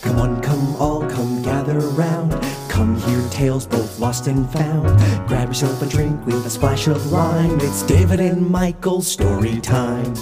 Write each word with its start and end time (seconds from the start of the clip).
Come 0.00 0.18
on, 0.18 0.40
come 0.40 0.76
all, 0.76 1.08
come 1.08 1.42
gather 1.42 1.78
round. 1.78 2.32
Come 2.68 2.96
hear 3.00 3.28
tales 3.30 3.66
both 3.66 3.98
lost 3.98 4.26
and 4.26 4.48
found. 4.50 4.86
Grab 5.28 5.48
yourself 5.48 5.82
a 5.82 5.86
drink 5.86 6.24
with 6.26 6.46
a 6.46 6.50
splash 6.50 6.86
of 6.86 7.10
lime. 7.10 7.58
It's 7.60 7.82
David 7.82 8.20
and 8.20 8.48
Michael's 8.48 9.06
story 9.06 9.60
time. 9.60 10.14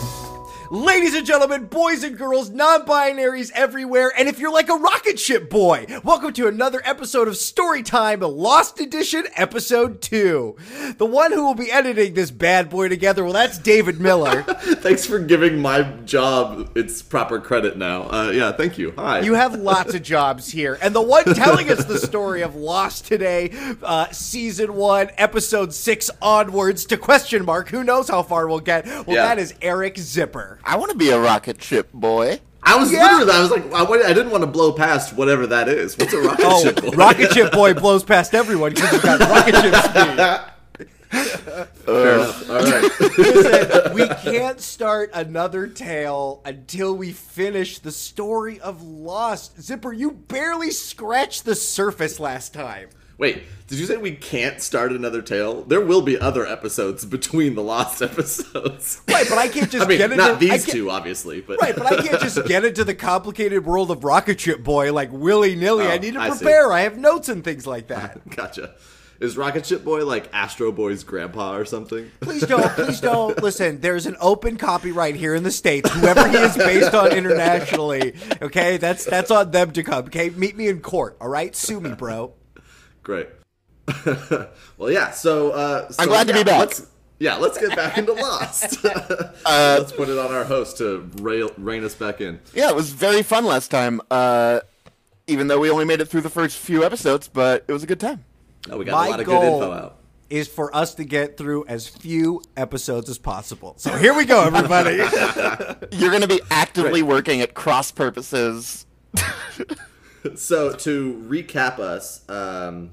Ladies 0.71 1.15
and 1.15 1.25
gentlemen, 1.25 1.67
boys 1.67 2.03
and 2.03 2.19
girls, 2.19 2.51
non 2.51 2.85
binaries 2.87 3.53
everywhere, 3.55 4.12
and 4.19 4.29
if 4.29 4.41
you're 4.41 4.53
like 4.53 4.69
a 4.69 4.75
rocket 4.75 5.17
ship 5.19 5.49
boy, 5.49 5.87
welcome 6.03 6.32
to 6.32 6.49
another 6.49 6.81
episode 6.85 7.29
of 7.29 7.35
Storytime 7.35 8.21
Lost 8.37 8.81
Edition, 8.81 9.27
Episode 9.37 10.03
2. 10.03 10.57
The 10.99 11.07
one 11.07 11.31
who 11.32 11.45
will 11.45 11.55
be 11.55 11.71
editing 11.71 12.14
this 12.14 12.32
bad 12.32 12.68
boy 12.68 12.89
together, 12.89 13.23
well, 13.23 13.32
that's 13.32 13.59
David 13.59 14.00
Miller. 14.00 14.43
Thanks 14.82 15.07
for 15.07 15.21
giving 15.21 15.61
my 15.61 15.82
job 16.05 16.77
its 16.77 17.01
proper 17.01 17.39
credit 17.41 17.77
now. 17.77 18.11
Uh, 18.11 18.30
yeah, 18.30 18.51
thank 18.51 18.77
you. 18.77 18.93
Hi. 18.96 19.21
You 19.21 19.35
have 19.35 19.54
lots 19.54 19.95
of 19.95 20.03
jobs 20.03 20.51
here, 20.51 20.79
and 20.82 20.95
the 20.95 21.03
one 21.03 21.25
telling 21.35 21.71
us 21.71 21.85
the 21.85 21.98
story 21.98 22.43
of 22.43 22.57
Lost 22.57 23.07
today, 23.07 23.51
uh, 23.85 24.11
Season 24.11 24.75
1, 24.75 25.11
Episode 25.17 25.73
6 25.75 26.11
onwards 26.21 26.87
to 26.87 26.96
question 26.96 27.45
mark, 27.45 27.68
who 27.68 27.85
knows 27.85 28.09
how 28.09 28.23
far 28.25 28.48
we'll 28.48 28.59
get. 28.61 28.85
Well, 28.87 29.04
Yeah. 29.09 29.26
that 29.26 29.39
is 29.39 29.54
Eric 29.62 29.96
Zipper. 29.98 30.56
I 30.65 30.77
want 30.77 30.91
to 30.93 30.96
be 30.99 31.11
a 31.11 31.19
rocket 31.19 31.63
ship 31.63 31.93
boy. 31.93 32.41
I 32.62 32.77
was 32.77 32.92
Yeah. 32.92 33.03
literally, 33.05 33.33
I 33.33 33.41
was 33.41 33.51
like, 33.51 33.73
I, 33.73 33.84
I 34.09 34.12
didn't 34.12 34.31
want 34.31 34.42
to 34.42 34.48
blow 34.48 34.73
past 34.73 35.15
whatever 35.15 35.47
that 35.47 35.69
is. 35.69 35.97
What's 35.97 36.12
a 36.12 36.20
rocket 36.20 36.45
Oh, 36.45 36.62
ship? 36.65 36.81
boy? 36.83 36.91
Rocket 36.91 37.33
Ship 37.33 37.53
Boy 37.53 37.75
blows 37.75 38.03
past 38.03 38.34
everyone 38.34 38.73
because 38.75 38.91
he's 38.91 39.03
got 39.03 39.20
rocket 39.20 39.55
ship 39.55 39.75
speed. 39.84 40.53
Fair 41.75 42.15
enough. 42.17 42.51
All 42.51 42.56
right. 42.56 42.91
Listen, 43.19 43.95
we 43.95 44.09
can't 44.09 44.61
start 44.61 45.11
another 45.15 45.69
tale 45.69 46.42
until 46.45 46.97
we 46.97 47.12
finish 47.12 47.79
the 47.79 47.93
story 47.93 48.59
of 48.59 48.83
Lost. 48.83 49.61
Zipper, 49.62 49.93
you 49.93 50.11
barely 50.11 50.73
scratched 50.73 51.45
the 51.45 51.55
surface 51.55 52.19
last 52.19 52.53
time. 52.53 52.89
Wait, 53.19 53.45
did 53.67 53.78
you 53.78 53.86
say 53.86 53.97
we 53.97 54.12
can't 54.14 54.61
start 54.61 54.92
another 54.92 55.22
tale? 55.22 55.62
There 55.62 55.81
will 55.81 56.03
be 56.03 56.19
other 56.19 56.47
episodes 56.47 57.05
between 57.05 57.55
the 57.55 57.62
lost 57.62 58.03
episodes. 58.03 59.00
Right, 59.08 59.27
but 59.28 59.39
I 59.39 59.48
can't 59.48 59.70
just 59.70 59.86
I 59.86 59.89
mean, 59.89 59.98
get 59.98 60.12
into 60.12 60.25
not 60.25 60.39
these 60.39 60.67
two, 60.67 60.91
obviously, 60.91 61.41
but 61.41 61.61
Right, 61.61 61.75
but 61.75 61.86
I 61.86 62.03
can't 62.03 62.20
just 62.20 62.45
get 62.47 62.64
into 62.64 62.84
the 62.84 62.95
complicated 62.95 63.64
world 63.64 63.91
of 63.91 64.05
Rocket 64.05 64.39
Ship 64.41 64.62
Boy 64.62 64.92
like 64.92 65.11
willy 65.12 65.56
nilly. 65.56 65.86
Oh, 65.86 65.91
I 65.91 65.98
need 65.98 66.14
to 66.14 66.20
I 66.20 66.31
prepare. 66.31 66.70
I 66.73 66.83
have 66.83 66.98
notes 66.98 67.28
and 67.28 67.42
things 67.42 67.67
like 67.67 67.89
that. 67.89 68.28
gotcha. 68.36 68.75
Is 69.19 69.34
Rocket 69.39 69.64
Ship 69.64 69.83
Boy 69.83 70.05
like 70.05 70.28
Astro 70.34 70.70
Boy's 70.70 71.03
grandpa 71.03 71.56
or 71.56 71.64
something? 71.64 72.11
Please 72.20 72.42
don't, 72.42 72.70
please 72.73 73.01
don't. 73.01 73.42
Listen, 73.42 73.80
there's 73.80 74.05
an 74.05 74.17
open 74.20 74.58
copyright 74.58 75.17
here 75.17 75.34
in 75.34 75.42
the 75.42 75.51
states. 75.51 75.91
Whoever 75.91 76.28
he 76.28 76.36
is 76.36 76.55
based 76.55 76.92
on 76.92 77.12
internationally, 77.12 78.14
okay, 78.42 78.77
that's 78.77 79.06
that's 79.06 79.30
on 79.30 79.53
them 79.53 79.70
to 79.73 79.83
come. 79.83 80.05
Okay, 80.05 80.28
meet 80.28 80.55
me 80.55 80.69
in 80.69 80.80
court. 80.80 81.17
All 81.19 81.30
right, 81.30 81.56
sue 81.56 81.80
me, 81.80 81.95
bro. 81.95 82.34
Great. 83.07 83.29
well, 84.77 84.91
yeah. 84.91 85.12
So, 85.12 85.53
uh, 85.53 85.89
so, 85.93 86.03
I'm 86.03 86.09
glad 86.09 86.27
to 86.27 86.33
be 86.33 86.43
back. 86.43 86.59
Let's, 86.59 86.87
yeah, 87.21 87.37
let's 87.37 87.57
get 87.57 87.77
back 87.77 87.97
into 87.97 88.15
Lost. 88.15 88.83
let's 89.47 89.93
put 89.93 90.09
it 90.09 90.19
on 90.19 90.35
our 90.35 90.43
host 90.43 90.79
to 90.79 91.09
rail, 91.21 91.53
rein 91.57 91.85
us 91.85 91.95
back 91.95 92.21
in. 92.21 92.41
Yeah, 92.53 92.69
it 92.69 92.75
was 92.75 92.91
very 92.91 93.23
fun 93.23 93.45
last 93.45 93.71
time. 93.71 94.01
Uh, 94.11 94.59
even 95.29 95.47
though 95.47 95.61
we 95.61 95.71
only 95.71 95.85
made 95.85 96.01
it 96.01 96.07
through 96.07 96.23
the 96.23 96.31
first 96.31 96.59
few 96.59 96.83
episodes, 96.83 97.29
but 97.29 97.65
it 97.69 97.73
was 97.73 97.85
a 97.85 97.87
good 97.87 98.01
time. 98.01 98.25
Oh, 98.69 98.79
we 98.79 98.85
got 98.85 98.95
My 98.95 99.07
a 99.07 99.11
lot 99.11 99.20
of 99.20 99.27
goal 99.27 99.41
good 99.41 99.53
info 99.53 99.73
out. 99.73 99.98
is 100.29 100.48
for 100.48 100.75
us 100.75 100.97
to 100.97 101.05
get 101.05 101.37
through 101.37 101.65
as 101.69 101.87
few 101.87 102.43
episodes 102.57 103.09
as 103.09 103.19
possible. 103.19 103.75
So 103.79 103.97
here 103.97 104.15
we 104.15 104.25
go, 104.25 104.43
everybody. 104.43 104.97
You're 105.97 106.11
going 106.11 106.23
to 106.23 106.29
be 106.29 106.41
actively 106.51 107.03
working 107.03 107.41
at 107.41 107.55
cross 107.55 107.93
purposes. 107.93 108.85
So 110.34 110.72
to 110.72 111.25
recap 111.28 111.78
us, 111.78 112.28
um, 112.28 112.91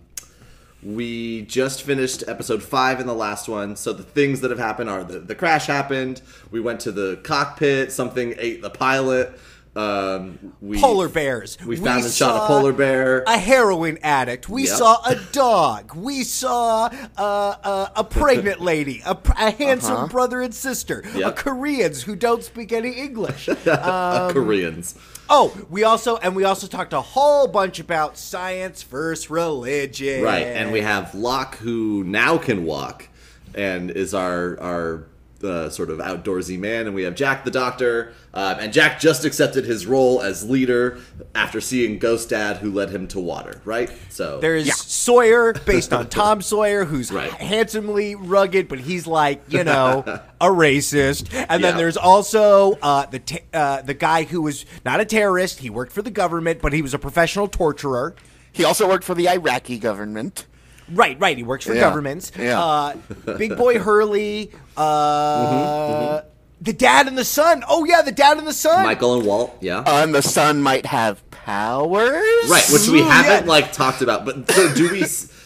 we 0.83 1.43
just 1.43 1.81
finished 1.83 2.23
episode 2.27 2.61
five 2.61 2.99
in 2.99 3.07
the 3.07 3.13
last 3.15 3.47
one. 3.47 3.75
So 3.75 3.93
the 3.93 4.03
things 4.03 4.41
that 4.41 4.51
have 4.51 4.59
happened 4.59 4.89
are 4.89 5.03
the, 5.03 5.19
the 5.19 5.33
crash 5.35 5.65
happened. 5.65 6.21
We 6.51 6.59
went 6.59 6.81
to 6.81 6.91
the 6.91 7.17
cockpit. 7.23 7.91
Something 7.91 8.35
ate 8.37 8.61
the 8.61 8.69
pilot. 8.69 9.39
Um, 9.75 10.53
we 10.61 10.79
polar 10.79 11.09
bears. 11.09 11.57
We 11.65 11.77
found 11.77 12.03
and 12.03 12.13
shot 12.13 12.43
a 12.43 12.47
polar 12.47 12.73
bear. 12.73 13.23
A 13.25 13.39
heroin 13.39 13.97
addict. 14.03 14.47
We 14.47 14.67
Yep. 14.67 14.77
saw 14.77 15.03
a 15.09 15.15
dog. 15.31 15.95
We 15.95 16.23
saw 16.23 16.91
uh, 17.17 17.55
uh, 17.63 17.87
a 17.95 18.03
pregnant 18.03 18.61
lady. 18.71 19.01
A, 19.03 19.17
a 19.39 19.49
handsome 19.49 20.09
brother 20.09 20.41
and 20.43 20.53
sister. 20.53 21.01
A 21.15 21.23
Uh-huh. 21.23 21.31
Koreans 21.31 22.03
who 22.03 22.15
don't 22.15 22.43
speak 22.43 22.71
any 22.71 22.91
English. 22.91 23.49
Uh, 23.65 24.31
Koreans. 24.31 24.93
Oh, 25.29 25.55
we 25.69 25.83
also 25.83 26.17
and 26.17 26.35
we 26.35 26.43
also 26.43 26.67
talked 26.67 26.93
a 26.93 27.01
whole 27.01 27.47
bunch 27.47 27.79
about 27.79 28.17
science 28.17 28.83
versus 28.83 29.29
religion. 29.29 30.23
Right, 30.23 30.45
and 30.45 30.71
we 30.71 30.81
have 30.81 31.15
Locke 31.15 31.55
who 31.55 32.03
now 32.03 32.37
can 32.37 32.65
walk, 32.65 33.09
and 33.53 33.91
is 33.91 34.13
our 34.13 34.59
our 34.59 35.03
uh, 35.43 35.69
sort 35.69 35.89
of 35.89 35.99
outdoorsy 35.99 36.57
man, 36.57 36.85
and 36.85 36.95
we 36.95 37.03
have 37.03 37.15
Jack 37.15 37.43
the 37.43 37.51
Doctor, 37.51 38.13
um, 38.33 38.57
and 38.59 38.73
Jack 38.73 38.99
just 38.99 39.25
accepted 39.25 39.65
his 39.65 39.85
role 39.85 40.21
as 40.21 40.49
leader 40.49 40.99
after 41.35 41.59
seeing 41.61 41.99
Ghost 41.99 42.29
Dad, 42.29 42.57
who 42.57 42.71
led 42.71 42.89
him 42.89 43.07
to 43.09 43.19
water. 43.19 43.61
Right, 43.65 43.91
so 44.09 44.39
There's 44.39 44.73
Sawyer, 44.75 45.53
based 45.65 45.93
on 45.93 46.07
Tom 46.09 46.41
Sawyer, 46.41 46.85
who's 46.85 47.11
Right. 47.11 47.31
handsomely 47.31 48.15
rugged, 48.15 48.67
but 48.67 48.79
he's 48.79 49.05
like 49.07 49.41
you 49.49 49.63
know 49.63 50.03
a 50.41 50.47
racist. 50.47 51.27
And 51.49 51.63
then 51.63 51.77
there's 51.77 51.97
also 51.97 52.73
uh, 52.81 53.05
the 53.07 53.19
te- 53.19 53.41
uh, 53.53 53.81
the 53.81 53.93
guy 53.93 54.23
who 54.23 54.41
was 54.41 54.65
not 54.85 54.99
a 54.99 55.05
terrorist. 55.05 55.59
He 55.59 55.69
worked 55.69 55.91
for 55.91 56.01
the 56.01 56.11
government, 56.11 56.61
but 56.61 56.73
he 56.73 56.81
was 56.81 56.93
a 56.93 56.99
professional 56.99 57.47
torturer. 57.47 58.15
He 58.51 58.63
also 58.63 58.87
worked 58.87 59.03
for 59.03 59.15
the 59.15 59.27
Iraqi 59.29 59.79
government. 59.79 60.45
Right, 60.91 61.19
right. 61.19 61.37
He 61.37 61.43
works 61.43 61.65
for 61.65 61.73
Yeah. 61.73 61.81
governments. 61.81 62.31
Yeah. 62.37 62.61
Uh, 62.61 62.95
Big 63.37 63.55
Boy 63.57 63.79
Hurley. 63.79 64.51
Uh, 64.75 66.21
The 66.61 66.73
dad 66.73 67.07
and 67.07 67.17
the 67.17 67.25
son. 67.25 67.63
Oh 67.67 67.83
yeah, 67.83 68.01
the 68.01 68.11
dad 68.11 68.37
and 68.37 68.47
the 68.47 68.53
son. 68.53 68.85
Michael 68.85 69.15
and 69.17 69.25
Walt, 69.25 69.57
yeah. 69.59 69.79
Uh, 69.79 70.03
and 70.03 70.15
the 70.15 70.21
son 70.21 70.61
might 70.61 70.85
have 70.85 71.29
powers. 71.31 72.49
Right, 72.49 72.65
which 72.71 72.87
we 72.87 73.01
Ooh, 73.01 73.05
haven't 73.05 73.45
yeah. 73.45 73.49
like 73.51 73.73
talked 73.73 74.01
about. 74.01 74.23
But 74.25 74.49
so 74.51 74.73
do 74.73 74.89
we? 74.91 75.03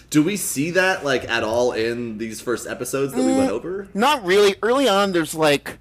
Do 0.09 0.23
we 0.23 0.37
see 0.37 0.71
that 0.71 1.03
like 1.03 1.27
at 1.27 1.43
all 1.43 1.71
in 1.73 2.17
these 2.17 2.39
first 2.39 2.67
episodes 2.67 3.13
that 3.13 3.21
we 3.23 3.33
went 3.35 3.51
over? 3.51 3.87
Not 3.93 4.23
really. 4.23 4.55
Early 4.63 4.87
on, 4.87 5.11
there's 5.11 5.33
like 5.35 5.79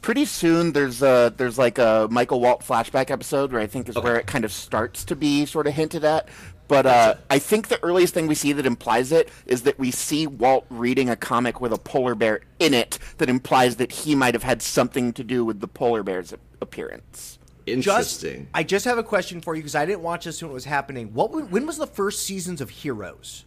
pretty 0.00 0.24
soon. 0.24 0.72
There's 0.72 1.02
a 1.02 1.34
there's 1.36 1.58
like 1.58 1.78
a 1.78 2.06
Michael 2.10 2.40
Walt 2.40 2.60
flashback 2.60 3.10
episode 3.10 3.52
where 3.52 3.60
I 3.60 3.66
think 3.66 3.88
is 3.88 3.96
where 3.96 4.16
it 4.16 4.26
kind 4.26 4.44
of 4.44 4.52
starts 4.52 5.04
to 5.06 5.16
be 5.16 5.44
sort 5.44 5.66
of 5.66 5.74
hinted 5.74 6.04
at. 6.04 6.28
But 6.68 6.84
uh, 6.86 7.14
I 7.30 7.38
think 7.38 7.68
the 7.68 7.82
earliest 7.82 8.12
thing 8.12 8.26
we 8.26 8.34
see 8.34 8.52
that 8.52 8.66
implies 8.66 9.10
it 9.10 9.30
is 9.46 9.62
that 9.62 9.78
we 9.78 9.90
see 9.90 10.26
Walt 10.26 10.66
reading 10.68 11.08
a 11.08 11.16
comic 11.16 11.60
with 11.62 11.72
a 11.72 11.78
polar 11.78 12.14
bear 12.14 12.40
in 12.58 12.74
it 12.74 12.98
that 13.16 13.30
implies 13.30 13.76
that 13.76 13.90
he 13.90 14.14
might 14.14 14.34
have 14.34 14.42
had 14.42 14.60
something 14.60 15.12
to 15.14 15.24
do 15.24 15.44
with 15.46 15.60
the 15.60 15.68
polar 15.68 16.02
bear's 16.02 16.32
a- 16.32 16.38
appearance. 16.60 17.38
Just, 17.66 18.22
Interesting. 18.22 18.48
I 18.54 18.62
just 18.62 18.84
have 18.84 18.96
a 18.98 19.02
question 19.02 19.40
for 19.40 19.54
you 19.54 19.60
because 19.62 19.74
I 19.74 19.84
didn't 19.86 20.02
watch 20.02 20.24
this 20.24 20.40
when 20.42 20.50
it 20.50 20.54
was 20.54 20.64
happening. 20.66 21.12
What 21.12 21.50
when 21.50 21.66
was 21.66 21.76
the 21.78 21.86
first 21.86 22.22
seasons 22.24 22.60
of 22.60 22.70
Heroes? 22.70 23.44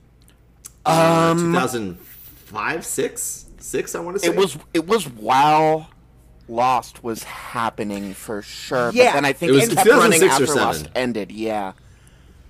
Uh, 0.86 1.34
2005, 1.36 2.86
six, 2.86 3.46
six. 3.58 3.96
I 3.96 4.00
want 4.00 4.18
to 4.18 4.24
say 4.24 4.28
It 4.32 4.36
was 4.36 4.58
it 4.74 4.88
was 4.88 5.08
while 5.08 5.90
Lost 6.48 7.04
was 7.04 7.24
happening 7.24 8.14
for 8.14 8.42
sure. 8.42 8.92
Yeah. 8.94 9.06
but 9.10 9.14
then 9.14 9.26
I 9.26 9.34
think 9.34 9.52
It 9.52 9.56
it, 9.56 9.70
was 9.70 9.74
kept 9.76 9.90
running 9.90 10.20
2006 10.20 10.22
or 10.22 10.34
after 10.34 10.46
seven. 10.48 10.64
Lost 10.64 10.90
ended. 10.96 11.32
Yeah. 11.32 11.74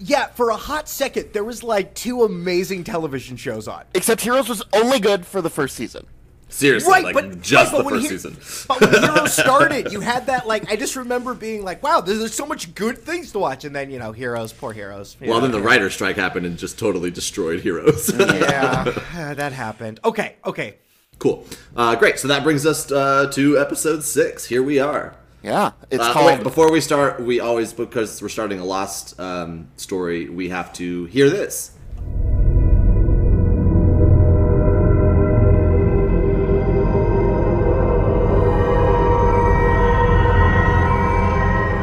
Yeah, 0.03 0.27
for 0.27 0.49
a 0.49 0.55
hot 0.55 0.89
second, 0.89 1.31
there 1.33 1.43
was 1.43 1.63
like 1.63 1.93
two 1.93 2.23
amazing 2.23 2.83
television 2.83 3.37
shows 3.37 3.67
on. 3.67 3.83
Except 3.93 4.21
Heroes 4.21 4.49
was 4.49 4.63
only 4.73 4.99
good 4.99 5.25
for 5.25 5.41
the 5.41 5.49
first 5.49 5.75
season. 5.75 6.07
seriously 6.49 6.91
Right, 6.91 7.03
like 7.03 7.13
but 7.13 7.41
just 7.41 7.71
right, 7.71 7.77
the 7.77 7.83
but 7.83 7.85
when 7.91 8.01
first 8.01 8.11
He- 8.11 8.17
season. 8.17 8.65
But 8.67 8.81
when 8.81 9.03
Heroes 9.03 9.33
started, 9.45 9.91
you 9.91 9.99
had 9.99 10.25
that 10.25 10.47
like 10.47 10.69
I 10.71 10.75
just 10.75 10.95
remember 10.95 11.33
being 11.35 11.63
like, 11.63 11.83
"Wow, 11.83 12.01
there's, 12.01 12.19
there's 12.19 12.33
so 12.33 12.45
much 12.47 12.73
good 12.73 12.97
things 12.97 13.31
to 13.33 13.39
watch," 13.39 13.63
and 13.63 13.75
then 13.75 13.91
you 13.91 13.99
know, 13.99 14.11
Heroes, 14.11 14.51
poor 14.53 14.73
Heroes. 14.73 15.15
Well, 15.21 15.35
know, 15.35 15.41
then 15.41 15.51
the 15.51 15.59
yeah. 15.59 15.65
writer 15.65 15.89
strike 15.91 16.15
happened 16.15 16.45
and 16.47 16.57
just 16.57 16.79
totally 16.79 17.11
destroyed 17.11 17.59
Heroes. 17.61 18.11
Yeah, 18.17 18.83
that 19.35 19.53
happened. 19.53 19.99
Okay, 20.03 20.35
okay. 20.45 20.77
cool. 21.19 21.45
Uh, 21.75 21.95
great. 21.95 22.17
So 22.17 22.27
that 22.27 22.43
brings 22.43 22.65
us 22.65 22.91
uh, 22.91 23.29
to 23.33 23.59
episode 23.59 24.03
six. 24.03 24.45
Here 24.45 24.63
we 24.63 24.79
are. 24.79 25.15
Yeah, 25.43 25.71
it's 25.89 26.03
Uh, 26.03 26.13
called. 26.13 26.25
wait, 26.27 26.43
before 26.43 26.71
we 26.71 26.81
start, 26.81 27.19
we 27.19 27.39
always 27.39 27.73
because 27.73 28.21
we're 28.21 28.29
starting 28.29 28.59
a 28.59 28.65
lost 28.65 29.19
um, 29.19 29.69
story, 29.75 30.29
we 30.29 30.49
have 30.49 30.71
to 30.73 31.05
hear 31.05 31.29
this. 31.29 31.71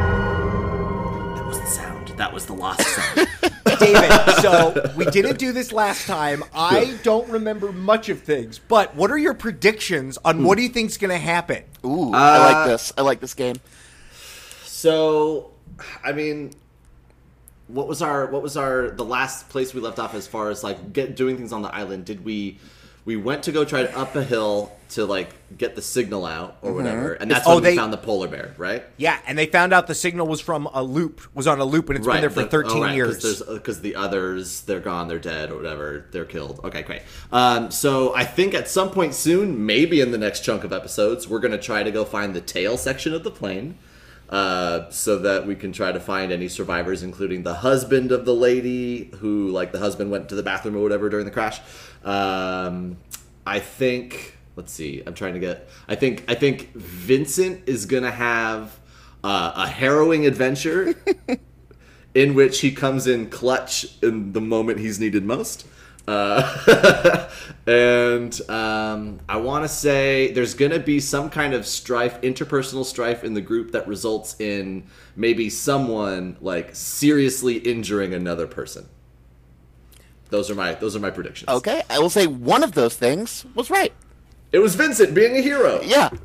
That 0.09 1.45
was 1.47 1.59
the 1.59 1.67
sound. 1.67 2.07
That 2.17 2.33
was 2.33 2.45
the 2.45 2.53
lost 2.53 2.81
sound. 2.95 3.27
David, 3.79 4.09
so 4.51 4.91
we 4.97 5.05
didn't 5.05 5.37
do 5.39 5.51
this 5.51 5.71
last 5.71 6.07
time. 6.07 6.43
I 6.53 6.97
don't 7.03 7.27
remember 7.29 7.71
much 7.71 8.09
of 8.09 8.21
things, 8.21 8.59
but 8.59 8.95
what 8.95 9.11
are 9.11 9.17
your 9.17 9.33
predictions 9.33 10.17
on 10.25 10.43
what 10.43 10.57
do 10.57 10.63
you 10.63 10.69
think's 10.69 10.97
going 10.97 11.11
to 11.11 11.17
happen? 11.17 11.63
Ooh, 11.85 12.13
Uh, 12.13 12.17
I 12.17 12.53
like 12.53 12.67
this. 12.67 12.93
I 12.97 13.01
like 13.01 13.19
this 13.19 13.33
game. 13.33 13.55
So, 14.63 15.51
I 16.03 16.11
mean, 16.11 16.53
what 17.67 17.87
was 17.87 18.01
our 18.01 18.25
what 18.27 18.41
was 18.41 18.57
our 18.57 18.89
the 18.89 19.05
last 19.05 19.49
place 19.49 19.73
we 19.73 19.81
left 19.81 19.99
off 19.99 20.15
as 20.15 20.25
far 20.27 20.49
as 20.49 20.63
like 20.63 20.91
get 20.93 21.15
doing 21.15 21.37
things 21.37 21.51
on 21.53 21.61
the 21.61 21.73
island? 21.73 22.05
Did 22.05 22.25
we 22.25 22.57
we 23.09 23.15
went 23.15 23.41
to 23.41 23.51
go 23.51 23.65
try 23.65 23.81
to 23.81 23.97
up 23.97 24.15
a 24.15 24.23
hill 24.23 24.71
to 24.89 25.03
like 25.03 25.29
get 25.57 25.75
the 25.75 25.81
signal 25.81 26.27
out 26.27 26.57
or 26.61 26.73
whatever, 26.73 27.13
and 27.13 27.31
that's 27.31 27.47
Oh, 27.47 27.55
when 27.55 27.63
they- 27.63 27.71
we 27.71 27.77
found 27.77 27.91
the 27.91 27.97
polar 27.97 28.27
bear, 28.27 28.53
right? 28.55 28.83
Yeah, 28.97 29.17
and 29.25 29.35
they 29.35 29.47
found 29.47 29.73
out 29.73 29.87
the 29.87 29.95
signal 29.95 30.27
was 30.27 30.41
from 30.41 30.69
a 30.75 30.83
loop, 30.83 31.19
was 31.33 31.47
on 31.47 31.59
a 31.59 31.65
loop, 31.65 31.89
and 31.89 31.97
it's 31.97 32.05
been 32.05 32.21
there 32.21 32.29
for 32.29 32.41
like, 32.41 32.51
13 32.51 32.77
oh, 32.77 32.81
right, 32.83 32.95
years. 32.95 33.41
Because 33.47 33.81
the 33.81 33.95
others, 33.95 34.61
they're 34.61 34.79
gone, 34.79 35.07
they're 35.07 35.17
dead, 35.17 35.49
or 35.49 35.55
whatever, 35.55 36.05
they're 36.11 36.23
killed. 36.23 36.59
Okay, 36.63 36.83
great. 36.83 37.01
Um, 37.31 37.71
so 37.71 38.13
I 38.13 38.25
think 38.25 38.53
at 38.53 38.69
some 38.69 38.91
point 38.91 39.15
soon, 39.15 39.65
maybe 39.65 40.01
in 40.01 40.11
the 40.11 40.19
next 40.19 40.41
chunk 40.41 40.63
of 40.63 40.71
episodes, 40.71 41.27
we're 41.27 41.39
gonna 41.39 41.57
try 41.57 41.81
to 41.81 41.89
go 41.89 42.05
find 42.05 42.35
the 42.35 42.41
tail 42.41 42.77
section 42.77 43.15
of 43.15 43.23
the 43.23 43.31
plane. 43.31 43.79
Uh, 44.29 44.87
so 44.91 45.17
that 45.17 45.47
we 45.47 45.55
can 45.55 45.71
try 45.71 45.91
to 45.91 45.99
find 45.99 46.31
any 46.31 46.47
survivors, 46.47 47.01
including 47.01 47.41
the 47.41 47.55
husband 47.55 48.11
of 48.11 48.25
the 48.25 48.35
lady 48.35 49.09
who, 49.21 49.49
like, 49.49 49.71
the 49.71 49.79
husband 49.79 50.11
went 50.11 50.29
to 50.29 50.35
the 50.35 50.43
bathroom 50.43 50.75
or 50.75 50.83
whatever 50.83 51.09
during 51.09 51.25
the 51.25 51.31
crash. 51.31 51.59
Um, 52.03 52.97
I 53.45 53.59
think. 53.59 54.37
Let's 54.55 54.73
see. 54.73 55.01
I'm 55.05 55.13
trying 55.13 55.33
to 55.33 55.39
get. 55.39 55.69
I 55.87 55.95
think. 55.95 56.25
I 56.27 56.35
think 56.35 56.73
Vincent 56.73 57.67
is 57.67 57.85
gonna 57.85 58.11
have 58.11 58.79
uh, 59.23 59.53
a 59.55 59.67
harrowing 59.67 60.25
adventure 60.25 60.95
in 62.13 62.33
which 62.33 62.61
he 62.61 62.71
comes 62.71 63.07
in 63.07 63.29
clutch 63.29 63.85
in 64.01 64.33
the 64.33 64.41
moment 64.41 64.79
he's 64.79 64.99
needed 64.99 65.23
most. 65.23 65.65
Uh, 66.07 67.29
and 67.67 68.41
um, 68.49 69.19
I 69.29 69.37
want 69.37 69.63
to 69.63 69.67
say 69.69 70.31
there's 70.31 70.55
going 70.55 70.71
to 70.71 70.79
be 70.79 70.99
some 70.99 71.29
kind 71.29 71.53
of 71.53 71.67
strife, 71.67 72.19
interpersonal 72.21 72.83
strife 72.83 73.23
in 73.23 73.35
the 73.35 73.41
group 73.41 73.71
that 73.73 73.87
results 73.87 74.39
in 74.39 74.87
maybe 75.15 75.51
someone 75.51 76.35
like 76.41 76.75
seriously 76.75 77.57
injuring 77.57 78.15
another 78.15 78.47
person. 78.47 78.87
Those 80.29 80.49
are 80.49 80.55
my 80.55 80.73
those 80.73 80.95
are 80.95 80.99
my 80.99 81.09
predictions. 81.09 81.49
Okay, 81.49 81.81
I 81.89 81.99
will 81.99 82.09
say 82.09 82.27
one 82.27 82.63
of 82.63 82.73
those 82.73 82.95
things 82.95 83.45
was 83.55 83.69
right. 83.69 83.93
It 84.51 84.59
was 84.59 84.73
Vincent 84.75 85.13
being 85.13 85.35
a 85.35 85.41
hero. 85.41 85.81
Yeah. 85.81 86.09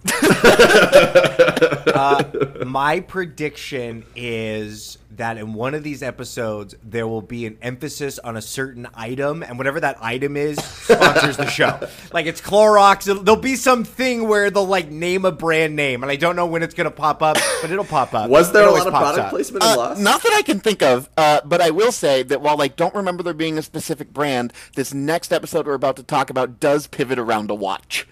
Uh, 1.95 2.25
my 2.67 2.99
prediction 2.99 4.05
is 4.17 4.99
that 5.17 5.37
in 5.39 5.55
one 5.55 5.75
of 5.75 5.83
these 5.83 6.03
episodes 6.03 6.75
there 6.83 7.07
will 7.07 7.23
be 7.23 7.47
an 7.47 7.59
emphasis 7.63 8.19
on 8.19 8.37
a 8.37 8.43
certain 8.43 8.87
item, 8.95 9.43
and 9.43 9.59
whatever 9.59 9.81
that 9.81 9.97
item 10.03 10.37
is 10.37 10.57
sponsors 10.65 11.37
the 11.37 11.47
show. 11.47 11.81
Like 12.13 12.27
it's 12.27 12.41
Clorox. 12.41 13.09
It'll- 13.09 13.23
There'll 13.23 13.41
be 13.41 13.57
something 13.57 14.29
where 14.29 14.51
they'll 14.51 14.67
like 14.67 14.91
name 14.91 15.25
a 15.25 15.33
brand 15.33 15.75
name, 15.77 16.03
and 16.03 16.11
I 16.13 16.17
don't 16.17 16.37
know 16.37 16.47
when 16.47 16.63
it's 16.63 16.75
gonna 16.75 16.91
pop 16.91 17.23
up, 17.23 17.37
but 17.61 17.71
it'll 17.71 17.85
pop 17.85 18.15
up. 18.15 18.31
Was 18.31 18.53
there 18.53 18.63
It 18.63 18.67
a 18.67 18.69
always 18.69 18.85
lot 18.85 18.93
of 18.95 19.01
product 19.01 19.25
up. 19.27 19.31
placement 19.31 19.65
in 19.65 19.71
Uh, 19.71 19.77
Lost? 19.77 20.01
not 20.01 20.23
that 20.23 20.33
I 20.33 20.43
can 20.43 20.61
think 20.61 20.83
of, 20.83 21.09
uh, 21.17 21.41
but 21.45 21.61
I 21.61 21.71
will 21.71 21.93
say 21.93 22.23
that 22.25 22.41
while 22.41 22.61
I 22.63 22.69
don't 22.69 22.95
remember 22.95 23.23
there 23.23 23.35
being 23.35 23.59
a 23.59 23.63
specific 23.63 24.13
brand, 24.13 24.53
this 24.77 24.95
next 24.95 25.33
episode 25.33 25.67
we're 25.67 25.75
about 25.75 25.97
to 25.97 26.03
talk 26.03 26.31
about 26.31 26.61
does 26.61 26.87
pivot 26.87 27.19
around 27.19 27.51
a 27.51 27.55
watch. 27.55 28.07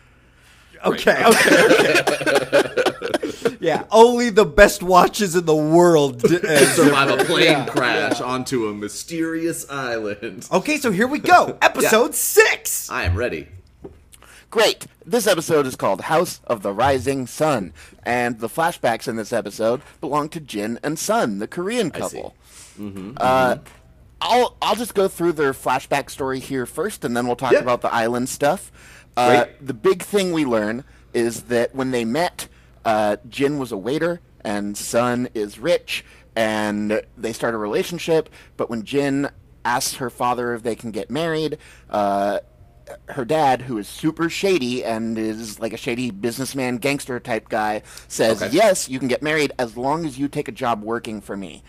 Okay, 0.84 1.24
okay, 1.24 2.02
okay. 2.02 3.56
yeah, 3.60 3.84
only 3.90 4.30
the 4.30 4.44
best 4.44 4.82
watches 4.82 5.36
in 5.36 5.44
the 5.44 5.54
world. 5.56 6.24
uh, 6.24 6.66
Survive 6.74 7.20
a 7.20 7.24
plane 7.26 7.66
crash 7.66 8.20
onto 8.20 8.68
a 8.68 8.74
mysterious 8.74 9.68
island. 9.70 10.48
Okay, 10.50 10.78
so 10.78 10.90
here 10.90 11.06
we 11.06 11.18
go. 11.18 11.56
Episode 11.62 12.14
six. 12.14 12.90
I 12.90 13.04
am 13.04 13.14
ready. 13.16 13.48
Great. 14.50 14.86
This 15.06 15.26
episode 15.26 15.66
is 15.66 15.76
called 15.76 16.02
House 16.02 16.40
of 16.46 16.62
the 16.62 16.72
Rising 16.72 17.26
Sun, 17.26 17.72
and 18.04 18.38
the 18.38 18.48
flashbacks 18.48 19.08
in 19.08 19.16
this 19.16 19.32
episode 19.32 19.80
belong 20.00 20.28
to 20.30 20.40
Jin 20.40 20.78
and 20.82 20.98
Sun, 20.98 21.38
the 21.38 21.48
Korean 21.48 21.90
couple. 21.90 22.34
see. 22.76 22.84
couple. 22.90 23.12
Uh, 23.16 23.56
I'll 24.20 24.56
I'll 24.62 24.76
just 24.76 24.94
go 24.94 25.08
through 25.08 25.32
their 25.32 25.52
flashback 25.52 26.10
story 26.10 26.38
here 26.38 26.66
first, 26.66 27.04
and 27.04 27.16
then 27.16 27.26
we'll 27.26 27.34
talk 27.36 27.52
Yeah. 27.52 27.58
about 27.60 27.80
the 27.80 27.92
island 27.92 28.28
stuff. 28.28 28.70
Uh, 29.16 29.44
the 29.60 29.74
big 29.74 30.02
thing 30.02 30.32
we 30.32 30.44
learn 30.44 30.84
is 31.12 31.44
that 31.44 31.74
when 31.74 31.90
they 31.90 32.04
met, 32.04 32.48
uh, 32.84 33.16
Jin 33.28 33.58
was 33.58 33.72
a 33.72 33.76
waiter 33.76 34.20
and 34.44 34.76
Sun 34.76 35.28
is 35.34 35.58
rich, 35.58 36.04
and 36.34 37.02
they 37.16 37.32
start 37.32 37.54
a 37.54 37.58
relationship. 37.58 38.28
But 38.56 38.70
when 38.70 38.84
Jin 38.84 39.30
asks 39.64 39.96
her 39.96 40.10
father 40.10 40.54
if 40.54 40.62
they 40.62 40.74
can 40.74 40.90
get 40.90 41.10
married, 41.10 41.58
uh, 41.90 42.40
her 43.10 43.24
dad, 43.24 43.62
who 43.62 43.78
is 43.78 43.86
super 43.86 44.28
shady 44.28 44.84
and 44.84 45.16
is 45.16 45.60
like 45.60 45.72
a 45.72 45.76
shady 45.76 46.10
businessman 46.10 46.78
gangster 46.78 47.20
type 47.20 47.48
guy, 47.48 47.82
says, 48.08 48.42
Okay. 48.42 48.52
"Yes, 48.52 48.88
you 48.88 48.98
can 48.98 49.08
get 49.08 49.22
married 49.22 49.52
as 49.58 49.76
long 49.76 50.04
as 50.04 50.18
you 50.18 50.26
take 50.26 50.48
a 50.48 50.52
job 50.52 50.82
working 50.82 51.20
for 51.20 51.36
me." 51.36 51.62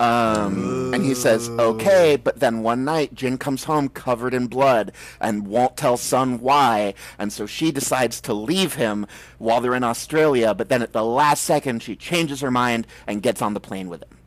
Um, 0.00 0.92
and 0.92 1.04
he 1.04 1.14
says, 1.14 1.48
"Okay," 1.50 2.16
but 2.16 2.40
then 2.40 2.62
one 2.62 2.84
night, 2.84 3.14
Jin 3.14 3.38
comes 3.38 3.64
home 3.64 3.88
covered 3.88 4.34
in 4.34 4.48
blood 4.48 4.90
and 5.20 5.46
won't 5.46 5.76
tell 5.76 5.96
Sun 5.96 6.40
why, 6.40 6.94
and 7.18 7.32
so 7.32 7.46
she 7.46 7.70
decides 7.70 8.20
to 8.22 8.34
leave 8.34 8.74
him 8.74 9.06
while 9.38 9.60
they're 9.60 9.74
in 9.74 9.84
Australia. 9.84 10.52
But 10.52 10.68
then 10.68 10.82
at 10.82 10.92
the 10.92 11.04
last 11.04 11.44
second, 11.44 11.82
she 11.82 11.94
changes 11.94 12.40
her 12.40 12.50
mind 12.50 12.86
and 13.06 13.22
gets 13.22 13.40
on 13.40 13.54
the 13.54 13.60
plane 13.60 13.88
with 13.88 14.02
him. 14.02 14.18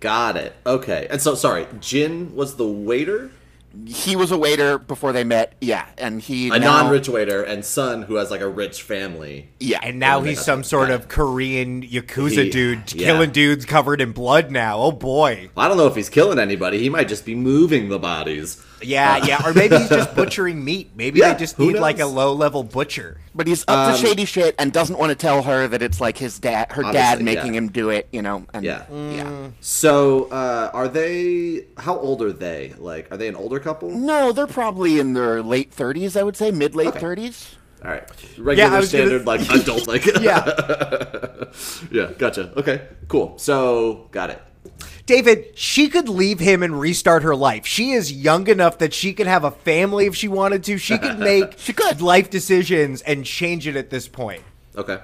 Got 0.00 0.36
it. 0.36 0.54
Okay. 0.66 1.06
And 1.10 1.20
so, 1.20 1.34
sorry, 1.34 1.66
Jin 1.78 2.34
was 2.34 2.56
the 2.56 2.66
waiter? 2.66 3.30
He 3.86 4.16
was 4.16 4.32
a 4.32 4.36
waiter 4.38 4.78
before 4.78 5.12
they 5.12 5.22
met, 5.22 5.54
yeah, 5.60 5.86
and 5.96 6.20
he 6.20 6.48
A 6.48 6.58
now- 6.58 6.82
non 6.82 6.90
rich 6.90 7.08
waiter, 7.08 7.42
and 7.42 7.64
Sun 7.64 8.02
who 8.02 8.16
has 8.16 8.30
like 8.30 8.40
a 8.40 8.48
rich 8.48 8.82
family. 8.82 9.48
yeah, 9.60 9.78
And 9.82 9.98
now 10.00 10.22
he's 10.22 10.40
some 10.40 10.64
sort 10.64 10.88
got 10.88 10.94
of. 10.94 11.08
Korean 11.08 11.82
yakuza 11.82 12.44
He- 12.44 12.50
dude 12.50 12.92
yeah. 12.92 13.06
killing 13.06 13.30
dudes 13.30 13.64
covered 13.64 14.00
in 14.00 14.10
blood 14.12 14.50
now. 14.50 14.78
Oh 14.80 14.92
boy. 14.92 15.50
I 15.56 15.68
don't 15.68 15.76
know 15.76 15.86
if 15.86 15.94
he's 15.94 16.08
killing 16.08 16.38
anybody. 16.40 16.78
He 16.80 16.88
might 16.88 17.06
just 17.08 17.24
be 17.24 17.34
moving 17.36 17.88
the 17.90 17.98
bodies. 18.00 18.60
Yeah, 18.82 19.24
yeah. 19.24 19.46
Or 19.46 19.52
maybe 19.54 19.76
he's 19.76 19.88
just 19.88 20.14
butchering 20.16 20.64
meat. 20.64 20.90
Maybe 20.94 21.20
Yeah, 21.20 21.32
they 21.34 21.38
just 21.40 21.56
who 21.56 21.72
need 21.72 21.78
like 21.80 21.98
a 22.00 22.06
low 22.06 22.32
level 22.32 22.62
butcher. 22.62 23.18
But 23.34 23.46
he's 23.46 23.62
up 23.68 23.90
Um, 23.90 23.92
to 23.94 23.98
shady 24.06 24.24
shit 24.24 24.54
and 24.58 24.72
doesn't 24.72 24.98
want 24.98 25.10
to 25.10 25.14
tell 25.16 25.42
her 25.42 25.68
that 25.68 25.82
it's 25.82 26.00
like 26.00 26.18
his 26.18 26.38
dad, 26.38 26.72
her 26.72 26.82
dad 26.82 27.22
making 27.22 27.54
yeah. 27.54 27.58
him 27.58 27.68
do 27.70 27.90
it, 27.90 28.08
you 28.12 28.22
know. 28.22 28.46
And, 28.54 28.64
Yeah. 28.64 28.84
yeah. 28.90 29.48
So, 29.60 30.24
uh, 30.30 30.70
are 30.72 30.88
they? 30.88 31.66
How 31.78 31.96
old 31.98 32.22
are 32.22 32.32
they? 32.32 32.74
Like, 32.78 33.10
are 33.12 33.16
they 33.16 33.28
an 33.28 33.36
older 33.36 33.60
couple? 33.60 33.90
No, 33.90 34.32
they're 34.32 34.46
probably 34.46 34.98
in 34.98 35.12
their 35.12 35.42
late 35.42 35.72
thirties. 35.72 36.16
I 36.16 36.22
would 36.22 36.36
say 36.36 36.50
mid 36.50 36.74
late 36.74 36.88
Okay. 36.88 37.00
thirties. 37.00 37.56
All 37.84 37.90
right, 37.90 38.06
regular 38.36 38.74
I 38.76 38.80
was 38.80 38.92
gonna- 38.92 39.06
standard, 39.06 39.26
like 39.26 39.40
adult, 39.54 39.88
like 39.88 40.04
Yeah. 40.20 40.44
yeah. 41.90 42.10
Gotcha. 42.18 42.52
Okay, 42.58 42.82
cool. 43.08 43.38
So, 43.38 44.08
got 44.10 44.30
it. 44.30 44.42
David, 45.06 45.58
she 45.58 45.88
could 45.88 46.08
leave 46.08 46.38
him 46.38 46.62
and 46.62 46.78
restart 46.78 47.22
her 47.22 47.34
life. 47.34 47.66
She 47.66 47.92
is 47.92 48.12
young 48.12 48.46
enough 48.46 48.78
that 48.78 48.94
she 48.94 49.12
could 49.12 49.26
have 49.26 49.42
a 49.44 49.50
family 49.50 50.06
if 50.06 50.14
she 50.14 50.28
wanted 50.28 50.62
to. 50.64 50.78
She 50.78 50.98
could 50.98 51.18
make 51.18 51.58
She 51.58 51.72
could. 51.72 52.00
life 52.00 52.30
decisions 52.30 53.02
and 53.02 53.24
change 53.24 53.66
it 53.66 53.74
at 53.76 53.90
this 53.90 54.06
point. 54.06 54.42
Okay. 54.76 54.98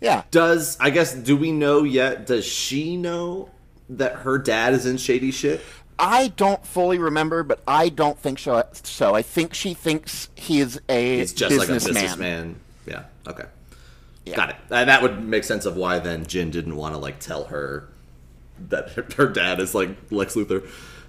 Yeah. 0.00 0.22
Does 0.30 0.76
I 0.80 0.90
guess 0.90 1.14
do 1.14 1.36
we 1.36 1.52
know 1.52 1.84
yet? 1.84 2.26
Does 2.26 2.44
she 2.46 2.96
know 2.96 3.50
that 3.90 4.14
her 4.16 4.38
dad 4.38 4.74
is 4.74 4.86
in 4.86 4.96
shady 4.96 5.30
shit? 5.30 5.60
I 6.00 6.28
don't 6.36 6.64
fully 6.64 6.98
remember, 6.98 7.42
but 7.42 7.60
I 7.66 7.88
don't 7.88 8.18
think 8.18 8.38
so. 8.38 8.64
So 8.84 9.14
I 9.14 9.22
think 9.22 9.54
she 9.54 9.74
thinks 9.74 10.28
he 10.36 10.60
is 10.60 10.80
a 10.88 11.18
He's 11.18 11.32
just 11.32 11.56
like 11.56 11.68
a 11.68 11.72
businessman. 11.72 12.02
businessman. 12.04 12.60
Yeah. 12.86 13.04
Okay. 13.26 13.44
Yeah. 14.24 14.36
Got 14.36 14.50
it. 14.50 14.56
And 14.70 14.88
that 14.88 15.02
would 15.02 15.22
make 15.24 15.44
sense 15.44 15.64
of 15.66 15.76
why 15.76 15.98
then 15.98 16.26
Jin 16.26 16.50
didn't 16.50 16.76
want 16.76 16.94
to 16.94 16.98
like 16.98 17.18
tell 17.18 17.44
her 17.44 17.88
that 18.68 18.90
her, 18.90 19.06
her 19.16 19.26
dad 19.28 19.60
is 19.60 19.74
like 19.74 19.90
Lex 20.10 20.34
Luthor 20.34 20.66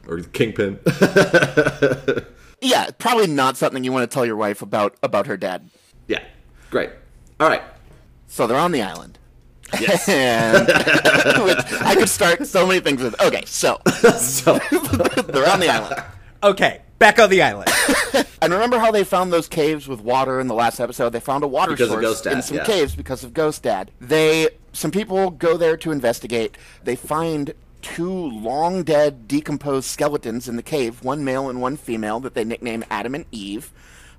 or 0.07 0.19
Kingpin. 0.21 0.79
Yeah, 2.61 2.89
probably 2.97 3.27
not 3.27 3.55
something 3.55 3.85
you 3.85 3.93
want 3.93 4.09
to 4.09 4.13
tell 4.13 4.25
your 4.25 4.35
wife 4.35 4.61
about 4.61 4.97
about 5.01 5.27
her 5.27 5.37
dad. 5.37 5.69
yeah. 6.07 6.21
Great. 6.69 6.89
All 7.39 7.47
right. 7.47 7.61
So 8.27 8.47
they're 8.47 8.57
on 8.59 8.73
the 8.73 8.81
island. 8.81 9.17
Yes. 9.79 10.09
and 10.09 10.67
which 11.45 11.81
I 11.81 11.95
could 11.95 12.09
start 12.09 12.45
so 12.45 12.67
many 12.67 12.81
things 12.81 13.01
with. 13.01 13.19
Okay, 13.21 13.45
so 13.45 13.79
so 14.17 14.57
they're 15.23 15.49
on 15.49 15.61
the 15.61 15.69
island. 15.69 16.03
Okay, 16.43 16.81
back 16.99 17.19
on 17.19 17.29
the 17.29 17.41
island. 17.41 17.69
And 18.41 18.53
remember 18.53 18.79
how 18.79 18.91
they 18.91 19.03
found 19.03 19.33
those 19.33 19.47
caves 19.47 19.87
with 19.87 19.99
water 20.01 20.39
in 20.39 20.47
the 20.47 20.53
last 20.53 20.79
episode? 20.79 21.09
They 21.09 21.19
found 21.19 21.43
a 21.43 21.47
water 21.47 21.73
Because 21.73 21.89
of 21.89 21.93
source 21.95 22.01
Ghost 22.01 22.23
Dad, 22.23 22.33
in 22.33 22.41
some 22.41 22.57
yeah. 22.57 22.65
caves 22.65 22.95
because 22.95 23.23
of 23.23 23.33
Ghost 23.33 23.63
Dad. 23.63 23.91
They 23.99 24.49
some 24.71 24.91
people 24.91 25.29
go 25.31 25.57
there 25.57 25.75
to 25.77 25.91
investigate. 25.91 26.57
They 26.83 26.95
find 26.95 27.53
two 27.81 28.11
long 28.13 28.83
dead, 28.83 29.27
decomposed 29.27 29.87
skeletons 29.89 30.47
in 30.47 30.55
the 30.55 30.63
cave, 30.63 31.03
one 31.03 31.23
male 31.23 31.49
and 31.49 31.61
one 31.61 31.75
female 31.75 32.19
that 32.21 32.33
they 32.33 32.45
nickname 32.45 32.85
Adam 32.89 33.13
and 33.15 33.25
Eve. 33.31 33.71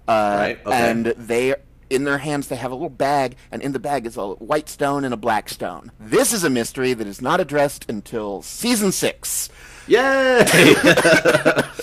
Uh, 0.06 0.36
Right, 0.38 0.58
okay. 0.66 0.90
And 0.90 1.06
they 1.06 1.54
in 1.88 2.04
their 2.04 2.18
hands 2.18 2.48
they 2.48 2.56
have 2.56 2.70
a 2.70 2.74
little 2.74 2.88
bag, 2.90 3.36
and 3.50 3.62
in 3.62 3.72
the 3.72 3.78
bag 3.78 4.06
is 4.06 4.16
a 4.16 4.28
white 4.34 4.68
stone 4.68 5.04
and 5.04 5.14
a 5.14 5.16
black 5.16 5.48
stone. 5.48 5.92
This 5.98 6.32
is 6.32 6.44
a 6.44 6.50
mystery 6.50 6.92
that 6.92 7.06
is 7.06 7.22
not 7.22 7.40
addressed 7.40 7.88
until 7.88 8.42
season 8.42 8.92
six. 8.92 9.48
Yay! 9.90 10.44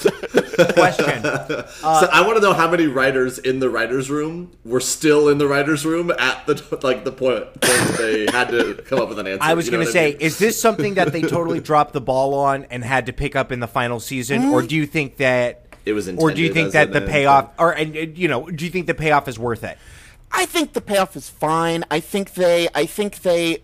question. 0.73 1.23
so 1.23 2.09
I 2.11 2.23
want 2.25 2.37
to 2.37 2.41
know 2.41 2.53
how 2.53 2.69
many 2.69 2.87
writers 2.87 3.37
in 3.37 3.59
the 3.59 3.69
writers' 3.69 4.09
room 4.09 4.51
were 4.65 4.79
still 4.79 5.29
in 5.29 5.37
the 5.37 5.47
writers' 5.47 5.85
room 5.85 6.11
at 6.17 6.45
the 6.45 6.79
like 6.83 7.03
the 7.03 7.11
point 7.11 7.45
when 7.61 7.95
they 7.97 8.27
had 8.31 8.49
to 8.49 8.75
come 8.85 8.99
up 8.99 9.09
with 9.09 9.19
an 9.19 9.27
answer. 9.27 9.43
I 9.43 9.53
was 9.53 9.65
You 9.65 9.71
know 9.73 9.77
going 9.77 9.85
to 9.85 9.89
what 9.89 9.93
say, 9.93 10.11
mean? 10.11 10.21
is 10.21 10.39
this 10.39 10.59
something 10.59 10.95
that 10.95 11.11
they 11.11 11.21
totally 11.21 11.59
dropped 11.71 11.93
the 11.93 12.01
ball 12.01 12.33
on 12.33 12.65
and 12.65 12.83
had 12.83 13.05
to 13.07 13.13
pick 13.13 13.35
up 13.35 13.51
in 13.51 13.59
the 13.59 13.67
final 13.67 13.99
season, 13.99 14.45
or 14.45 14.61
do 14.61 14.75
you 14.75 14.85
think 14.85 15.17
that 15.17 15.65
It 15.85 15.93
was 15.93 16.07
or 16.09 16.31
do 16.31 16.41
you 16.41 16.53
think 16.53 16.73
that 16.73 16.87
an 16.87 16.93
the 16.93 17.01
end 17.01 17.09
payoff, 17.11 17.51
or 17.59 17.71
and 17.73 17.95
uh, 17.95 17.99
you 17.99 18.27
know, 18.27 18.49
do 18.49 18.65
you 18.65 18.71
think 18.71 18.87
the 18.87 18.95
payoff 18.95 19.27
is 19.27 19.37
worth 19.37 19.63
it? 19.63 19.77
I 20.31 20.45
think 20.45 20.73
the 20.73 20.81
payoff 20.81 21.15
is 21.15 21.29
fine. 21.29 21.85
I 21.89 21.99
think 21.99 22.33
they 22.33 22.67
I 22.73 22.85
think 22.85 23.21
they 23.21 23.63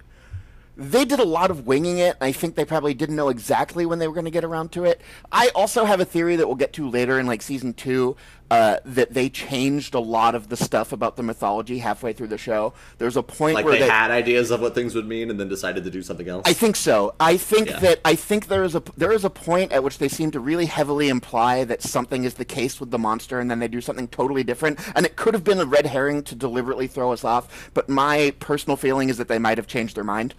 they 0.76 1.06
did 1.06 1.20
a 1.20 1.26
lot 1.26 1.52
of 1.52 1.68
winging 1.68 2.00
it. 2.00 2.18
I 2.20 2.32
think 2.32 2.56
they 2.56 2.66
probably 2.66 2.94
didn't 2.94 3.16
know 3.16 3.30
exactly 3.30 3.86
when 3.86 4.00
they 4.00 4.08
were 4.08 4.14
going 4.14 4.26
to 4.26 4.32
get 4.32 4.44
around 4.44 4.72
to 4.74 4.86
it. 4.86 5.02
I 5.32 5.50
also 5.50 5.86
have 5.86 6.00
a 6.00 6.06
theory 6.06 6.36
that 6.36 6.48
we'll 6.48 6.56
get 6.56 6.74
to 6.74 6.90
later 6.90 7.20
in 7.20 7.28
like 7.28 7.42
season 7.42 7.74
2 7.74 8.16
uh, 8.54 8.78
that 8.86 9.14
they 9.16 9.30
changed 9.30 9.96
a 9.96 10.00
lot 10.00 10.36
of 10.36 10.50
the 10.50 10.56
stuff 10.56 10.92
about 10.92 11.16
the 11.16 11.24
mythology 11.24 11.80
halfway 11.80 12.14
through 12.14 12.28
the 12.28 12.38
show. 12.38 12.72
There's 13.00 13.18
a 13.18 13.24
point 13.24 13.56
like 13.56 13.66
where 13.66 13.80
they, 13.80 13.88
had 13.88 14.12
ideas 14.12 14.52
of 14.52 14.62
what 14.62 14.76
things 14.76 14.94
would 14.94 15.08
mean 15.08 15.32
and 15.32 15.40
then 15.40 15.50
decided 15.50 15.84
to 15.86 15.90
do 15.90 16.04
something 16.04 16.28
else. 16.30 16.44
I 16.46 16.54
think 16.54 16.76
so. 16.76 17.16
I 17.20 17.36
think 17.36 17.68
Yeah. 17.70 17.80
that 17.80 18.00
I 18.06 18.14
think 18.14 18.48
there 18.48 18.64
is 18.64 18.76
a 18.76 18.84
there 18.96 19.12
is 19.12 19.26
a 19.26 19.30
point 19.32 19.72
at 19.72 19.84
which 19.84 19.98
they 19.98 20.08
seem 20.08 20.30
to 20.32 20.40
really 20.40 20.68
heavily 20.68 21.10
imply 21.10 21.64
that 21.64 21.82
something 21.82 22.26
is 22.26 22.36
the 22.36 22.46
case 22.46 22.80
with 22.80 22.92
the 22.92 23.00
monster, 23.00 23.40
and 23.40 23.50
then 23.50 23.58
they 23.58 23.68
do 23.68 23.82
something 23.82 24.08
totally 24.08 24.44
different. 24.44 24.80
And 24.96 25.04
it 25.04 25.16
could 25.16 25.34
have 25.34 25.44
been 25.44 25.60
a 25.60 25.66
red 25.66 25.88
herring 25.88 26.22
to 26.24 26.36
deliberately 26.36 26.86
throw 26.86 27.12
us 27.12 27.24
off. 27.24 27.72
But 27.74 27.90
my 27.90 28.36
personal 28.40 28.78
feeling 28.78 29.10
is 29.10 29.18
that 29.18 29.30
they 29.30 29.40
might 29.40 29.58
have 29.58 29.66
changed 29.66 29.96
their 29.96 30.04
mind. 30.04 30.36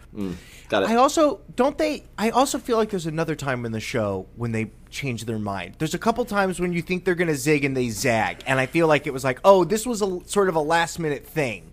Got 0.68 0.84
it. 0.84 0.90
I 0.90 0.94
also 0.94 1.40
don't 1.56 1.76
they. 1.78 2.04
I 2.16 2.30
also 2.30 2.58
feel 2.58 2.76
like 2.76 2.90
there's 2.90 3.06
another 3.06 3.34
time 3.34 3.66
in 3.66 3.72
the 3.72 3.80
show 3.80 4.26
when 4.36 4.52
they 4.52 4.70
change 4.94 5.24
their 5.24 5.38
mind. 5.38 5.74
There's 5.78 5.94
a 5.94 5.98
couple 5.98 6.24
times 6.24 6.60
when 6.60 6.72
you 6.72 6.80
think 6.80 7.04
they're 7.04 7.14
gonna 7.14 7.34
zig 7.34 7.64
and 7.64 7.76
they 7.76 7.90
zag, 7.90 8.42
and 8.46 8.58
I 8.58 8.66
feel 8.66 8.86
like 8.86 9.06
it 9.06 9.12
was 9.12 9.24
like, 9.24 9.40
oh, 9.44 9.64
this 9.64 9.84
was 9.84 10.00
a 10.00 10.20
sort 10.26 10.48
of 10.48 10.54
a 10.54 10.60
last 10.60 10.98
minute 10.98 11.26
thing. 11.26 11.72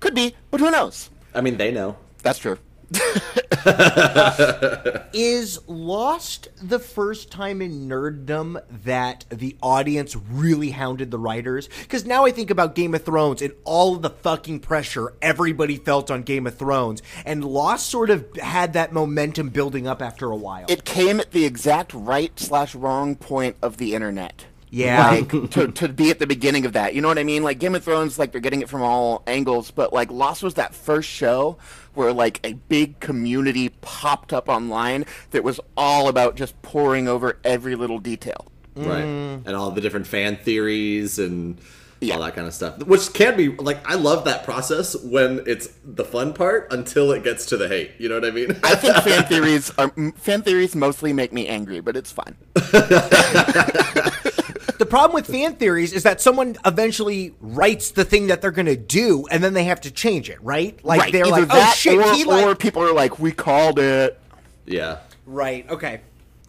Could 0.00 0.14
be, 0.14 0.34
but 0.50 0.60
who 0.60 0.70
knows? 0.70 1.10
I 1.34 1.40
mean, 1.40 1.58
they 1.58 1.70
know. 1.70 1.96
That's 2.22 2.38
true. 2.38 2.58
Is 5.12 5.60
Lost 5.66 6.48
the 6.60 6.78
first 6.78 7.30
time 7.30 7.62
in 7.62 7.88
nerddom 7.88 8.62
that 8.84 9.24
the 9.30 9.56
audience 9.62 10.16
really 10.16 10.70
hounded 10.70 11.10
the 11.10 11.18
writers? 11.18 11.68
Because 11.82 12.04
now 12.04 12.24
I 12.24 12.30
think 12.30 12.50
about 12.50 12.74
Game 12.74 12.94
of 12.94 13.04
Thrones 13.04 13.42
and 13.42 13.54
all 13.64 13.96
of 13.96 14.02
the 14.02 14.10
fucking 14.10 14.60
pressure 14.60 15.14
everybody 15.22 15.76
felt 15.76 16.10
on 16.10 16.22
Game 16.22 16.46
of 16.46 16.56
Thrones, 16.56 17.02
and 17.24 17.44
Lost 17.44 17.88
sort 17.88 18.10
of 18.10 18.26
had 18.36 18.72
that 18.72 18.92
momentum 18.92 19.50
building 19.50 19.86
up 19.86 20.02
after 20.02 20.30
a 20.30 20.36
while. 20.36 20.66
It 20.68 20.84
came 20.84 21.20
at 21.20 21.30
the 21.30 21.44
exact 21.44 21.94
right 21.94 22.38
slash 22.38 22.74
wrong 22.74 23.16
point 23.16 23.56
of 23.62 23.76
the 23.76 23.94
internet. 23.94 24.46
Yeah. 24.74 25.10
Like 25.10 25.50
to, 25.50 25.68
to 25.70 25.88
be 25.88 26.10
at 26.10 26.18
the 26.18 26.26
beginning 26.26 26.64
of 26.64 26.72
that. 26.72 26.94
You 26.94 27.02
know 27.02 27.08
what 27.08 27.18
I 27.18 27.24
mean? 27.24 27.42
Like 27.42 27.58
Game 27.58 27.74
of 27.74 27.84
Thrones, 27.84 28.18
like 28.18 28.32
they're 28.32 28.40
getting 28.40 28.62
it 28.62 28.68
from 28.70 28.80
all 28.82 29.22
angles, 29.26 29.70
but 29.70 29.92
like 29.92 30.10
Lost 30.10 30.42
was 30.42 30.54
that 30.54 30.74
first 30.74 31.08
show 31.10 31.58
where 31.94 32.10
like 32.12 32.40
a 32.42 32.54
big 32.54 32.98
community 32.98 33.68
popped 33.82 34.32
up 34.32 34.48
online 34.48 35.04
that 35.32 35.44
was 35.44 35.60
all 35.76 36.08
about 36.08 36.36
just 36.36 36.60
pouring 36.62 37.06
over 37.06 37.38
every 37.44 37.74
little 37.76 37.98
detail. 37.98 38.46
right 38.74 39.04
mm. 39.04 39.46
and 39.46 39.54
all 39.54 39.70
the 39.70 39.82
different 39.82 40.06
fan 40.06 40.36
theories 40.36 41.18
and 41.18 41.58
Yeah. 42.00 42.14
all 42.14 42.22
that 42.22 42.34
kind 42.34 42.46
of 42.48 42.54
stuff 42.54 42.78
which 42.86 43.12
can 43.12 43.36
be 43.36 43.48
like 43.50 43.86
i 43.86 43.94
love 43.96 44.24
that 44.24 44.42
process 44.44 44.96
when 45.04 45.42
it's 45.46 45.68
the 45.84 46.04
fun 46.06 46.32
part 46.32 46.68
until 46.72 47.12
it 47.12 47.22
gets 47.22 47.44
to 47.46 47.58
the 47.58 47.68
hate 47.68 47.90
you 47.98 48.08
know 48.08 48.14
what 48.14 48.24
i 48.24 48.30
mean 48.30 48.56
I 48.64 48.74
think 48.74 48.96
fan 49.04 49.24
theories 49.24 49.70
are 49.76 49.90
fan 50.16 50.40
theories 50.40 50.74
mostly 50.74 51.12
make 51.12 51.34
me 51.34 51.46
angry, 51.46 51.80
but 51.80 51.94
it's 51.94 52.10
fine. 52.10 52.34
the 54.82 54.86
problem 54.86 55.14
with 55.14 55.28
fan 55.28 55.54
theories 55.54 55.92
is 55.92 56.02
that 56.02 56.20
someone 56.20 56.56
eventually 56.66 57.36
writes 57.40 57.92
the 57.92 58.04
thing 58.04 58.26
that 58.26 58.42
they're 58.42 58.50
going 58.50 58.66
to 58.66 58.74
do, 58.74 59.28
and 59.30 59.42
then 59.42 59.52
they 59.54 59.62
have 59.62 59.80
to 59.82 59.92
change 59.92 60.28
it, 60.28 60.42
right? 60.42 60.84
Like 60.84 61.00
right, 61.00 61.12
they're 61.12 61.24
either 61.24 61.42
like, 61.42 61.50
oh, 61.52 61.54
that 61.54 61.70
"Oh 61.70 61.74
shit, 61.76 61.94
or, 61.94 62.12
he 62.12 62.24
like." 62.24 62.44
or 62.44 62.56
people 62.56 62.82
are 62.82 62.92
like, 62.92 63.20
"We 63.20 63.30
called 63.30 63.78
it." 63.78 64.18
yeah 64.66 64.98
right. 65.24 65.68
Okay. 65.70 66.00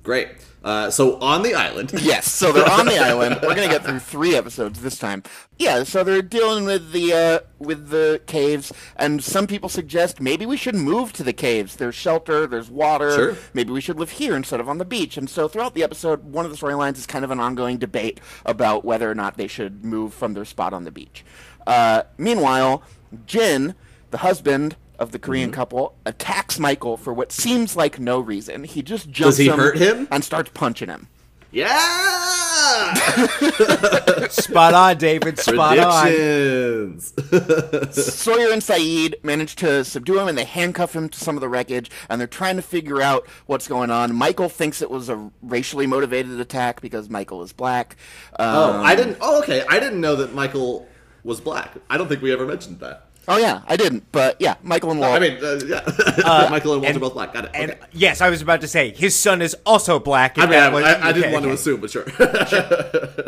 great 0.01 0.29
uh, 0.63 0.89
so 0.89 1.19
on 1.19 1.43
the 1.43 1.53
island 1.53 1.91
Yes, 2.01 2.31
so 2.31 2.51
they're 2.51 2.69
on 2.69 2.85
the 2.85 2.97
island. 3.09 3.39
We're 3.41 3.55
gonna 3.55 3.67
get 3.67 3.83
through 3.83 3.99
three 3.99 4.35
episodes 4.35 4.81
this 4.81 4.97
time. 4.97 5.23
Yeah, 5.57 5.83
so 5.83 6.03
they're 6.03 6.21
dealing 6.21 6.65
with 6.65 6.91
the 6.91 7.13
uh, 7.13 7.39
with 7.59 7.89
the 7.89 8.21
caves, 8.25 8.71
and 8.95 9.23
some 9.23 9.47
people 9.47 9.69
suggest 9.69 10.19
maybe 10.21 10.45
we 10.45 10.57
should 10.57 10.75
move 10.75 11.13
to 11.13 11.23
the 11.23 11.33
caves. 11.33 11.75
There's 11.75 11.95
shelter, 11.95 12.47
there's 12.47 12.69
water. 12.69 13.11
Sure. 13.11 13.37
Maybe 13.53 13.71
we 13.71 13.81
should 13.81 13.99
live 13.99 14.11
here 14.11 14.35
instead 14.35 14.59
of 14.59 14.67
on 14.69 14.77
the 14.77 14.85
beach. 14.85 15.17
And 15.17 15.29
so 15.29 15.47
throughout 15.47 15.73
the 15.73 15.83
episode, 15.83 16.23
one 16.23 16.45
of 16.45 16.51
the 16.51 16.57
storylines 16.57 16.97
is 16.97 17.05
kind 17.05 17.23
of 17.23 17.31
an 17.31 17.39
ongoing 17.39 17.77
debate 17.77 18.19
about 18.45 18.83
whether 18.83 19.09
or 19.09 19.15
not 19.15 19.37
they 19.37 19.47
should 19.47 19.83
move 19.85 20.13
from 20.13 20.33
their 20.33 20.45
spot 20.45 20.73
on 20.73 20.83
the 20.83 20.91
beach. 20.91 21.23
Uh, 21.67 22.03
meanwhile, 22.17 22.83
Jin, 23.25 23.75
the 24.11 24.19
husband 24.19 24.75
of 25.03 25.11
the 25.11 25.19
Korean 25.19 25.49
Mm-hmm. 25.51 25.55
couple, 25.55 25.95
attacks 26.05 26.57
Michael 26.57 26.97
for 26.97 27.13
what 27.13 27.31
seems 27.31 27.75
like 27.75 27.99
no 27.99 28.19
reason. 28.19 28.63
He 28.63 28.81
just 28.81 29.09
jumps 29.11 29.37
he 29.37 29.47
him 29.49 29.57
hurt 29.59 29.77
him? 29.77 30.07
and 30.11 30.23
starts 30.23 30.49
punching 30.53 30.89
him. 30.89 31.07
yeah 31.51 32.93
Spot 34.29 34.73
on, 34.73 34.97
David. 34.97 35.37
Spot 35.39 35.77
on. 35.77 36.03
predictions 36.07 37.13
Sawyer 38.13 38.51
and 38.51 38.61
Sayid 38.61 39.15
manage 39.23 39.55
to 39.57 39.83
subdue 39.83 40.19
him 40.19 40.27
and 40.27 40.37
they 40.37 40.45
handcuff 40.45 40.95
him 40.95 41.09
to 41.09 41.19
some 41.19 41.35
of 41.37 41.41
the 41.41 41.49
wreckage 41.49 41.91
and 42.09 42.19
they're 42.19 42.27
trying 42.27 42.55
to 42.55 42.61
figure 42.61 43.01
out 43.01 43.27
what's 43.45 43.67
going 43.67 43.91
on. 43.91 44.15
Michael 44.15 44.49
thinks 44.49 44.81
it 44.81 44.89
was 44.89 45.09
a 45.09 45.29
racially 45.41 45.85
motivated 45.87 46.39
attack 46.39 46.81
because 46.81 47.09
Michael 47.09 47.43
is 47.43 47.53
black. 47.53 47.95
oh 48.39 48.73
Um, 48.73 48.85
i 48.85 48.95
didn't 48.95 49.17
oh 49.21 49.39
okay 49.43 49.63
i 49.69 49.79
didn't 49.79 50.01
know 50.01 50.15
that 50.15 50.33
michael 50.33 50.87
was 51.23 51.39
black 51.41 51.71
i 51.89 51.97
don't 51.97 52.07
think 52.07 52.21
we 52.21 52.31
ever 52.31 52.45
mentioned 52.45 52.79
that 52.79 53.07
oh 53.27 53.37
yeah, 53.37 53.61
I 53.67 53.75
didn't, 53.77 54.11
but 54.11 54.35
yeah, 54.39 54.55
Michael 54.63 54.91
and 54.91 54.99
Walt. 54.99 55.15
i 55.15 55.19
mean 55.19 55.37
uh, 55.43 55.59
yeah 55.65 56.47
michael 56.51 56.73
and 56.73 56.81
walter 56.81 56.87
and- 56.93 56.99
both 56.99 57.13
black 57.13 57.33
got 57.33 57.45
it 57.45 57.51
And 57.53 57.71
okay. 57.71 57.79
yes, 57.93 58.21
I 58.21 58.29
was 58.29 58.41
about 58.41 58.61
to 58.61 58.67
say 58.67 58.91
his 58.91 59.15
son 59.15 59.41
is 59.41 59.55
also 59.65 59.99
black. 59.99 60.37
I 60.37 60.45
mean, 60.45 60.59
I, 60.59 60.69
was- 60.69 60.83
I, 60.83 61.09
I 61.09 61.11
didn't 61.13 61.25
okay, 61.25 61.33
want 61.33 61.45
to 61.45 61.51
assume, 61.51 61.81
but 61.81 61.89
sure. 61.91 62.05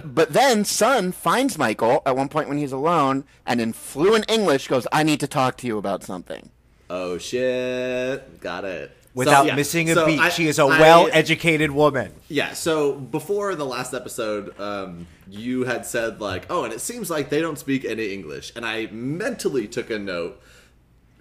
but 0.03 0.33
then 0.33 0.65
Sun 0.65 1.11
finds 1.13 1.57
Michael 1.57 2.01
at 2.05 2.15
one 2.15 2.29
point 2.29 2.49
when 2.49 2.57
he's 2.57 2.71
alone 2.71 3.23
and 3.45 3.59
in 3.61 3.73
fluent 3.73 4.29
English 4.29 4.67
goes, 4.67 4.87
"I 4.91 5.03
need 5.03 5.19
to 5.21 5.27
talk 5.27 5.57
to 5.57 5.67
you 5.67 5.77
about 5.77 6.03
something." 6.03 6.49
oh 6.89 7.17
shit! 7.17 8.39
Got 8.41 8.63
it. 8.65 8.91
Without 9.15 9.41
So, 9.43 9.47
yeah. 9.47 9.55
missing 9.55 9.89
a 9.89 9.93
So 9.95 10.05
beat, 10.05 10.19
I- 10.19 10.29
she 10.29 10.47
is 10.47 10.59
a 10.59 10.63
I- 10.63 10.79
well-educated 10.79 11.71
woman. 11.71 12.11
Yeah. 12.27 12.53
So 12.53 12.93
before 12.93 13.55
the 13.55 13.65
last 13.65 13.93
episode, 13.93 14.59
um, 14.59 15.07
you 15.29 15.63
had 15.63 15.85
said 15.85 16.19
like, 16.21 16.45
"Oh, 16.49 16.65
and 16.65 16.73
it 16.73 16.81
seems 16.81 17.09
like 17.09 17.29
they 17.29 17.39
don't 17.41 17.57
speak 17.57 17.85
any 17.85 18.13
English," 18.13 18.51
and 18.55 18.65
I 18.65 18.87
mentally 18.91 19.67
took 19.67 19.89
a 19.89 19.97
note. 19.97 20.41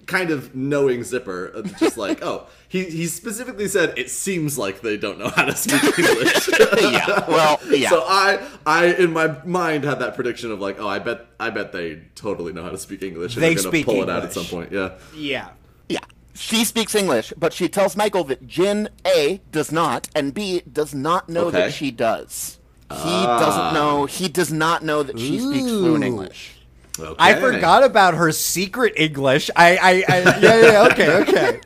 Kind 0.06 0.28
of 0.30 0.54
knowing 0.54 1.02
Zipper, 1.02 1.50
uh, 1.54 1.62
just 1.80 1.96
like, 1.96 2.22
oh, 2.30 2.46
he, 2.68 2.84
he 2.84 3.06
specifically 3.06 3.68
said 3.68 3.94
it 3.98 4.10
seems 4.10 4.58
like 4.58 4.82
they 4.82 4.98
don't 4.98 5.18
know 5.18 5.28
how 5.30 5.46
to 5.46 5.56
speak 5.56 5.82
English. 5.98 6.46
yeah. 6.82 7.26
Well, 7.26 7.58
yeah. 7.70 7.88
So 7.88 8.02
I, 8.06 8.38
I 8.66 8.86
in 8.86 9.14
my 9.14 9.42
mind 9.46 9.84
had 9.84 10.00
that 10.00 10.14
prediction 10.14 10.50
of 10.52 10.60
like, 10.60 10.78
oh, 10.78 10.86
I 10.86 10.98
bet, 10.98 11.24
I 11.40 11.48
bet 11.48 11.72
they 11.72 12.02
totally 12.16 12.52
know 12.52 12.62
how 12.62 12.68
to 12.68 12.76
speak 12.76 13.02
English. 13.02 13.34
And 13.36 13.42
They 13.42 13.54
they're 13.54 13.62
gonna 13.62 13.68
speak 13.70 13.86
pull 13.86 14.02
it 14.02 14.10
out 14.10 14.24
at 14.24 14.34
some 14.34 14.44
point. 14.44 14.72
Yeah. 14.72 14.90
Yeah. 15.16 15.48
Yeah. 15.88 16.00
She 16.34 16.64
speaks 16.64 16.94
English, 16.94 17.32
but 17.36 17.52
she 17.52 17.68
tells 17.68 17.96
Michael 17.96 18.24
that 18.24 18.46
Jin 18.46 18.88
A 19.06 19.40
does 19.52 19.70
not, 19.70 20.08
and 20.14 20.34
B 20.34 20.62
does 20.70 20.92
not 20.92 21.28
know 21.28 21.46
Okay. 21.46 21.58
that 21.58 21.72
she 21.72 21.90
does. 21.90 22.58
He 22.90 22.98
ah. 22.98 23.38
doesn't 23.38 23.74
know. 23.74 24.06
He 24.06 24.28
does 24.28 24.52
not 24.52 24.82
know 24.82 25.02
that 25.02 25.18
she 25.18 25.38
speaks 25.38 25.64
fluent 25.64 26.04
English. 26.04 26.56
Okay. 26.98 27.14
I 27.18 27.34
forgot 27.40 27.82
about 27.82 28.14
her 28.14 28.30
secret 28.30 28.92
English. 28.96 29.50
I, 29.56 29.76
I, 29.76 30.04
I 30.08 30.38
yeah, 30.38 30.60
yeah, 30.60 30.88
okay, 30.92 31.16
okay. 31.22 31.60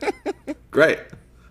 Great. 0.71 0.99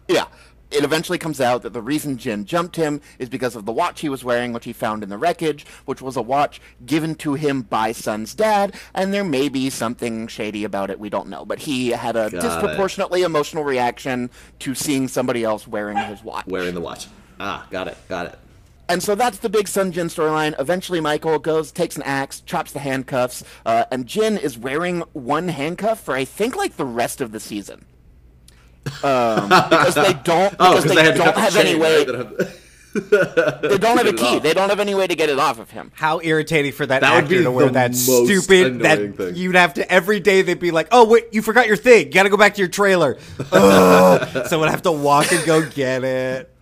Yeah. 0.09 0.25
It 0.71 0.85
eventually 0.85 1.17
comes 1.19 1.41
out 1.41 1.63
that 1.63 1.73
the 1.73 1.81
reason 1.81 2.19
Jin 2.19 2.45
jumped 2.45 2.77
him 2.77 3.01
is 3.19 3.29
because 3.31 3.57
of 3.57 3.65
the 3.65 3.73
watch 3.73 4.01
he 4.01 4.09
was 4.11 4.23
wearing, 4.23 4.53
which 4.53 4.67
he 4.67 4.73
found 4.75 5.03
in 5.03 5.09
the 5.09 5.17
wreckage, 5.17 5.65
which 5.87 6.03
was 6.03 6.17
a 6.17 6.23
watch 6.23 6.61
given 6.85 7.15
to 7.17 7.35
him 7.35 7.63
by 7.63 7.93
Sun's 7.93 8.35
dad, 8.35 8.75
and 8.95 9.13
there 9.15 9.25
may 9.25 9.49
be 9.49 9.71
something 9.71 10.27
shady 10.29 10.65
about 10.65 10.91
it, 10.91 11.01
we 11.01 11.09
don't 11.09 11.29
know. 11.29 11.47
But 11.47 11.61
he 11.61 11.89
had 11.91 12.17
a 12.17 12.31
Got 12.31 12.35
it. 12.35 12.41
disproportionately 12.43 13.23
emotional 13.23 13.65
reaction 13.65 14.29
to 14.59 14.75
seeing 14.75 15.09
somebody 15.09 15.43
else 15.43 15.67
wearing 15.67 15.97
his 15.97 16.23
watch. 16.23 16.47
Wearing 16.47 16.75
the 16.75 16.81
watch. 16.83 17.07
Ah, 17.41 17.67
got 17.71 17.89
it. 17.89 17.97
Got 18.09 18.27
it. 18.27 18.39
And 18.91 19.03
so 19.03 19.15
that's 19.15 19.39
the 19.39 19.49
big 19.51 19.69
Sun 19.69 19.93
Jin 19.93 20.09
storyline. 20.09 20.55
Eventually, 20.59 21.01
Michael 21.01 21.39
goes, 21.39 21.71
takes 21.73 21.97
an 21.97 22.03
axe, 22.05 22.41
chops 22.41 22.73
the 22.73 22.79
handcuffs, 22.79 23.43
uh, 23.67 23.85
and 23.91 24.07
Jin 24.07 24.37
is 24.39 24.59
wearing 24.59 25.01
one 25.13 25.49
handcuff 25.49 26.01
for 26.01 26.15
I 26.15 26.25
think 26.25 26.57
like 26.57 26.77
the 26.77 26.87
rest 26.87 27.21
of 27.21 27.33
the 27.33 27.41
season. 27.41 27.85
Um, 29.05 29.49
because 29.71 29.95
they 29.95 30.13
don't, 30.25 30.55
Oh, 30.59 30.77
because 30.77 30.85
because 30.85 30.97
they, 30.97 31.03
they, 31.11 31.17
don't 31.17 31.25
cut 31.25 31.35
the 31.35 31.41
have 31.41 31.53
chain, 31.53 31.67
any 31.67 31.79
way. 31.79 31.99
right? 31.99 32.07
They 32.07 32.13
don't 32.13 32.39
have- 32.39 33.61
They 33.63 33.79
don't 33.79 33.97
have 33.99 34.07
a 34.07 34.13
key. 34.15 34.39
They 34.41 34.55
don't 34.55 34.71
have 34.71 34.81
any 34.81 34.95
way 34.95 35.07
to 35.07 35.15
get 35.15 35.29
it 35.29 35.39
off 35.39 35.59
of 35.59 35.71
him. 35.71 35.93
How 35.95 36.21
irritating 36.23 36.73
for 36.73 36.85
that, 36.87 37.01
That 37.03 37.15
would 37.15 37.25
actor 37.25 37.39
be 37.39 37.45
to 37.45 37.51
wear 37.51 37.69
that 37.71 37.95
stupid 37.95 38.81
that 38.81 39.17
thing. 39.17 39.37
you'd 39.37 39.55
have 39.55 39.75
to 39.75 39.93
every 39.93 40.21
day 40.21 40.43
they'd 40.43 40.59
be 40.59 40.71
like, 40.73 40.89
"Oh 40.91 41.05
wait, 41.07 41.27
you 41.33 41.43
forgot 41.43 41.67
your 41.69 41.77
thing. 41.77 42.07
You 42.07 42.13
got 42.13 42.23
to 42.25 42.29
go 42.31 42.37
back 42.37 42.55
to 42.55 42.59
your 42.61 42.69
trailer." 42.69 43.19
Ugh. 43.53 44.47
Someone 44.47 44.69
have 44.71 44.83
to 44.83 44.93
walk 44.93 45.31
and 45.33 45.45
go 45.47 45.69
get 45.69 46.03
it. 46.03 46.53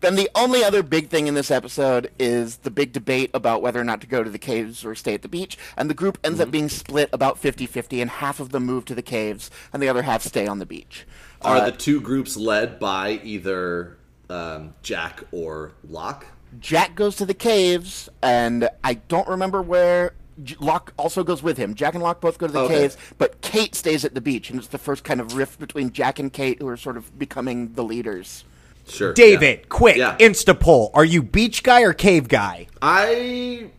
Then 0.00 0.16
the 0.16 0.28
only 0.34 0.62
other 0.62 0.82
big 0.82 1.08
thing 1.08 1.26
in 1.28 1.34
this 1.34 1.50
episode 1.50 2.10
is 2.18 2.58
the 2.58 2.70
big 2.70 2.92
debate 2.92 3.30
about 3.34 3.62
whether 3.62 3.80
or 3.80 3.84
not 3.84 4.02
to 4.02 4.06
go 4.06 4.22
to 4.22 4.28
the 4.28 4.38
caves 4.38 4.84
or 4.84 4.94
stay 4.94 5.14
at 5.14 5.22
the 5.22 5.28
beach. 5.28 5.56
And 5.78 5.88
the 5.88 5.94
group 5.94 6.18
ends 6.22 6.38
Mm-hmm. 6.38 6.48
up 6.48 6.52
being 6.52 6.68
split 6.68 7.08
about 7.12 7.38
50 7.38 7.66
50, 7.66 8.00
and 8.02 8.10
half 8.10 8.38
of 8.38 8.50
them 8.50 8.64
move 8.64 8.84
to 8.86 8.94
the 8.94 9.02
caves, 9.02 9.50
and 9.72 9.82
the 9.82 9.88
other 9.88 10.02
half 10.02 10.22
stay 10.22 10.46
on 10.46 10.58
the 10.60 10.66
beach. 10.66 11.06
Are 11.44 11.56
Uh, 11.58 11.64
the 11.66 11.72
two 11.72 12.00
groups 12.00 12.36
led 12.36 12.78
by 12.78 13.20
either 13.22 13.96
um, 14.30 14.74
Jack 14.82 15.22
or 15.32 15.72
Locke? 15.88 16.26
Jack 16.60 16.94
goes 16.94 17.16
to 17.16 17.26
the 17.26 17.34
caves, 17.34 18.08
and 18.22 18.68
I 18.82 18.94
don't 18.94 19.28
remember 19.28 19.60
where. 19.62 20.14
J- 20.42 20.56
Locke 20.58 20.92
also 20.96 21.22
goes 21.22 21.42
with 21.44 21.56
him. 21.58 21.74
Jack 21.74 21.94
and 21.94 22.02
Locke 22.02 22.20
both 22.20 22.38
go 22.38 22.46
to 22.48 22.52
the 22.52 22.60
Okay. 22.60 22.74
caves, 22.80 22.96
but 23.18 23.40
Kate 23.40 23.74
stays 23.74 24.04
at 24.04 24.14
the 24.14 24.20
beach, 24.20 24.50
and 24.50 24.58
it's 24.58 24.68
the 24.68 24.78
first 24.78 25.04
kind 25.04 25.20
of 25.20 25.36
rift 25.36 25.60
between 25.60 25.92
Jack 25.92 26.18
and 26.18 26.32
Kate, 26.32 26.60
who 26.60 26.66
are 26.66 26.76
sort 26.76 26.96
of 26.96 27.16
becoming 27.18 27.74
the 27.74 27.84
leaders. 27.84 28.44
Sure. 28.88 29.12
David, 29.12 29.60
yeah. 29.60 29.66
quick, 29.68 29.96
Yeah. 29.96 30.16
insta 30.18 30.58
poll. 30.58 30.90
Are 30.92 31.04
you 31.04 31.22
beach 31.22 31.62
guy 31.62 31.82
or 31.82 31.92
cave 31.92 32.28
guy? 32.28 32.66
I 32.82 33.70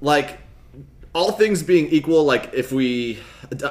like 0.00 0.40
all 1.14 1.32
things 1.32 1.62
being 1.62 1.88
equal. 1.88 2.24
Like 2.24 2.50
if 2.54 2.72
we, 2.72 3.18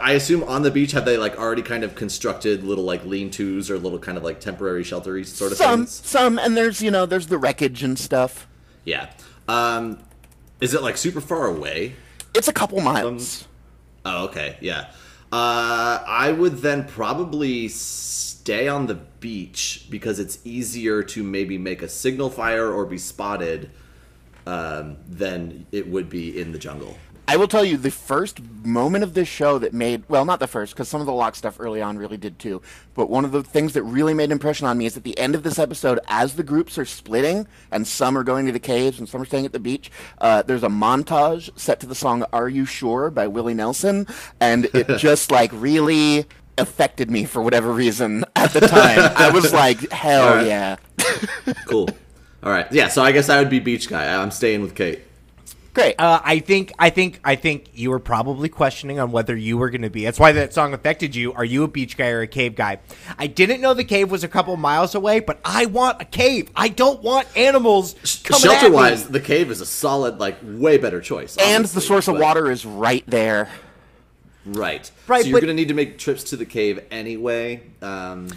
I 0.01 0.13
assume 0.13 0.43
on 0.43 0.61
the 0.61 0.71
beach 0.71 0.91
have 0.91 1.05
they 1.05 1.17
like 1.17 1.37
already 1.37 1.61
kind 1.61 1.83
of 1.83 1.95
constructed 1.95 2.63
little 2.63 2.83
like 2.83 3.05
lean-tos 3.05 3.69
or 3.69 3.77
little 3.77 3.99
kind 3.99 4.17
of 4.17 4.23
like 4.23 4.39
temporary 4.39 4.83
sheltery 4.83 5.25
sort 5.25 5.51
of 5.51 5.57
things? 5.57 5.67
Some, 5.67 5.79
things. 5.79 5.91
some, 5.91 6.39
and 6.39 6.55
there's 6.55 6.81
you 6.81 6.91
know 6.91 7.05
there's 7.05 7.27
the 7.27 7.37
wreckage 7.37 7.83
and 7.83 7.97
stuff. 7.97 8.47
Yeah. 8.85 9.09
Um, 9.47 9.99
is 10.59 10.73
it 10.73 10.81
like 10.81 10.97
super 10.97 11.21
far 11.21 11.47
away? 11.47 11.95
It's 12.33 12.47
a 12.47 12.53
couple 12.53 12.79
miles. 12.81 13.47
Oh, 14.05 14.25
okay. 14.25 14.57
Yeah. 14.61 14.91
Uh, 15.31 16.03
I 16.05 16.31
would 16.31 16.57
then 16.57 16.85
probably 16.85 17.67
stay 17.69 18.67
on 18.67 18.87
the 18.87 18.95
beach 18.95 19.87
because 19.89 20.19
it's 20.19 20.39
easier 20.43 21.03
to 21.03 21.23
maybe 21.23 21.57
make 21.57 21.81
a 21.81 21.87
signal 21.87 22.29
fire 22.29 22.71
or 22.71 22.85
be 22.85 22.97
spotted 22.97 23.71
um, 24.45 24.97
than 25.07 25.65
it 25.71 25.87
would 25.87 26.09
be 26.09 26.39
in 26.39 26.51
the 26.51 26.59
jungle. 26.59 26.97
I 27.31 27.37
will 27.37 27.47
tell 27.47 27.63
you 27.63 27.77
the 27.77 27.91
first 27.91 28.41
moment 28.65 29.05
of 29.05 29.13
this 29.13 29.29
show 29.29 29.57
that 29.59 29.73
made 29.73 30.03
well, 30.09 30.25
not 30.25 30.41
the 30.41 30.47
first, 30.47 30.73
because 30.73 30.89
some 30.89 30.99
of 30.99 31.07
the 31.07 31.13
Locke 31.13 31.37
stuff 31.37 31.61
early 31.61 31.81
on 31.81 31.97
really 31.97 32.17
did 32.17 32.37
too. 32.37 32.61
But 32.93 33.09
one 33.09 33.23
of 33.23 33.31
the 33.31 33.41
things 33.41 33.71
that 33.71 33.83
really 33.83 34.13
made 34.13 34.25
an 34.25 34.31
impression 34.33 34.67
on 34.67 34.77
me 34.77 34.85
is 34.85 34.97
at 34.97 35.05
the 35.05 35.17
end 35.17 35.33
of 35.33 35.43
this 35.43 35.57
episode, 35.57 36.01
as 36.09 36.35
the 36.35 36.43
groups 36.43 36.77
are 36.77 36.83
splitting 36.83 37.47
and 37.71 37.87
some 37.87 38.17
are 38.17 38.25
going 38.25 38.47
to 38.47 38.51
the 38.51 38.59
caves 38.59 38.99
and 38.99 39.07
some 39.07 39.21
are 39.21 39.25
staying 39.25 39.45
at 39.45 39.53
the 39.53 39.61
beach, 39.61 39.89
uh, 40.17 40.41
there's 40.41 40.63
a 40.63 40.67
montage 40.67 41.57
set 41.57 41.79
to 41.79 41.85
the 41.85 41.95
song 41.95 42.25
"Are 42.33 42.49
You 42.49 42.65
Sure" 42.65 43.09
by 43.09 43.27
Willie 43.27 43.53
Nelson, 43.53 44.07
and 44.41 44.65
it 44.73 44.89
just 44.97 45.31
like 45.31 45.51
really 45.53 46.25
affected 46.57 47.09
me 47.09 47.23
for 47.23 47.41
whatever 47.41 47.71
reason 47.71 48.25
at 48.35 48.51
the 48.51 48.59
time. 48.59 49.09
I 49.15 49.29
was 49.29 49.53
like, 49.53 49.89
hell 49.89 50.27
Alright. 50.27 50.47
yeah. 50.47 50.75
Cool. 51.65 51.87
All 52.43 52.51
right. 52.51 52.69
Yeah. 52.73 52.89
So 52.89 53.01
I 53.01 53.13
guess 53.13 53.29
I 53.29 53.39
would 53.39 53.49
be 53.49 53.59
beach 53.61 53.87
guy. 53.87 54.21
I'm 54.21 54.31
staying 54.31 54.61
with 54.61 54.75
Kate. 54.75 55.03
Great. 55.73 55.95
Uh, 55.97 56.19
I 56.21 56.39
think, 56.39 56.73
I 56.77 56.89
think, 56.89 57.21
I 57.23 57.35
think 57.35 57.69
you 57.73 57.91
were 57.91 57.99
probably 57.99 58.49
questioning 58.49 58.99
on 58.99 59.11
whether 59.13 59.33
you 59.35 59.57
were 59.57 59.69
going 59.69 59.83
to 59.83 59.89
be. 59.89 60.03
That's 60.03 60.19
why 60.19 60.33
that 60.33 60.53
song 60.53 60.73
affected 60.73 61.15
you. 61.15 61.31
Are 61.31 61.45
you 61.45 61.63
a 61.63 61.67
beach 61.69 61.95
guy 61.95 62.09
or 62.09 62.19
a 62.21 62.27
cave 62.27 62.55
guy? 62.55 62.79
I 63.17 63.27
didn't 63.27 63.61
know 63.61 63.73
the 63.73 63.85
cave 63.85 64.11
was 64.11 64.25
a 64.25 64.27
couple 64.27 64.57
miles 64.57 64.95
away, 64.95 65.21
but 65.21 65.39
I 65.45 65.67
want 65.67 66.01
a 66.01 66.05
cave. 66.05 66.49
I 66.57 66.67
don't 66.67 67.01
want 67.01 67.25
animals 67.37 67.95
Shelter 68.03 68.69
wise, 68.69 69.07
the 69.07 69.21
cave 69.21 69.49
is 69.49 69.61
a 69.61 69.65
solid, 69.65 70.19
like, 70.19 70.37
way 70.43 70.77
better 70.77 70.99
choice. 70.99 71.37
and 71.37 71.47
the 71.63 71.69
obviously, 71.69 71.81
source 71.83 72.07
of 72.09 72.17
water 72.17 72.51
is 72.51 72.65
right 72.65 73.05
there. 73.07 73.47
Right. 74.45 74.91
Right, 75.07 75.21
So 75.21 75.29
you're 75.29 75.35
but- 75.39 75.45
going 75.45 75.55
to 75.55 75.61
need 75.61 75.69
to 75.69 75.73
make 75.73 75.97
trips 75.97 76.23
to 76.25 76.35
the 76.35 76.45
cave 76.45 76.83
anyway. 76.91 77.61
Um, 77.81 78.27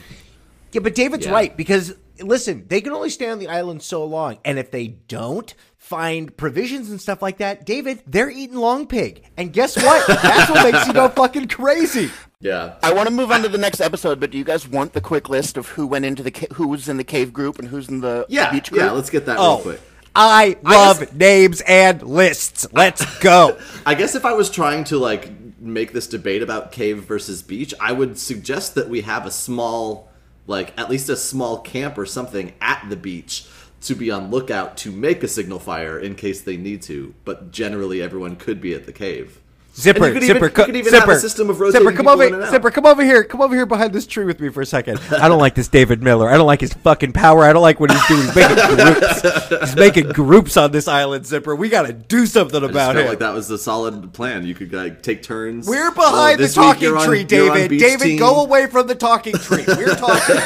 Yeah, 0.72 0.80
but 0.82 0.94
David's 0.94 1.26
Yeah. 1.26 1.32
right 1.32 1.56
because 1.56 1.94
listen, 2.20 2.64
they 2.68 2.80
can 2.80 2.92
only 2.92 3.10
stay 3.10 3.28
on 3.28 3.38
the 3.40 3.48
island 3.48 3.82
so 3.82 4.04
long, 4.04 4.38
and 4.44 4.58
if 4.58 4.70
they 4.70 4.88
don't 5.08 5.52
find 5.84 6.34
provisions 6.36 6.88
and 6.90 6.98
stuff 6.98 7.20
like 7.20 7.36
that, 7.38 7.66
David, 7.66 8.02
they're 8.06 8.30
eating 8.30 8.56
long 8.56 8.86
pig, 8.86 9.22
and 9.36 9.52
guess 9.52 9.76
what? 9.76 10.06
That's 10.06 10.50
what 10.50 10.72
makes 10.72 10.86
you 10.86 10.94
go 10.94 11.08
fucking 11.16 11.48
crazy. 11.48 12.10
yeah. 12.40 12.76
I 12.82 12.94
want 12.94 13.06
to 13.08 13.14
move 13.14 13.30
on 13.30 13.42
to 13.42 13.50
the 13.50 13.58
next 13.58 13.82
episode, 13.82 14.18
but 14.18 14.30
do 14.30 14.38
you 14.38 14.44
guys 14.44 14.66
want 14.66 14.94
the 14.94 15.02
quick 15.02 15.28
list 15.28 15.58
of 15.58 15.68
who 15.68 15.86
went 15.86 16.06
into 16.06 16.22
the 16.22 16.30
ca- 16.30 16.54
who 16.54 16.68
was 16.68 16.88
in 16.88 16.96
the 16.96 17.04
cave 17.04 17.34
group 17.34 17.58
and 17.58 17.68
who's 17.68 17.88
in 17.90 18.00
the 18.00 18.24
Yeah. 18.30 18.50
beach 18.50 18.70
group? 18.70 18.80
Yeah. 18.82 18.92
Let's 18.92 19.10
get 19.10 19.26
that 19.26 19.36
Oh, 19.38 19.56
real 19.56 19.62
quick. 19.62 19.80
I 20.16 20.56
love 20.62 21.14
names 21.14 21.60
and 21.66 22.00
lists. 22.02 22.66
Let's 22.72 23.04
go. 23.18 23.58
I 23.86 23.94
guess 23.94 24.14
if 24.14 24.24
I 24.24 24.32
was 24.32 24.48
trying 24.48 24.84
to 24.84 24.96
like 24.98 25.30
make 25.60 25.92
this 25.92 26.06
debate 26.06 26.40
about 26.42 26.72
cave 26.72 27.04
versus 27.04 27.42
beach, 27.42 27.74
I 27.78 27.92
would 27.92 28.18
suggest 28.18 28.74
that 28.76 28.88
we 28.88 29.02
have 29.02 29.26
a 29.26 29.30
small, 29.30 30.08
like 30.46 30.72
at 30.78 30.88
least 30.88 31.08
a 31.10 31.16
small 31.16 31.58
camp 31.58 31.98
or 31.98 32.06
something 32.06 32.54
at 32.62 32.86
the 32.88 32.96
beach 32.96 33.46
to 33.84 33.94
be 33.94 34.10
on 34.10 34.30
lookout 34.30 34.76
to 34.78 34.90
make 34.90 35.22
a 35.22 35.28
signal 35.28 35.58
fire 35.58 35.98
in 35.98 36.14
case 36.14 36.40
they 36.40 36.56
need 36.56 36.82
to. 36.82 37.14
But 37.24 37.50
generally, 37.50 38.00
everyone 38.02 38.36
could 38.36 38.60
be 38.60 38.74
at 38.74 38.86
the 38.86 38.92
cave. 38.92 39.40
Zipper, 39.76 40.06
you 40.06 40.12
could 40.14 40.22
even- 40.22 40.36
zipper, 40.36 40.44
you 40.46 40.50
co- 40.52 40.66
even 40.68 40.84
zipper, 40.84 40.96
have 41.00 41.08
a 41.08 41.18
system 41.18 41.50
of 41.50 41.56
zipper. 41.72 41.90
Come 41.90 42.06
over, 42.06 42.22
in 42.24 42.34
and 42.34 42.44
out. 42.44 42.50
zipper. 42.52 42.70
Come 42.70 42.86
over 42.86 43.02
here. 43.04 43.24
Come 43.24 43.40
over 43.40 43.56
here 43.56 43.66
behind 43.66 43.92
this 43.92 44.06
tree 44.06 44.24
with 44.24 44.38
me 44.38 44.48
for 44.48 44.60
a 44.60 44.66
second. 44.66 45.00
I 45.10 45.26
don't 45.28 45.40
like 45.40 45.56
this 45.56 45.66
David 45.66 46.00
Miller. 46.00 46.28
I 46.30 46.36
don't 46.36 46.46
like 46.46 46.60
his 46.60 46.72
fucking 46.72 47.12
power. 47.12 47.42
I 47.42 47.52
don't 47.52 47.62
like 47.62 47.80
what 47.80 47.90
he's 47.90 48.06
doing. 48.06 48.22
He's 48.22 48.36
making 48.36 48.76
groups. 48.76 49.60
He's 49.60 49.76
making 49.76 50.08
groups 50.10 50.56
on 50.56 50.70
this 50.70 50.86
island, 50.86 51.26
zipper. 51.26 51.56
We 51.56 51.68
got 51.68 51.86
to 51.86 51.92
do 51.92 52.24
something 52.26 52.56
I 52.56 52.60
just 52.60 52.70
about 52.70 52.94
felt 52.94 53.04
it. 53.06 53.08
like 53.08 53.18
that 53.18 53.34
was 53.34 53.50
a 53.50 53.58
solid 53.58 54.12
plan. 54.12 54.46
You 54.46 54.54
could 54.54 54.72
like 54.72 55.02
take 55.02 55.24
turns. 55.24 55.66
We're 55.66 55.88
Oh, 55.88 55.92
behind 55.94 56.38
the 56.38 56.44
this 56.44 56.56
week 56.56 56.66
talking 56.66 56.88
on- 56.96 57.04
tree, 57.06 57.20
on 57.22 57.26
David. 57.26 57.78
David, 57.80 58.04
team. 58.04 58.18
go 58.18 58.42
away 58.44 58.68
from 58.68 58.86
the 58.86 58.94
talking 58.94 59.34
tree. 59.34 59.64
We're 59.66 59.94
talking. 59.96 60.36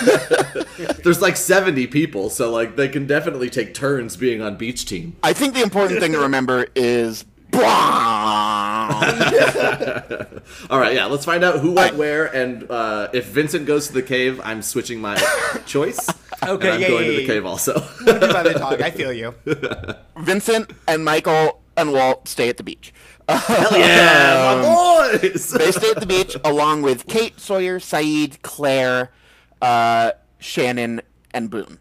There's 1.04 1.20
like 1.20 1.36
70 1.36 1.86
people, 1.88 2.30
so 2.30 2.50
like 2.50 2.76
they 2.76 2.88
can 2.88 3.06
definitely 3.06 3.50
take 3.50 3.74
turns 3.74 4.16
being 4.16 4.40
on 4.40 4.56
beach 4.56 4.86
team. 4.86 5.16
I 5.22 5.34
think 5.34 5.52
the 5.54 5.62
important 5.62 6.00
thing 6.00 6.12
to 6.12 6.18
remember 6.20 6.66
is. 6.74 7.26
All 10.70 10.78
right, 10.78 10.94
yeah, 10.94 11.06
let's 11.06 11.26
find 11.26 11.44
out 11.44 11.60
who 11.60 11.72
went 11.72 11.96
where, 11.96 12.24
and 12.34 12.70
uh, 12.70 13.08
if 13.12 13.26
Vincent 13.26 13.66
goes 13.66 13.88
to 13.88 13.92
the 13.92 14.02
cave, 14.02 14.40
I'm 14.42 14.62
switching 14.62 15.00
my 15.00 15.16
choice. 15.66 16.08
Okay, 16.40 16.68
and 16.68 16.74
I'm 16.76 16.80
yeah, 16.80 16.88
going 16.88 17.04
yeah, 17.04 17.10
to 17.10 17.16
the 17.16 17.22
yeah. 17.22 17.26
cave 17.26 17.44
also. 17.46 17.74
by 18.06 18.44
the 18.44 18.54
talk. 18.56 18.80
I 18.80 18.92
feel 18.92 19.12
you. 19.12 19.34
Vincent 20.18 20.70
and 20.86 21.04
Michael 21.04 21.60
and 21.76 21.92
Walt 21.92 22.28
stay 22.28 22.48
at 22.48 22.58
the 22.58 22.62
beach. 22.62 22.94
Hell 23.28 23.76
yeah, 23.76 24.62
my 24.62 25.18
boys. 25.18 25.50
They 25.50 25.72
stay 25.72 25.90
at 25.90 25.98
the 25.98 26.06
beach 26.06 26.36
along 26.44 26.82
with 26.82 27.08
Kate, 27.08 27.40
Sawyer, 27.40 27.80
Sayid, 27.80 28.40
Claire, 28.42 29.10
uh, 29.60 30.12
Shannon, 30.38 31.02
and 31.34 31.50
Boone. 31.50 31.80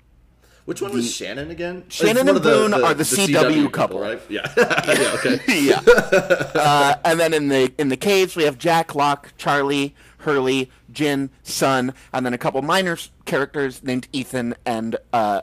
Which 0.68 0.82
one 0.82 0.92
was 0.94 1.10
Shannon 1.16 1.50
again? 1.50 1.86
Shannon 1.88 2.28
and 2.28 2.30
of 2.30 2.44
the- 2.44 2.50
Boone 2.50 2.72
the- 2.72 2.84
are 2.84 2.94
the 2.94 3.04
the 3.04 3.04
CW 3.04 3.72
couple. 3.72 4.00
right? 4.02 4.22
Yeah. 4.28 4.42
yeah. 4.58 5.16
Okay. 5.16 5.40
yeah. 5.62 5.80
Uh, 6.54 6.96
and 7.06 7.18
then 7.20 7.34
in 7.34 7.48
the 7.48 7.72
in 7.78 7.88
the 7.88 7.96
caves 7.96 8.36
we 8.36 8.44
have 8.44 8.58
Jack, 8.58 8.94
Locke, 8.94 9.32
Charlie, 9.38 9.96
Hurley, 10.20 10.70
Jin, 10.92 11.30
Sun, 11.42 11.94
and 12.12 12.26
then 12.26 12.34
a 12.34 12.38
couple 12.38 12.62
minor 12.62 12.98
characters 13.24 13.82
named 13.82 14.10
Ethan 14.12 14.56
and 14.66 14.98
uh, 15.14 15.42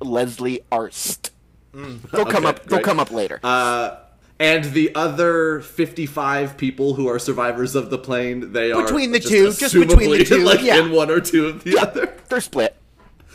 Leslie 0.00 0.60
Arzt. 0.70 1.30
They'll 1.72 2.26
come 2.26 2.42
Mm. 2.44 2.46
Up. 2.48 2.64
They'll 2.64 2.78
great. 2.78 2.84
come 2.84 3.00
up 3.00 3.10
later. 3.10 3.40
Uh, 3.42 3.96
and 4.38 4.64
the 4.64 4.94
other 4.94 5.60
55 5.60 6.56
people 6.58 6.94
who 6.94 7.08
are 7.08 7.18
survivors 7.18 7.74
of 7.74 7.88
the 7.90 7.98
plane, 7.98 8.52
they 8.52 8.70
are 8.70 8.82
Between 8.84 9.12
the 9.12 9.18
just 9.18 9.32
two, 9.32 9.52
just 9.52 9.74
between 9.74 10.10
the 10.10 10.24
two, 10.24 10.44
like 10.44 10.60
yeah. 10.62 10.78
in 10.78 10.92
one 10.92 11.10
or 11.10 11.20
two 11.20 11.46
of 11.46 11.64
the 11.64 11.78
other. 11.78 12.12
They're 12.28 12.40
split. 12.42 12.76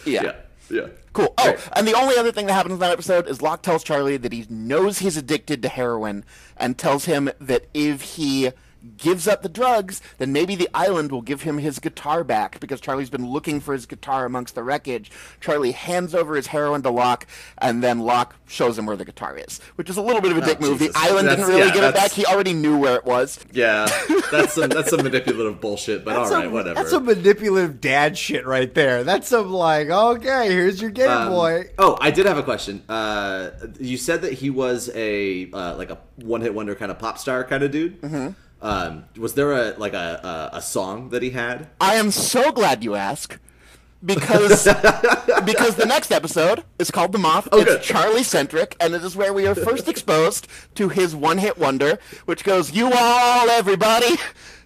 Yeah. 0.05 0.23
Yeah. 0.23 0.35
Yeah. 0.69 0.87
Cool. 1.13 1.33
Oh, 1.37 1.43
Great. 1.43 1.59
and 1.75 1.87
the 1.87 1.93
only 1.93 2.17
other 2.17 2.31
thing 2.31 2.47
that 2.47 2.53
happens 2.53 2.73
in 2.73 2.79
that 2.79 2.91
episode 2.91 3.27
is 3.27 3.41
Locke 3.41 3.61
tells 3.61 3.83
Charlie 3.83 4.17
that 4.17 4.33
he 4.33 4.45
knows 4.49 4.99
he's 4.99 5.17
addicted 5.17 5.61
to 5.61 5.69
heroin 5.69 6.25
and 6.57 6.77
tells 6.77 7.05
him 7.05 7.29
that 7.39 7.67
if 7.73 8.01
he 8.01 8.51
gives 8.97 9.27
up 9.27 9.41
the 9.41 9.49
drugs, 9.49 10.01
then 10.17 10.33
maybe 10.33 10.55
the 10.55 10.69
island 10.73 11.11
will 11.11 11.21
give 11.21 11.43
him 11.43 11.57
his 11.57 11.79
guitar 11.79 12.23
back 12.23 12.59
because 12.59 12.81
Charlie's 12.81 13.09
been 13.09 13.29
looking 13.29 13.59
for 13.59 13.73
his 13.73 13.85
guitar 13.85 14.25
amongst 14.25 14.55
the 14.55 14.63
wreckage. 14.63 15.09
Charlie 15.39 15.71
hands 15.71 16.13
over 16.13 16.35
his 16.35 16.47
heroin 16.47 16.81
to 16.83 16.89
Locke, 16.89 17.25
and 17.59 17.81
then 17.83 17.99
Locke 17.99 18.35
shows 18.47 18.77
him 18.77 18.85
where 18.85 18.97
the 18.97 19.05
guitar 19.05 19.37
is, 19.37 19.59
which 19.75 19.89
is 19.89 19.97
a 19.97 20.01
little 20.01 20.21
bit 20.21 20.31
of 20.31 20.37
a 20.37 20.41
dick 20.45 20.59
move. 20.59 20.79
The 20.79 20.85
Oh, 20.85 20.87
Jesus. 20.93 21.01
island 21.01 21.29
didn't 21.29 21.45
really 21.47 21.59
yeah, 21.67 21.73
give 21.73 21.83
it 21.83 21.93
back. 21.95 22.11
He 22.11 22.25
already 22.25 22.53
knew 22.53 22.77
where 22.77 22.95
it 22.95 23.05
was. 23.05 23.39
Yeah, 23.51 23.87
that's 24.31 24.53
some 24.53 24.69
that's 24.69 24.89
some 24.89 25.01
manipulative 25.03 25.61
bullshit, 25.61 26.03
but 26.03 26.15
all 26.15 26.21
right, 26.23 26.43
some, 26.43 26.51
whatever. 26.51 26.75
That's 26.75 26.89
some 26.91 27.05
manipulative 27.05 27.79
dad 27.81 28.17
shit 28.17 28.45
right 28.45 28.73
there. 28.73 29.03
That's 29.03 29.27
some 29.29 29.51
like, 29.51 29.89
okay, 29.89 30.49
here's 30.51 30.81
your 30.81 30.91
Game 30.91 31.09
Um, 31.09 31.29
Boy. 31.29 31.71
Oh, 31.77 31.97
I 32.01 32.11
did 32.11 32.25
have 32.25 32.37
a 32.37 32.43
question. 32.43 32.83
Uh, 32.89 33.51
you 33.79 33.97
said 33.97 34.21
that 34.23 34.33
he 34.33 34.49
was 34.49 34.89
a 34.93 35.49
uh, 35.51 35.75
like 35.77 35.89
a 35.89 35.97
one 36.17 36.41
hit 36.41 36.53
wonder 36.53 36.75
kind 36.75 36.91
of 36.91 36.99
pop 36.99 37.17
star 37.17 37.43
kind 37.43 37.63
of 37.63 37.71
dude. 37.71 38.01
Mm-hmm. 38.01 38.29
Um, 38.63 39.05
was 39.17 39.33
there 39.35 39.51
a 39.51 39.75
like 39.77 39.93
a, 39.93 40.49
a 40.53 40.57
a 40.57 40.61
song 40.61 41.09
that 41.09 41.21
he 41.21 41.31
had? 41.31 41.67
I 41.81 41.95
am 41.95 42.11
so 42.11 42.51
glad 42.51 42.83
you 42.83 42.95
ask. 42.95 43.39
Because 44.05 44.65
because 45.45 45.75
the 45.75 45.85
next 45.87 46.11
episode 46.11 46.63
is 46.77 46.91
called 46.91 47.13
The 47.13 47.19
Moth. 47.19 47.47
Oh, 47.53 47.63
good. 47.63 47.77
it's 47.77 47.87
Charlie 47.87 48.23
centric, 48.23 48.75
and 48.81 48.93
it 48.93 49.01
is 49.01 49.15
where 49.15 49.31
we 49.33 49.47
are 49.47 49.55
first 49.55 49.87
exposed 49.93 50.47
to 50.75 50.89
his 50.89 51.15
one 51.15 51.37
hit 51.37 51.57
wonder, 51.57 51.99
which 52.25 52.43
goes, 52.43 52.71
You 52.73 52.91
all, 52.93 53.49
everybody, 53.49 54.15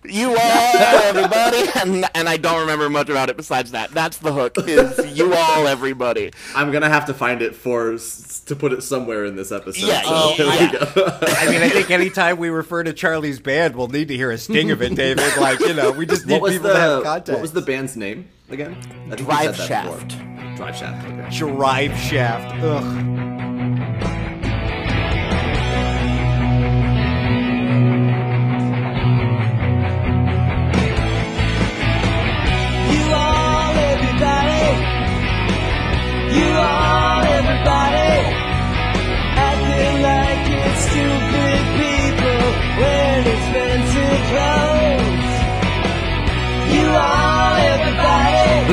You 0.10 0.30
all, 0.30 0.78
everybody, 1.04 1.64
and 1.82 2.10
and 2.16 2.30
I 2.30 2.38
don't 2.38 2.62
remember 2.62 2.90
much 2.90 3.10
about 3.10 3.30
it 3.30 3.38
besides 3.38 3.72
that. 3.72 3.92
That's 3.92 4.18
the 4.18 4.34
hook. 4.34 4.58
Is 4.68 5.18
you 5.18 5.34
all, 5.34 5.68
everybody. 5.68 6.32
I'm 6.56 6.72
gonna 6.72 6.90
have 6.90 7.06
to 7.08 7.14
find 7.14 7.42
it 7.42 7.56
for 7.56 7.98
to 7.98 8.56
put 8.56 8.74
it 8.74 8.82
somewhere 8.82 9.26
in 9.26 9.36
this 9.36 9.52
episode. 9.52 9.88
Yeah, 9.88 10.02
so 10.04 10.30
yeah, 10.30 10.36
there 10.38 10.48
we 10.48 10.66
yeah. 10.66 10.92
go. 10.96 11.20
I 11.22 11.52
mean, 11.52 11.62
I 11.62 11.70
think 11.70 11.92
anytime 11.92 12.38
we 12.38 12.50
refer 12.50 12.84
to 12.84 12.94
Charlie's 12.94 13.40
band, 13.40 13.76
we'll 13.76 13.88
need 13.88 14.08
to 14.08 14.16
hear 14.16 14.32
a 14.32 14.38
sting 14.38 14.72
of 14.72 14.82
it, 14.82 14.96
David. 14.96 15.38
Like, 15.38 15.60
you 15.60 15.74
know, 15.74 15.92
we 15.92 16.06
just 16.06 16.26
need 16.26 16.34
what 16.34 16.42
was 16.42 16.54
people 16.54 16.70
to 16.70 16.76
have 16.76 16.98
the 17.00 17.04
context. 17.04 17.32
what 17.34 17.42
was 17.42 17.54
the 17.54 17.62
band's 17.62 17.98
name 17.98 18.28
again? 18.50 18.76
I 18.76 18.82
think 18.82 19.20
you 19.20 19.26
Drive 19.26 19.56
Shaft. 19.56 20.18
Drive 20.56 20.76
Shaft. 20.76 21.08
Okay. 21.08 21.38
Drive 21.38 21.98
Shaft? 21.98 22.64
Ugh. 22.64 23.37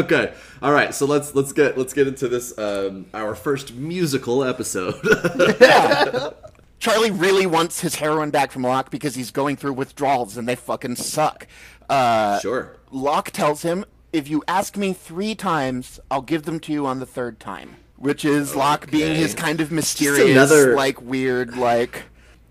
Okay. 0.04 0.34
All 0.60 0.72
right. 0.72 0.94
So 0.94 1.06
let's 1.06 1.34
let's 1.34 1.52
get 1.52 1.78
let's 1.78 1.92
get 1.92 2.08
into 2.08 2.28
this 2.28 2.56
um, 2.58 3.06
our 3.14 3.34
first 3.34 3.74
musical 3.74 4.44
episode. 4.44 4.94
Charlie 6.78 7.10
really 7.10 7.46
wants 7.46 7.80
his 7.80 7.94
heroin 7.94 8.30
back 8.30 8.52
from 8.52 8.62
Locke 8.62 8.90
because 8.90 9.14
he's 9.14 9.30
going 9.30 9.56
through 9.56 9.72
withdrawals 9.72 10.36
and 10.36 10.46
they 10.46 10.56
fucking 10.56 10.96
suck. 10.96 11.46
Uh, 11.88 12.38
sure. 12.40 12.76
Locke 12.90 13.30
tells 13.30 13.62
him, 13.62 13.84
"If 14.14 14.28
you 14.28 14.42
ask 14.48 14.76
me 14.76 14.92
three 14.92 15.34
times, 15.34 16.00
I'll 16.10 16.22
give 16.22 16.44
them 16.44 16.58
to 16.60 16.72
you 16.72 16.86
on 16.86 17.00
the 17.00 17.06
third 17.06 17.38
time." 17.40 17.76
Which 17.96 18.24
is 18.24 18.54
Locke 18.56 18.90
being 18.90 19.14
his 19.14 19.34
kind 19.34 19.60
of 19.60 19.70
mysterious, 19.70 20.30
another- 20.30 20.74
like 20.74 21.00
weird, 21.00 21.56
like 21.56 22.02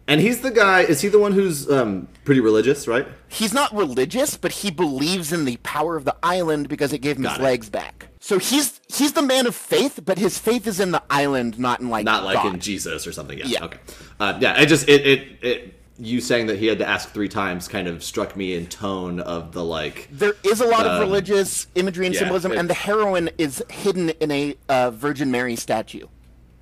And 0.07 0.19
he's 0.19 0.41
the 0.41 0.51
guy. 0.51 0.81
Is 0.81 1.01
he 1.01 1.09
the 1.09 1.19
one 1.19 1.31
who's 1.33 1.69
um, 1.69 2.07
pretty 2.25 2.41
religious, 2.41 2.87
right? 2.87 3.07
he's 3.27 3.53
not 3.53 3.73
religious, 3.75 4.35
but 4.37 4.51
he 4.51 4.69
believes 4.71 5.31
in 5.31 5.45
the 5.45 5.57
power 5.57 5.95
of 5.95 6.05
the 6.05 6.15
island 6.23 6.67
because 6.69 6.91
it 6.93 6.99
gave 6.99 7.17
him 7.17 7.23
Got 7.23 7.33
his 7.33 7.39
it. 7.39 7.43
legs 7.43 7.69
back. 7.69 8.07
So 8.19 8.39
he's 8.39 8.79
he's 8.87 9.13
the 9.13 9.21
man 9.21 9.45
of 9.47 9.55
faith, 9.55 9.99
but 10.03 10.17
his 10.17 10.37
faith 10.37 10.65
is 10.67 10.79
in 10.79 10.91
the 10.91 11.03
island, 11.09 11.59
not 11.59 11.79
in 11.81 11.89
like 11.89 12.05
Not 12.05 12.23
like 12.23 12.35
God. 12.35 12.53
in 12.55 12.59
Jesus 12.59 13.05
or 13.07 13.11
something. 13.11 13.37
Yeah. 13.37 13.45
Yeah. 13.47 13.63
Okay. 13.65 13.77
Uh, 14.19 14.37
yeah. 14.41 14.55
I 14.57 14.65
just 14.65 14.87
it, 14.89 15.05
it 15.05 15.19
it 15.41 15.73
you 15.99 16.19
saying 16.21 16.47
that 16.47 16.57
he 16.57 16.67
had 16.67 16.79
to 16.79 16.87
ask 16.87 17.09
three 17.11 17.29
times 17.29 17.67
kind 17.67 17.87
of 17.87 18.03
struck 18.03 18.35
me 18.35 18.55
in 18.55 18.65
tone 18.67 19.19
of 19.19 19.51
the 19.51 19.63
like. 19.63 20.07
There 20.11 20.33
is 20.43 20.59
a 20.59 20.65
lot 20.65 20.85
of 20.85 20.93
Um, 20.93 20.99
religious 21.01 21.67
imagery 21.75 22.05
and 22.07 22.15
yeah, 22.15 22.19
symbolism, 22.21 22.51
it- 22.51 22.57
and 22.57 22.69
the 22.69 22.73
heroin 22.73 23.29
is 23.37 23.63
hidden 23.69 24.09
in 24.09 24.31
a 24.31 24.55
uh, 24.69 24.89
Virgin 24.91 25.29
Mary 25.31 25.55
statue. 25.55 26.07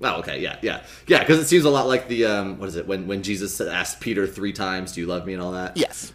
Oh, 0.04 0.16
okay, 0.18 0.40
yeah, 0.40 0.56
yeah, 0.62 0.82
yeah. 1.06 1.20
Because 1.20 1.38
it 1.38 1.46
seems 1.46 1.64
a 1.64 1.70
lot 1.70 1.86
like 1.86 2.08
the 2.08 2.24
um, 2.26 2.58
what 2.58 2.68
is 2.68 2.76
it 2.76 2.86
when 2.88 3.06
when 3.06 3.22
Jesus 3.22 3.60
asked 3.60 4.00
Peter 4.00 4.26
three 4.26 4.52
times, 4.52 4.92
"Do 4.92 5.00
you 5.00 5.06
love 5.06 5.24
me?" 5.26 5.32
and 5.32 5.40
all 5.42 5.52
that. 5.52 5.76
Yes. 5.76 6.12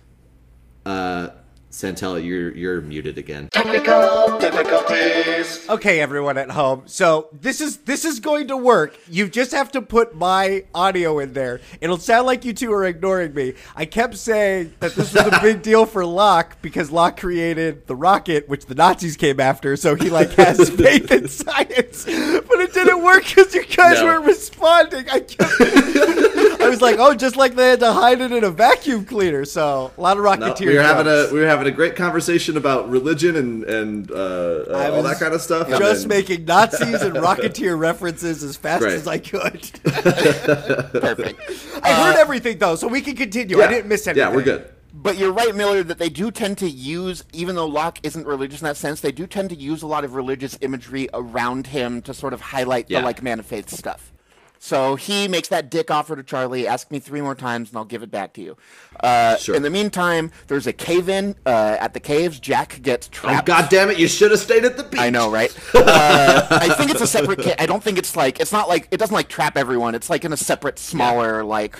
Uh, 0.85 1.29
Santella, 1.69 2.23
you're 2.25 2.55
you're 2.55 2.79
muted 2.81 3.17
again. 3.17 3.49
Technical 3.51 4.39
difficulties. 4.39 5.67
Okay, 5.69 5.99
everyone 5.99 6.37
at 6.37 6.49
home. 6.49 6.83
So 6.85 7.27
this 7.33 7.59
is 7.59 7.77
this 7.79 8.05
is 8.05 8.21
going 8.21 8.47
to 8.47 8.55
work. 8.57 8.97
You 9.09 9.27
just 9.27 9.51
have 9.51 9.71
to 9.73 9.81
put 9.81 10.15
my 10.15 10.63
audio 10.73 11.19
in 11.19 11.33
there. 11.33 11.59
It'll 11.81 11.97
sound 11.97 12.25
like 12.25 12.45
you 12.45 12.53
two 12.53 12.71
are 12.71 12.85
ignoring 12.85 13.33
me. 13.33 13.53
I 13.75 13.85
kept 13.85 14.15
saying 14.17 14.75
that 14.79 14.95
this 14.95 15.13
was 15.13 15.25
a 15.27 15.39
big 15.41 15.61
deal 15.61 15.85
for 15.85 16.05
Locke 16.05 16.57
because 16.61 16.89
Locke 16.89 17.19
created 17.19 17.85
the 17.85 17.97
rocket, 17.97 18.47
which 18.47 18.65
the 18.67 18.75
Nazis 18.75 19.17
came 19.17 19.41
after. 19.41 19.75
So 19.75 19.95
he 19.95 20.09
like 20.09 20.31
has 20.31 20.69
faith 20.77 21.11
in 21.11 21.27
science, 21.27 22.05
but 22.05 22.59
it 22.61 22.73
didn't 22.73 23.03
work 23.03 23.25
because 23.25 23.53
you 23.53 23.65
guys 23.65 23.97
No. 23.99 24.05
weren't 24.05 24.25
responding. 24.25 25.09
I 25.09 25.19
kept. 25.19 25.51
I 26.59 26.69
was 26.69 26.81
like, 26.81 26.97
oh, 26.99 27.13
just 27.13 27.35
like 27.37 27.55
they 27.55 27.69
had 27.69 27.79
to 27.81 27.93
hide 27.93 28.19
it 28.19 28.31
in 28.31 28.43
a 28.43 28.49
vacuum 28.49 29.05
cleaner. 29.05 29.45
So 29.45 29.91
a 29.97 30.01
lot 30.01 30.17
of 30.17 30.23
No, 30.23 30.29
rocketeer. 30.31 30.67
we 30.67 30.75
were 30.75 30.81
having 30.81 31.07
a 31.07 31.27
we 31.33 31.39
were 31.39 31.45
having 31.45 31.66
a 31.67 31.71
great 31.71 31.95
conversation 31.95 32.57
about 32.57 32.89
religion 32.89 33.35
and 33.35 33.63
and 33.65 34.11
uh, 34.11 34.15
uh, 34.15 34.91
all 34.93 35.03
that 35.03 35.19
kind 35.19 35.33
of 35.33 35.41
stuff. 35.41 35.67
Just 35.69 36.01
then- 36.01 36.07
making 36.09 36.45
Nazis 36.45 37.01
and 37.01 37.15
Rocketeer 37.15 37.77
references 37.77 38.43
as 38.43 38.57
fast 38.57 38.81
Great. 38.81 38.93
as 38.93 39.07
I 39.07 39.17
could. 39.19 39.69
Perfect. 39.83 41.39
I 41.83 41.93
heard 41.93 42.15
everything 42.17 42.57
though, 42.57 42.75
so 42.75 42.87
we 42.87 43.01
can 43.01 43.15
continue. 43.15 43.61
I 43.61 43.67
didn't 43.67 43.87
miss 43.89 44.07
anything. 44.07 44.27
Yeah, 44.29 44.35
we're 44.35 44.43
good. 44.43 44.69
But 44.93 45.17
you're 45.17 45.31
right, 45.31 45.53
Miller, 45.55 45.83
that 45.83 45.99
they 45.99 46.09
do 46.09 46.31
tend 46.31 46.57
to 46.57 46.67
use, 46.69 47.23
even 47.31 47.55
though 47.55 47.67
Locke 47.67 47.99
isn't 48.01 48.25
religious 48.25 48.61
in 48.61 48.65
that 48.65 48.77
sense, 48.77 48.99
they 49.01 49.11
do 49.11 49.27
tend 49.27 49.49
to 49.51 49.55
use 49.55 49.83
a 49.83 49.87
lot 49.87 50.03
of 50.03 50.15
religious 50.15 50.57
imagery 50.61 51.07
around 51.13 51.67
him 51.67 52.01
to 52.01 52.15
sort 52.15 52.33
of 52.33 52.41
highlight 52.41 52.89
Yeah. 52.89 53.01
the 53.01 53.05
like 53.05 53.21
man 53.21 53.37
of 53.39 53.45
faith 53.45 53.69
stuff. 53.69 54.11
So 54.59 54.95
he 54.95 55.27
makes 55.27 55.47
that 55.49 55.69
dick 55.69 55.91
offer 55.91 56.15
to 56.15 56.23
Charlie. 56.23 56.67
Ask 56.67 56.91
me 56.91 56.99
three 56.99 57.21
more 57.21 57.35
times, 57.35 57.69
and 57.69 57.77
I'll 57.77 57.85
give 57.85 58.03
it 58.03 58.11
back 58.11 58.33
to 58.33 58.41
you. 58.41 58.57
Uh, 58.99 59.37
Sure. 59.37 59.55
In 59.55 59.61
the 59.63 59.69
meantime, 59.69 60.31
there's 60.47 60.65
a 60.67 60.73
cave-in 60.73 61.35
uh, 61.45 61.77
at 61.79 61.93
the 61.93 61.99
caves. 61.99 62.39
Jack 62.39 62.81
gets 62.81 63.07
Oh 63.07 63.11
trapped. 63.11 63.45
God 63.47 63.69
damn 63.69 63.89
it! 63.91 63.97
You 63.99 64.07
should 64.07 64.31
have 64.31 64.39
stayed 64.39 64.65
at 64.65 64.77
the 64.77 64.83
beach. 64.83 64.99
I 64.99 65.09
know, 65.09 65.29
right? 65.31 65.55
Uh, 65.75 66.47
I 66.51 66.69
think 66.75 66.91
it's 66.91 67.01
a 67.01 67.07
separate. 67.07 67.39
Ca- 67.41 67.55
I 67.59 67.65
don't 67.65 67.81
think 67.83 67.97
it's 67.97 68.15
like 68.15 68.39
it's 68.39 68.51
not 68.51 68.67
like 68.67 68.87
it 68.91 68.97
doesn't 68.97 69.13
like 69.13 69.29
trap 69.29 69.55
everyone. 69.57 69.95
It's 69.95 70.09
like 70.09 70.25
in 70.25 70.33
a 70.33 70.37
separate, 70.37 70.79
smaller 70.79 71.43
like 71.43 71.77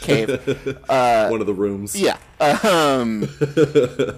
cave. 0.00 0.28
One 0.88 1.40
of 1.40 1.46
the 1.46 1.54
rooms. 1.54 1.94
Yeah. 2.00 2.16
Um, 2.40 3.28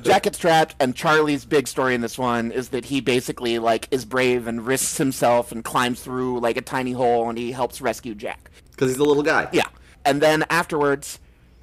Jack 0.03 0.23
gets 0.23 0.39
trapped, 0.39 0.75
and 0.81 0.95
Charlie's 0.95 1.45
big 1.45 1.69
story 1.69 1.95
in 1.95 2.01
this 2.01 2.19
one 2.19 2.53
is 2.53 2.71
that 2.71 2.85
he 2.87 3.01
basically 3.01 3.59
like 3.59 3.89
is 3.91 4.05
brave 4.05 4.47
and 4.47 4.67
risks 4.67 4.97
himself 4.97 5.53
and 5.53 5.65
climbs 5.65 6.01
through 6.01 6.41
like 6.41 6.57
a 6.57 6.63
tiny 6.63 6.93
hole, 6.93 7.29
and 7.29 7.37
he 7.37 7.53
helps 7.53 7.81
rescue 7.81 8.15
Jack. 8.15 8.51
because 8.71 8.91
he's 8.91 8.99
a 8.99 9.05
little 9.05 9.23
guy. 9.23 9.49
Yeah. 9.53 9.69
And 10.05 10.21
then 10.21 10.45
afterwards, 10.51 11.19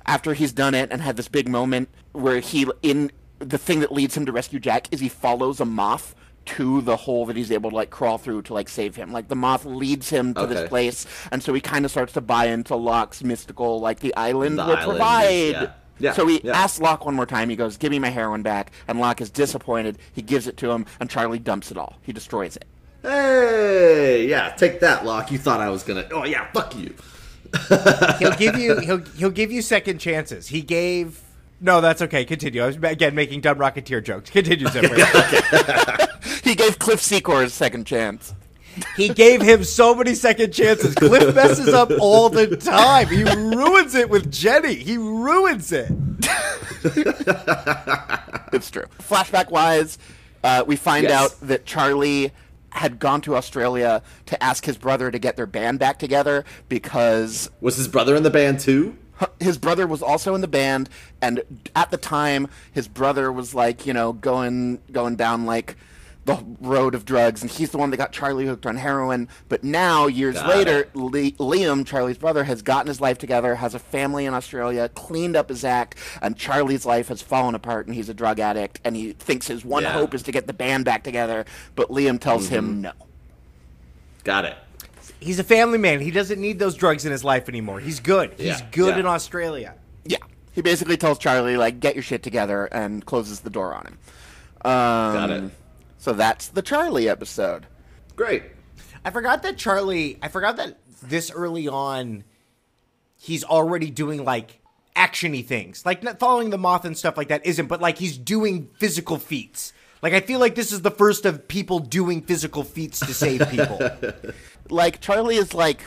after 0.06 0.34
he's 0.34 0.52
done 0.54 0.74
it 0.74 0.92
and 0.92 1.02
had 1.02 1.16
this 1.18 1.28
big 1.28 1.48
moment 1.48 1.90
where 2.12 2.40
he 2.40 2.68
in 2.82 3.12
the 3.40 3.58
thing 3.58 3.80
that 3.80 3.92
leads 3.92 4.16
him 4.16 4.26
to 4.26 4.32
rescue 4.32 4.60
Jack 4.60 4.88
is 4.92 5.00
he 5.00 5.10
follows 5.10 5.60
a 5.60 5.66
moth 5.66 6.14
to 6.44 6.82
the 6.82 6.96
hole 6.98 7.26
that 7.28 7.36
he's 7.36 7.52
able 7.52 7.70
to 7.70 7.76
like 7.76 7.90
crawl 7.92 8.18
through 8.18 8.42
to 8.44 8.54
like 8.54 8.68
save 8.70 8.96
him. 8.96 9.12
Like 9.12 9.28
the 9.28 9.36
moth 9.36 9.64
leads 9.66 10.10
him 10.10 10.34
to 10.34 10.42
Okay. 10.42 10.54
this 10.56 10.70
place, 10.70 11.06
and 11.32 11.42
so 11.44 11.54
he 11.54 11.62
kind 11.62 11.86
of 11.86 11.92
starts 11.92 12.14
to 12.14 12.22
buy 12.22 12.46
into 12.46 12.76
Locke's 12.76 13.24
mystical, 13.24 13.80
like 13.80 14.00
the 14.00 14.16
island 14.16 14.58
The 14.60 14.66
will 14.66 14.76
island 14.78 14.90
provide. 14.90 15.52
yeah. 15.54 15.72
Yeah, 16.00 16.14
So 16.14 16.26
he 16.26 16.42
yeah. 16.44 16.54
asks 16.60 16.80
Locke 16.82 17.06
one 17.06 17.14
more 17.14 17.28
time. 17.28 17.48
He 17.50 17.56
goes, 17.56 17.78
"Give 17.78 17.92
me 17.92 18.00
my 18.00 18.10
heroin 18.10 18.42
back," 18.42 18.72
and 18.88 19.00
Locke 19.00 19.22
is 19.22 19.30
disappointed. 19.30 20.00
He 20.14 20.24
gives 20.24 20.48
it 20.48 20.58
to 20.58 20.72
him, 20.72 20.88
and 21.00 21.08
Charlie 21.12 21.38
dumps 21.38 21.70
it 21.70 21.78
all. 21.78 21.98
He 22.02 22.12
destroys 22.12 22.56
it. 22.56 22.66
Hey, 23.04 24.26
yeah, 24.28 24.50
take 24.50 24.80
that, 24.80 25.06
Locke. 25.06 25.32
You 25.32 25.38
thought 25.38 25.60
I 25.62 25.70
was 25.70 25.84
gonna. 25.84 26.08
Oh 26.12 26.24
yeah, 26.26 26.48
fuck 26.54 26.76
you. 26.76 26.96
He'll 28.20 28.36
give 28.36 28.58
you 28.58 28.80
he'll 28.80 29.04
he'll 29.16 29.30
give 29.30 29.52
you 29.52 29.62
second 29.62 30.00
chances. 30.00 30.48
He 30.48 30.62
gave 30.62 31.20
no, 31.62 31.80
that's 31.80 32.02
okay. 32.02 32.26
Continue. 32.26 32.62
I 32.64 32.68
was 32.68 32.76
again 32.78 33.16
making 33.16 33.42
dumb 33.42 33.58
Rocketeer 33.60 34.04
jokes. 34.04 34.30
Continue, 34.30 34.68
Zipper. 34.68 34.96
He 36.44 36.56
gave 36.56 36.80
Cliff 36.80 37.00
Secord 37.02 37.44
his 37.44 37.54
second 37.54 37.86
chance. 37.86 38.34
He 38.98 39.10
gave 39.10 39.42
him 39.42 39.64
so 39.64 39.94
many 39.96 40.16
second 40.16 40.52
chances. 40.54 40.96
Cliff 40.96 41.34
messes 41.36 41.70
up 41.70 41.92
all 42.00 42.30
the 42.30 42.58
time. 42.58 43.08
He 43.08 43.24
ruins 43.24 43.96
it 43.96 44.10
with 44.10 44.32
Jenny. 44.32 44.74
He 44.76 44.98
ruins 44.98 45.72
it. 45.72 45.92
It's 48.54 48.70
true. 48.70 48.86
Flashback 49.00 49.50
wise, 49.50 49.98
uh, 50.44 50.64
we 50.68 50.76
find 50.76 51.04
Yes. 51.04 51.12
out 51.22 51.48
that 51.48 51.66
Charlie 51.66 52.32
had 52.72 53.00
gone 53.00 53.22
to 53.22 53.36
Australia 53.38 54.02
to 54.26 54.44
ask 54.44 54.66
his 54.66 54.78
brother 54.78 55.10
to 55.10 55.18
get 55.20 55.38
their 55.38 55.46
band 55.46 55.80
back 55.80 56.00
together 56.00 56.44
because 56.68 57.50
Was 57.62 57.78
his 57.78 57.88
brother 57.88 58.16
in 58.16 58.24
the 58.24 58.30
band 58.30 58.60
too? 58.60 58.98
His 59.40 59.58
brother 59.58 59.88
was 59.88 60.02
also 60.02 60.36
in 60.36 60.42
the 60.42 60.48
band 60.48 60.90
and 61.22 61.42
at 61.76 61.92
the 61.92 61.98
time 61.98 62.48
his 62.72 62.88
brother 62.88 63.32
was 63.32 63.54
like 63.56 63.86
you 63.86 63.94
know 63.94 64.14
going 64.14 64.80
going 64.92 65.16
down 65.16 65.46
like 65.46 65.76
the 66.26 66.38
road 66.62 66.94
of 66.94 67.04
drugs 67.04 67.42
and 67.42 67.50
he's 67.50 67.72
the 67.72 67.78
one 67.80 67.90
that 67.90 67.98
got 67.98 68.12
charlie 68.12 68.46
hooked 68.46 68.68
on 68.68 68.76
heroin 68.76 69.28
but 69.50 69.64
now 69.64 70.06
years 70.06 70.36
Got 70.36 70.50
later. 70.50 70.88
Le- 70.94 71.32
liam 71.32 71.84
charlie's 71.86 72.20
brother 72.20 72.44
has 72.44 72.62
gotten 72.62 72.88
his 72.88 73.02
life 73.02 73.18
together 73.18 73.56
has 73.56 73.74
a 73.74 73.80
family 73.80 74.26
in 74.28 74.34
australia 74.36 74.88
cleaned 74.90 75.36
up 75.36 75.50
his 75.50 75.66
act 75.66 75.96
and 76.22 76.38
charlie's 76.38 76.86
life 76.86 77.08
has 77.08 77.24
fallen 77.24 77.56
apart 77.56 77.88
and 77.88 77.96
he's 77.96 78.08
a 78.08 78.14
drug 78.14 78.40
addict 78.40 78.80
and 78.86 78.96
he 78.96 79.14
thinks 79.14 79.48
his 79.48 79.66
one 79.66 79.82
Yeah. 79.82 79.90
Mm-hmm. 79.90 79.98
hope 80.00 80.14
is 80.14 80.22
to 80.24 80.32
get 80.32 80.46
the 80.46 80.54
band 80.54 80.86
back 80.86 81.04
together 81.04 81.44
but 81.76 81.90
liam 81.90 82.20
tells 82.20 82.50
him 82.50 82.82
no 82.82 82.92
Got 84.24 84.46
it. 84.46 84.56
He's 85.22 85.40
a 85.40 85.44
family 85.44 85.78
man. 85.78 86.02
He 86.02 86.12
doesn't 86.12 86.42
need 86.42 86.60
those 86.60 86.76
drugs 86.76 87.06
in 87.06 87.12
his 87.12 87.24
life 87.24 87.48
anymore. 87.48 87.80
He's 87.80 88.00
good. 88.02 88.34
He's 88.38 88.48
Yeah, 88.60 88.68
good 88.72 88.96
yeah. 88.96 89.00
in 89.02 89.06
Australia. 89.06 89.76
yeah 90.06 90.18
he 90.54 90.62
basically 90.62 90.98
tells 90.98 91.18
charlie 91.18 91.56
like 91.56 91.80
get 91.80 91.96
your 91.96 92.04
shit 92.04 92.24
together 92.24 92.66
and 92.74 93.06
closes 93.06 93.40
the 93.40 93.50
door 93.50 93.74
on 93.74 93.86
him 93.86 93.98
um, 94.66 95.14
Got 95.14 95.30
it. 95.30 95.52
So 95.98 96.14
that's 96.14 96.48
the 96.50 96.62
Charlie 96.64 97.08
episode. 97.08 97.68
Great. 98.16 98.44
I 99.06 99.12
forgot 99.12 99.44
that 99.44 99.58
Charlie. 99.58 100.18
I 100.22 100.28
forgot 100.30 100.58
that 100.58 100.78
this 101.04 101.32
early 101.32 101.68
on, 101.68 102.24
he's 103.20 103.44
already 103.44 103.90
doing 103.92 104.24
like 104.26 104.60
actiony 104.96 105.46
things. 105.46 105.86
Like 105.86 106.04
not 106.04 106.20
following 106.20 106.50
the 106.50 106.58
moth 106.58 106.86
and 106.86 106.98
stuff 106.98 107.18
like 107.18 107.28
that 107.30 107.46
isn't, 107.46 107.68
but 107.68 107.82
like 107.82 107.98
he's 107.98 108.18
doing 108.18 108.70
physical 108.78 109.18
feats. 109.18 109.74
Like 110.02 110.14
I 110.14 110.20
feel 110.22 110.40
like 110.40 110.56
this 110.56 110.72
is 110.72 110.82
the 110.82 110.92
first 110.92 111.26
of 111.26 111.48
people 111.48 111.80
doing 111.80 112.22
physical 112.24 112.64
feats 112.64 113.00
to 113.00 113.14
save 113.14 113.48
people. 113.50 113.80
like 114.72 115.02
Charlie 115.02 115.36
is 115.38 115.54
like 115.54 115.82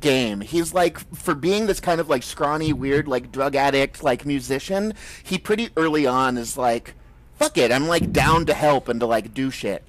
game. 0.00 0.40
He's 0.40 0.74
like 0.74 0.98
for 1.14 1.34
being 1.34 1.66
this 1.66 1.80
kind 1.80 2.00
of 2.00 2.08
like 2.08 2.22
scrawny, 2.22 2.72
weird, 2.72 3.06
like 3.08 3.30
drug 3.32 3.54
addict, 3.56 4.02
like 4.02 4.26
musician. 4.26 4.94
He 5.22 5.38
pretty 5.38 5.70
early 5.76 6.06
on 6.06 6.36
is 6.36 6.56
like, 6.56 6.94
fuck 7.38 7.56
it, 7.58 7.70
I'm 7.72 7.86
like 7.88 8.12
down 8.12 8.46
to 8.46 8.54
help 8.54 8.88
and 8.88 9.00
to 9.00 9.06
like 9.06 9.32
do 9.34 9.50
shit. 9.50 9.84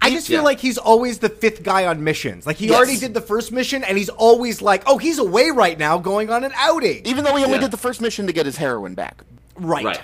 I 0.00 0.10
just 0.10 0.28
feel 0.28 0.36
Yeah. 0.36 0.42
like 0.42 0.60
he's 0.60 0.78
always 0.78 1.18
the 1.18 1.28
fifth 1.28 1.64
guy 1.64 1.84
on 1.86 2.04
missions. 2.04 2.46
Like 2.46 2.56
he 2.56 2.68
Yes. 2.68 2.76
already 2.76 2.96
did 2.98 3.14
the 3.14 3.20
first 3.20 3.50
mission, 3.50 3.82
and 3.82 3.98
he's 3.98 4.08
always 4.08 4.62
like, 4.62 4.84
"Oh, 4.86 4.96
he's 4.96 5.18
away 5.18 5.50
right 5.50 5.76
now, 5.76 5.98
going 5.98 6.30
on 6.30 6.44
an 6.44 6.52
outing." 6.54 7.02
Even 7.04 7.24
though 7.24 7.34
he 7.34 7.42
only 7.44 7.56
Yeah. 7.56 7.62
did 7.62 7.70
the 7.72 7.76
first 7.78 8.00
mission 8.00 8.26
to 8.28 8.32
get 8.32 8.46
his 8.46 8.56
heroin 8.56 8.94
back. 8.94 9.22
Right. 9.56 9.84
Right. 9.84 10.00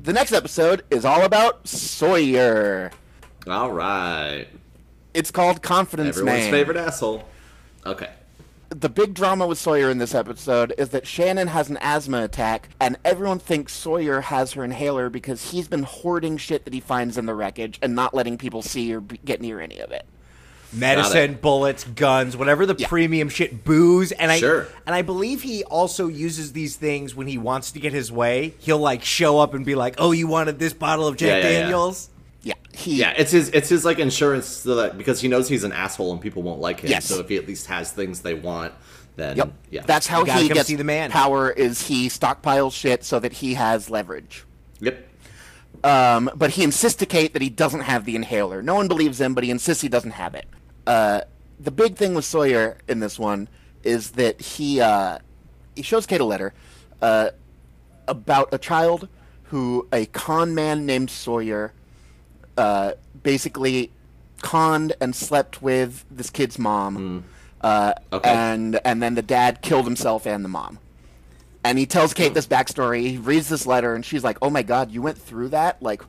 The 0.00 0.12
next 0.12 0.32
episode 0.32 0.84
is 0.92 1.04
all 1.04 1.22
about 1.24 1.66
Sawyer. 1.66 2.92
All 3.48 3.72
right. 3.72 4.46
It's 5.14 5.30
called 5.30 5.62
Confidence 5.62 6.16
Everyone's 6.16 6.42
Man. 6.42 6.50
favorite 6.50 6.76
asshole. 6.76 7.24
Okay. 7.84 8.08
the 8.70 8.88
big 8.88 9.12
drama 9.12 9.46
with 9.46 9.58
Sawyer 9.58 9.90
in 9.90 9.98
this 9.98 10.14
episode 10.14 10.72
is 10.78 10.88
that 10.90 11.06
Shannon 11.06 11.48
has 11.48 11.68
an 11.68 11.76
asthma 11.82 12.24
attack, 12.24 12.70
and 12.80 12.96
everyone 13.04 13.38
thinks 13.38 13.74
Sawyer 13.74 14.22
has 14.22 14.52
her 14.52 14.64
inhaler 14.64 15.10
because 15.10 15.50
he's 15.50 15.68
been 15.68 15.82
hoarding 15.82 16.38
shit 16.38 16.64
that 16.64 16.72
he 16.72 16.80
finds 16.80 17.18
in 17.18 17.26
the 17.26 17.34
wreckage 17.34 17.78
and 17.82 17.94
not 17.94 18.14
letting 18.14 18.38
people 18.38 18.62
see 18.62 18.94
or 18.94 19.00
be- 19.00 19.20
get 19.24 19.42
near 19.42 19.60
any 19.60 19.78
of 19.78 19.90
it. 19.90 20.06
medicine, 20.74 21.34
bullets, 21.42 21.84
guns, 21.84 22.34
whatever 22.34 22.64
the 22.64 22.74
Yeah. 22.78 22.88
premium 22.88 23.28
shit, 23.28 23.62
booze, 23.62 24.10
and 24.12 24.32
I 24.32 24.38
Sure. 24.38 24.66
and 24.86 24.94
I 24.94 25.02
believe 25.02 25.42
he 25.42 25.64
also 25.64 26.06
uses 26.08 26.54
these 26.54 26.76
things 26.76 27.14
when 27.14 27.26
he 27.26 27.36
wants 27.36 27.72
to 27.72 27.78
get 27.78 27.92
his 27.92 28.10
way. 28.10 28.54
He'll 28.58 28.78
like 28.78 29.04
show 29.04 29.38
up 29.38 29.52
and 29.52 29.66
be 29.66 29.74
like, 29.74 29.96
"Oh, 29.98 30.12
you 30.12 30.26
wanted 30.28 30.58
this 30.58 30.72
bottle 30.72 31.06
of 31.06 31.16
Jack 31.18 31.28
Yeah, 31.28 31.36
yeah, 31.36 31.42
yeah. 31.56 31.60
Daniels?" 31.64 32.08
Yeah, 32.84 32.92
he. 32.92 33.00
Yeah, 33.00 33.14
it's 33.16 33.30
his 33.32 33.48
it's 33.50 33.68
his 33.68 33.84
like 33.84 33.98
insurance 33.98 34.46
so 34.46 34.74
that 34.76 34.98
because 34.98 35.20
he 35.20 35.28
knows 35.28 35.48
he's 35.48 35.64
an 35.64 35.72
asshole 35.72 36.12
and 36.12 36.20
people 36.20 36.42
won't 36.42 36.60
like 36.60 36.80
him. 36.80 36.90
Yes. 36.90 37.06
So 37.06 37.20
if 37.20 37.28
he 37.28 37.36
at 37.36 37.46
least 37.46 37.66
has 37.66 37.90
things 37.92 38.20
they 38.20 38.34
want, 38.34 38.72
then 39.16 39.36
Yep. 39.36 39.52
yeah. 39.70 39.82
That's 39.86 40.06
how 40.06 40.24
he 40.24 40.30
come 40.30 40.48
gets 40.48 40.68
see 40.68 40.76
the 40.76 40.84
man. 40.84 41.10
power. 41.10 41.50
Is 41.50 41.86
he 41.86 42.08
stockpiles 42.08 42.72
shit 42.72 43.04
so 43.04 43.18
that 43.20 43.32
he 43.34 43.54
has 43.54 43.90
leverage. 43.90 44.44
Yep. 44.80 45.08
Um, 45.84 46.30
but 46.34 46.50
he 46.50 46.62
insists 46.62 46.98
to 47.00 47.06
Kate 47.06 47.32
that 47.32 47.42
he 47.42 47.50
doesn't 47.50 47.80
have 47.80 48.04
the 48.04 48.14
inhaler. 48.14 48.62
No 48.62 48.74
one 48.74 48.86
believes 48.88 49.20
him, 49.20 49.34
but 49.34 49.42
he 49.42 49.50
insists 49.50 49.82
he 49.82 49.88
doesn't 49.88 50.12
have 50.12 50.34
it. 50.34 50.46
Uh, 50.86 51.22
the 51.58 51.70
big 51.70 51.96
thing 51.96 52.14
with 52.14 52.24
Sawyer 52.24 52.78
in 52.88 53.00
this 53.00 53.18
one 53.18 53.48
is 53.82 54.12
that 54.12 54.40
he 54.40 54.80
uh, 54.80 55.18
he 55.74 55.82
shows 55.82 56.06
Kate 56.06 56.20
a 56.20 56.24
letter 56.24 56.54
uh, 57.00 57.30
about 58.06 58.48
a 58.52 58.58
child 58.58 59.08
who 59.44 59.86
a 59.92 60.06
con 60.06 60.54
man 60.54 60.86
named 60.86 61.10
Sawyer 61.10 61.72
uh, 62.56 62.92
basically 63.22 63.90
conned 64.40 64.94
and 65.00 65.14
slept 65.14 65.62
with 65.62 66.04
this 66.10 66.30
kid's 66.30 66.58
mom. 66.58 67.24
Uh, 67.60 67.92
Okay. 68.12 68.28
And 68.30 68.80
and 68.84 69.02
then 69.02 69.14
the 69.14 69.22
dad 69.22 69.62
killed 69.62 69.84
himself 69.84 70.26
and 70.26 70.44
the 70.44 70.48
mom. 70.48 70.78
And 71.64 71.78
he 71.78 71.86
tells 71.86 72.12
Kate 72.12 72.34
this 72.34 72.46
backstory. 72.48 73.02
He 73.08 73.16
reads 73.18 73.48
this 73.48 73.66
letter, 73.66 73.94
and 73.94 74.04
she's 74.04 74.24
like, 74.24 74.36
"Oh 74.42 74.50
my 74.50 74.62
God, 74.62 74.90
you 74.90 75.00
went 75.00 75.16
through 75.16 75.48
that? 75.50 75.80
Like, 75.80 76.02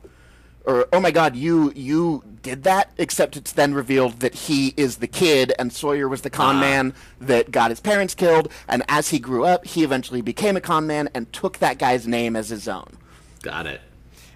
or 0.64 0.88
oh 0.92 0.98
my 0.98 1.12
God, 1.12 1.36
you 1.36 1.72
you 1.76 2.24
did 2.42 2.64
that?" 2.64 2.90
Except 2.98 3.36
it's 3.36 3.52
then 3.52 3.72
revealed 3.72 4.18
that 4.18 4.34
he 4.34 4.74
is 4.76 4.96
the 4.96 5.06
kid, 5.06 5.52
and 5.56 5.72
Sawyer 5.72 6.08
was 6.08 6.22
the 6.22 6.30
con 6.30 6.56
Ah. 6.56 6.60
man 6.60 6.92
that 7.20 7.52
got 7.52 7.70
his 7.70 7.78
parents 7.78 8.14
killed. 8.16 8.50
And 8.66 8.82
as 8.88 9.10
he 9.10 9.20
grew 9.20 9.44
up, 9.44 9.64
he 9.64 9.84
eventually 9.84 10.22
became 10.22 10.56
a 10.56 10.60
con 10.60 10.88
man 10.88 11.08
and 11.14 11.32
took 11.32 11.58
that 11.58 11.78
guy's 11.78 12.04
name 12.08 12.34
as 12.34 12.48
his 12.48 12.66
own. 12.66 12.96
Got 13.42 13.66
it. 13.66 13.80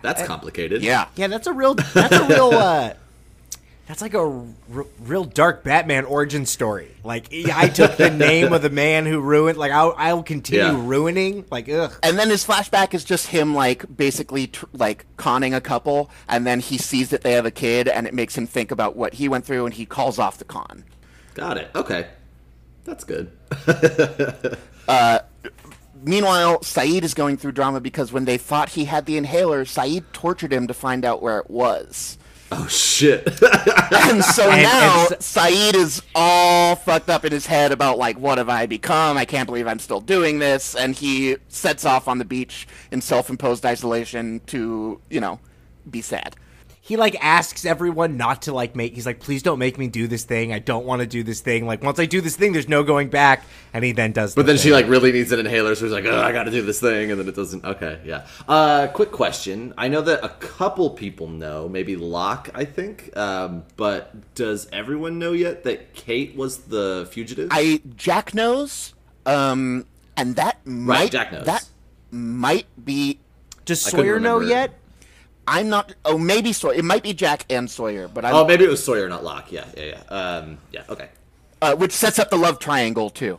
That's 0.03 0.23
complicated. 0.23 0.83
Yeah, 0.83 1.07
Yeah, 1.17 1.27
that's 1.29 1.47
a 1.47 1.53
real. 1.53 1.75
That's 1.75 2.15
a 2.17 2.25
real. 2.27 2.51
uh 2.53 2.95
That's 3.87 4.03
like 4.03 4.13
a 4.15 4.19
r- 4.21 4.87
real 5.01 5.25
dark 5.25 5.65
Batman 5.65 6.05
origin 6.05 6.45
story. 6.47 6.91
Like 7.05 7.29
I 7.33 7.69
took 7.69 7.97
the 7.97 8.11
name 8.11 8.53
of 8.53 8.61
the 8.63 8.69
man 8.71 9.07
who 9.07 9.19
ruined. 9.21 9.57
Like 9.59 9.73
I'll, 9.73 9.95
I'll 9.97 10.23
continue 10.23 10.63
Yeah. 10.65 10.87
ruining. 10.87 11.47
Like 11.51 11.69
ugh. 11.71 11.93
And 12.03 12.19
then 12.19 12.29
his 12.29 12.45
flashback 12.47 12.93
is 12.95 13.03
just 13.03 13.29
him 13.29 13.55
like 13.55 13.85
basically 13.97 14.49
tr- 14.49 14.67
like 14.75 15.07
conning 15.17 15.55
a 15.55 15.61
couple, 15.61 16.11
and 16.29 16.47
then 16.47 16.61
he 16.61 16.77
sees 16.79 17.09
that 17.11 17.23
they 17.23 17.33
have 17.33 17.47
a 17.47 17.51
kid, 17.51 17.89
and 17.89 18.07
it 18.07 18.13
makes 18.15 18.37
him 18.37 18.47
think 18.47 18.71
about 18.71 18.95
what 18.95 19.15
he 19.15 19.27
went 19.29 19.47
through, 19.47 19.65
and 19.65 19.75
he 19.75 19.87
calls 19.87 20.19
off 20.19 20.37
the 20.39 20.45
con. 20.45 20.85
Got 21.35 21.57
it. 21.57 21.71
Okay. 21.75 22.09
That's 22.85 23.05
good. 23.05 23.31
Meanwhile, 26.03 26.61
Sayid 26.61 27.03
is 27.03 27.15
going 27.15 27.37
through 27.37 27.53
drama 27.53 27.81
because 27.81 28.13
when 28.13 28.25
they 28.25 28.39
thought 28.39 28.71
he 28.71 28.85
had 28.87 29.07
the 29.07 29.17
inhaler, 29.17 29.65
Sayid 29.65 30.05
tortured 30.13 30.53
him 30.53 30.67
to 30.67 30.75
find 30.75 31.05
out 31.05 31.23
where 31.23 31.39
it 31.39 31.51
was. 31.51 32.19
Oh 32.51 32.67
shit. 32.67 33.27
And 33.91 34.23
so 34.25 34.51
And- 34.51 34.63
now 34.63 35.07
and 35.07 35.17
Sayid 35.19 35.75
is 35.75 36.03
all 36.15 36.77
fucked 36.77 37.11
up 37.11 37.25
in 37.25 37.33
his 37.33 37.47
head 37.47 37.73
about 37.73 37.99
like 37.99 38.19
what 38.19 38.39
have 38.39 38.49
I 38.49 38.65
become? 38.67 39.17
I 39.19 39.25
can't 39.25 39.47
believe 39.47 39.67
I'm 39.67 39.79
still 39.79 40.01
doing 40.01 40.39
this 40.39 40.75
and 40.75 40.95
he 40.95 41.37
sets 41.49 41.85
off 41.85 42.09
on 42.09 42.19
the 42.19 42.25
beach 42.25 42.67
in 42.91 43.01
self-imposed 43.03 43.67
isolation 43.67 44.41
to, 44.47 45.01
you 45.11 45.21
know, 45.21 45.41
be 45.91 46.01
sad. 46.01 46.37
He 46.89 46.97
like 46.97 47.17
asks 47.23 47.65
everyone 47.67 48.17
not 48.17 48.43
to 48.43 48.53
like 48.53 48.75
make 48.75 48.95
he's 48.95 49.05
like 49.07 49.21
please 49.21 49.43
don't 49.43 49.59
make 49.59 49.77
me 49.79 49.87
do 49.87 50.09
this 50.09 50.25
thing 50.25 50.53
i 50.53 50.59
don't 50.59 50.87
want 50.87 51.01
to 51.01 51.07
do 51.07 51.23
this 51.23 51.41
thing 51.43 51.67
like 51.67 51.83
once 51.85 51.99
i 52.01 52.07
do 52.07 52.21
this 52.23 52.35
thing 52.35 52.53
there's 52.53 52.69
no 52.69 52.83
going 52.83 53.09
back 53.11 53.45
and 53.75 53.85
he 53.85 53.93
then 53.93 54.11
does 54.13 54.35
But 54.35 54.47
the 54.47 54.53
then 54.53 54.59
she 54.59 54.73
like 54.73 54.89
really 54.89 55.13
needs 55.13 55.31
an 55.31 55.39
inhaler, 55.41 55.75
so 55.75 55.85
he's 55.85 55.93
like, 55.93 56.07
"Oh, 56.07 56.19
I 56.19 56.33
got 56.33 56.45
to 56.45 56.51
do 56.51 56.63
this 56.63 56.81
thing," 56.81 57.11
and 57.11 57.21
then 57.21 57.29
it 57.29 57.37
doesn't. 57.37 57.65
Okay, 57.67 58.01
yeah. 58.03 58.27
Uh, 58.49 58.87
quick 58.87 59.13
question: 59.13 59.75
I 59.77 59.89
know 59.89 60.01
that 60.01 60.25
a 60.25 60.31
couple 60.31 60.89
people 60.91 61.29
know, 61.29 61.69
maybe 61.69 61.95
Locke, 61.95 62.49
I 62.55 62.65
think, 62.65 63.15
um, 63.15 63.65
but 63.77 64.35
does 64.35 64.69
everyone 64.73 65.19
know 65.19 65.33
yet 65.33 65.65
that 65.65 65.93
Kate 65.93 66.35
was 66.35 66.57
the 66.59 67.07
fugitive? 67.13 67.49
I 67.53 67.83
Jack 67.95 68.33
knows 68.35 68.95
um 69.27 69.85
and 70.17 70.37
that 70.37 70.67
might 70.67 71.11
Jack 71.13 71.33
knows. 71.33 71.45
that 71.45 71.69
might 72.11 72.67
be 72.83 73.21
does 73.67 73.87
I 73.87 73.91
couldn't 73.91 74.07
sawyer 74.07 74.19
know 74.19 74.39
remember. 74.39 74.55
yet 74.55 74.71
I'm 75.49 75.69
not 75.69 75.95
oh 76.05 76.19
maybe 76.19 76.53
Sawyer 76.53 76.75
it 76.75 76.85
might 76.85 77.03
be 77.03 77.13
Jack 77.15 77.45
and 77.51 77.71
Sawyer, 77.71 78.09
but 78.09 78.25
I'm 78.25 78.35
oh, 78.35 78.45
maybe 78.47 78.65
it 78.65 78.71
was 78.71 78.85
Sawyer, 78.85 79.09
not 79.09 79.25
Locke. 79.25 79.51
Yeah, 79.51 79.65
yeah, 79.77 79.85
yeah. 80.11 80.15
Um, 80.15 80.59
yeah. 80.73 80.83
Okay. 80.89 81.09
uh, 81.63 81.75
which 81.77 81.93
sets 81.93 82.19
up 82.19 82.31
the 82.31 82.37
love 82.37 82.59
triangle 82.59 83.11
too. 83.11 83.39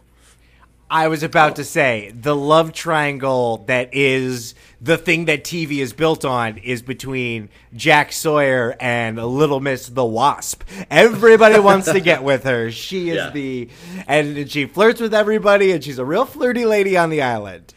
i 0.92 1.08
was 1.08 1.22
about 1.24 1.56
to 1.58 1.64
say 1.64 2.12
the 2.20 2.36
love 2.36 2.74
triangle 2.74 3.64
that 3.68 3.94
is 3.94 4.56
the 4.82 4.98
thing 4.98 5.26
that 5.26 5.44
tv 5.44 5.78
is 5.78 5.94
built 5.94 6.26
on 6.26 6.58
is 6.58 6.82
between 6.82 7.48
jack 7.76 8.12
sawyer 8.12 8.76
and 8.80 9.18
little 9.24 9.60
miss 9.60 9.88
the 9.88 10.04
wasp 10.04 10.64
everybody 10.90 11.60
wants 11.70 11.92
to 11.92 12.00
get 12.00 12.24
with 12.24 12.44
her 12.44 12.72
she 12.72 13.10
is 13.12 13.18
Yeah. 13.18 13.30
the 13.30 13.70
and 14.08 14.50
she 14.50 14.66
flirts 14.66 15.00
with 15.00 15.14
everybody 15.14 15.72
and 15.72 15.84
she's 15.84 16.00
a 16.00 16.06
real 16.06 16.26
flirty 16.26 16.66
lady 16.66 16.98
on 16.98 17.10
the 17.12 17.22
island 17.22 17.72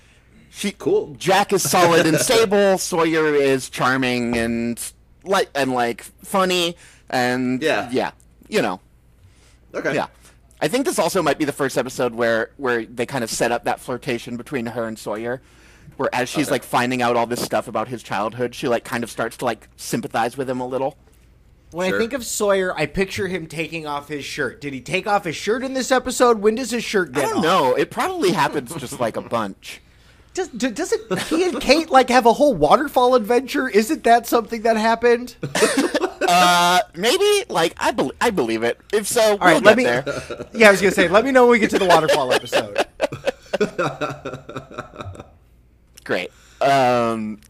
She 0.55 0.73
Cool. 0.73 1.15
Jack 1.19 1.53
is 1.55 1.63
solid 1.69 2.07
and 2.07 2.19
stable. 2.19 2.77
Sawyer 2.79 3.35
is 3.35 3.71
charming 3.71 4.37
and 4.37 4.79
like 5.25 5.49
and 5.55 5.73
like 5.73 6.03
funny 6.23 6.77
and 7.09 7.63
Yeah. 7.63 7.89
yeah, 7.91 8.11
you 8.49 8.61
know, 8.61 8.81
Okay. 9.75 9.95
yeah. 9.95 10.09
I 10.61 10.69
think 10.69 10.85
this 10.85 10.99
also 10.99 11.23
might 11.23 11.39
be 11.39 11.45
the 11.47 11.53
first 11.53 11.79
episode 11.79 12.15
where 12.15 12.51
where 12.59 12.85
they 12.85 13.07
kind 13.07 13.25
of 13.25 13.31
set 13.31 13.51
up 13.51 13.65
that 13.65 13.81
flirtation 13.81 14.37
between 14.37 14.67
her 14.67 14.87
and 14.87 14.99
Sawyer, 14.99 15.41
where 15.97 16.15
as 16.15 16.29
she's 16.29 16.49
Okay. 16.49 16.53
like 16.53 16.65
finding 16.65 17.01
out 17.01 17.17
all 17.17 17.27
this 17.27 17.43
stuff 17.43 17.67
about 17.67 17.89
his 17.89 18.03
childhood, 18.03 18.55
she 18.55 18.69
like 18.69 18.85
kind 18.85 19.03
of 19.03 19.11
starts 19.11 19.39
to 19.39 19.47
like 19.47 19.69
sympathize 19.77 20.37
with 20.37 20.51
him 20.51 20.61
a 20.61 20.67
little. 20.67 20.97
When 21.71 21.89
Sure. 21.89 21.97
I 21.97 22.01
think 22.03 22.13
of 22.13 22.27
Sawyer, 22.27 22.79
I 22.79 22.85
picture 22.85 23.29
him 23.29 23.47
taking 23.47 23.87
off 23.87 24.09
his 24.09 24.27
shirt. 24.27 24.61
Did 24.61 24.75
he 24.75 24.83
take 24.83 25.07
off 25.07 25.25
his 25.25 25.35
shirt 25.35 25.65
in 25.65 25.73
this 25.73 25.91
episode? 25.91 26.41
When 26.41 26.57
does 26.57 26.71
his 26.71 26.85
shirt 26.85 27.13
get 27.13 27.25
I 27.25 27.27
get 27.29 27.31
don't 27.31 27.39
off? 27.39 27.43
know. 27.45 27.75
It 27.75 27.91
probably 27.91 28.33
happens 28.33 28.75
just 28.75 29.01
like 29.01 29.17
a 29.17 29.23
bunch. 29.23 29.81
Does, 30.35 30.49
do- 30.49 30.71
doesn't 30.71 31.19
he 31.29 31.45
and 31.45 31.61
Kate 31.61 31.91
like 31.91 32.09
have 32.09 32.25
a 32.25 32.33
whole 32.33 32.55
waterfall 32.55 33.15
adventure? 33.15 33.69
Isn't 33.69 34.03
that 34.05 34.27
something 34.27 34.63
that 34.63 34.77
happened? 34.77 35.37
Uh, 36.25 36.79
maybe 36.95 37.45
like 37.49 37.75
I 37.79 37.91
bel 37.91 38.13
I 38.21 38.31
believe 38.31 38.63
it. 38.63 38.79
If 38.93 39.09
so, 39.09 39.33
All 39.33 39.39
right, 39.39 39.55
we'll 39.55 39.63
let 39.63 39.77
get 39.77 39.77
me. 39.77 39.85
there. 39.85 40.47
Yeah, 40.55 40.69
I 40.69 40.71
was 40.71 40.81
gonna 40.81 40.93
say, 40.93 41.09
let 41.09 41.25
me 41.25 41.33
know 41.33 41.43
when 41.47 41.51
we 41.53 41.59
get 41.59 41.71
to 41.71 41.81
the 41.81 41.85
waterfall 41.85 42.33
episode. 42.33 42.87
Great. 46.05 46.31
Um, 46.61 47.41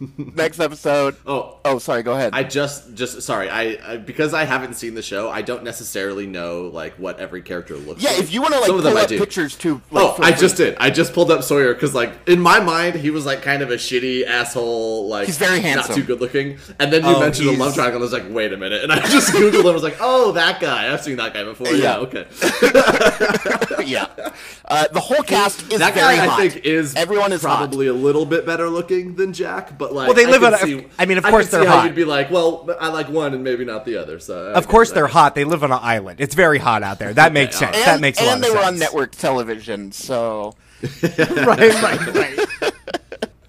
Next 0.16 0.60
episode. 0.60 1.16
Oh, 1.26 1.56
Oh, 1.64 1.78
sorry. 1.78 2.02
Go 2.02 2.12
ahead. 2.14 2.30
I 2.32 2.44
just 2.44 2.94
just 2.94 3.20
sorry. 3.22 3.50
I, 3.50 3.78
I 3.84 3.96
because 3.96 4.32
I 4.32 4.44
haven't 4.44 4.74
seen 4.74 4.94
the 4.94 5.02
show. 5.02 5.28
I 5.28 5.42
don't 5.42 5.64
necessarily 5.64 6.26
know 6.26 6.70
like 6.72 6.94
what 6.94 7.18
every 7.18 7.42
character 7.42 7.74
looks. 7.76 8.02
Like. 8.02 8.02
Yeah, 8.02 8.10
like. 8.16 8.20
if 8.20 8.32
you 8.32 8.40
want 8.40 8.54
to 8.54 8.60
like 8.60 8.68
Some 8.68 8.76
of 8.78 8.82
them 8.84 8.92
pull 8.92 9.00
I 9.00 9.02
up 9.02 9.08
do. 9.08 9.18
pictures 9.18 9.56
too. 9.56 9.82
Like, 9.90 10.04
Oh, 10.04 10.16
I 10.22 10.30
free. 10.32 10.40
just 10.40 10.56
did. 10.56 10.76
I 10.78 10.90
just 10.90 11.12
pulled 11.12 11.30
up 11.30 11.42
Sawyer 11.42 11.74
because, 11.74 11.94
like, 11.94 12.12
in 12.28 12.40
my 12.40 12.60
mind, 12.60 12.94
he 12.96 13.10
was 13.10 13.26
like 13.26 13.42
kind 13.42 13.60
of 13.62 13.70
a 13.70 13.74
shitty 13.74 14.24
asshole. 14.26 15.08
Like, 15.08 15.26
He's 15.26 15.36
very 15.38 15.56
not 15.56 15.62
handsome. 15.64 15.94
too 15.96 16.04
good 16.04 16.20
looking. 16.20 16.58
And 16.78 16.92
then 16.92 17.04
you 17.04 17.10
Oh, 17.16 17.20
mentioned 17.20 17.48
the 17.48 17.52
he's- 17.52 17.60
love 17.60 17.74
triangle. 17.74 17.96
and 17.96 18.02
I 18.02 18.06
was 18.06 18.12
like, 18.12 18.32
wait 18.34 18.52
a 18.52 18.56
minute. 18.56 18.82
And 18.84 18.92
I 18.92 19.00
just 19.08 19.32
googled 19.32 19.60
him. 19.60 19.66
I 19.66 19.70
was 19.72 19.82
like, 19.82 19.96
oh, 20.00 20.32
that 20.32 20.60
guy. 20.60 20.92
I've 20.92 21.02
seen 21.02 21.16
that 21.16 21.34
guy 21.34 21.42
before. 21.44 21.66
Yeah, 21.68 21.76
Yeah. 21.76 21.96
okay. 21.98 22.26
yeah. 23.84 24.06
Uh, 24.64 24.86
the 24.92 25.00
whole 25.00 25.22
cast 25.22 25.72
is 25.72 25.78
that 25.80 25.94
very 25.94 26.16
guy, 26.16 26.26
hot. 26.26 26.40
I 26.40 26.48
think, 26.48 26.64
is 26.64 26.94
Everyone 26.94 27.32
is 27.32 27.42
hot. 27.42 27.56
probably 27.58 27.86
a 27.86 27.92
little 27.92 28.26
bit 28.26 28.44
better 28.46 28.68
looking 28.68 29.14
than 29.16 29.32
Jack. 29.32 29.76
But 29.78 29.87
like, 29.92 30.06
Well, 30.08 30.14
they 30.14 30.26
I 30.26 30.30
live 30.30 30.40
could 30.42 30.52
on 30.54 30.58
see- 30.60 30.86
I 30.98 31.06
mean, 31.06 31.18
of 31.18 31.24
I 31.24 31.30
course 31.30 31.48
they're 31.50 31.64
how 31.66 31.78
hot. 31.78 31.86
You'd 31.86 31.94
be 31.94 32.04
like, 32.04 32.30
well, 32.30 32.68
I 32.80 32.88
like 32.88 33.08
one 33.08 33.34
and 33.34 33.42
maybe 33.44 33.64
not 33.64 33.84
the 33.84 33.96
other. 33.96 34.18
So 34.20 34.52
Of 34.52 34.68
course 34.68 34.92
they're 34.92 35.06
hot. 35.06 35.34
They 35.34 35.44
live 35.44 35.62
on 35.64 35.72
an 35.72 35.78
island. 35.82 36.20
It's 36.20 36.34
very 36.34 36.58
hot 36.58 36.82
out 36.82 36.98
there. 36.98 37.12
That 37.14 37.32
makes 37.40 37.56
sense. 37.58 37.76
And, 37.76 37.84
that 37.86 38.00
makes 38.00 38.20
a 38.20 38.24
lot 38.24 38.34
and 38.36 38.44
of 38.44 38.50
they 38.50 38.56
were 38.56 38.64
on 38.64 38.78
network 38.78 39.12
television, 39.16 39.92
so 39.92 40.54
right, 41.02 41.58
right, 41.58 42.14
right. 42.14 42.72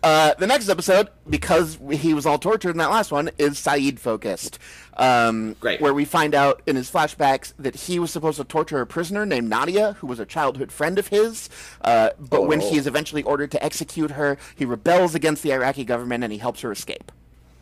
Uh, 0.01 0.33
the 0.35 0.47
next 0.47 0.69
episode, 0.69 1.09
because 1.29 1.77
he 1.91 2.13
was 2.13 2.25
all 2.25 2.39
tortured 2.39 2.71
in 2.71 2.77
that 2.77 2.89
last 2.89 3.12
one, 3.12 3.29
is 3.38 3.53
Sayid 3.55 3.99
focused. 3.99 4.57
Um, 4.95 5.55
Great. 5.59 5.81
Where 5.81 5.93
we 5.93 6.05
find 6.05 6.33
out 6.33 6.62
in 6.65 6.75
his 6.77 6.89
flashbacks 6.89 7.53
that 7.59 7.75
he 7.75 7.99
was 7.99 8.09
supposed 8.12 8.38
to 8.38 8.43
torture 8.45 8.79
a 8.79 8.88
prisoner 8.88 9.25
named 9.25 9.49
Nadia, 9.49 9.93
who 9.99 10.07
was 10.07 10.19
a 10.19 10.25
childhood 10.25 10.71
friend 10.71 10.97
of 10.99 11.07
his. 11.09 11.49
Uh, 11.81 12.12
but 12.19 12.47
when 12.47 12.62
Oh. 12.62 12.69
he 12.69 12.77
is 12.77 12.88
eventually 12.88 13.23
ordered 13.23 13.51
to 13.51 13.63
execute 13.63 14.12
her, 14.12 14.38
he 14.55 14.63
rebels 14.65 15.15
against 15.15 15.43
the 15.43 15.51
Iraqi 15.53 15.83
government 15.83 16.23
and 16.23 16.31
he 16.31 16.39
helps 16.39 16.62
her 16.62 16.71
escape. 16.71 17.12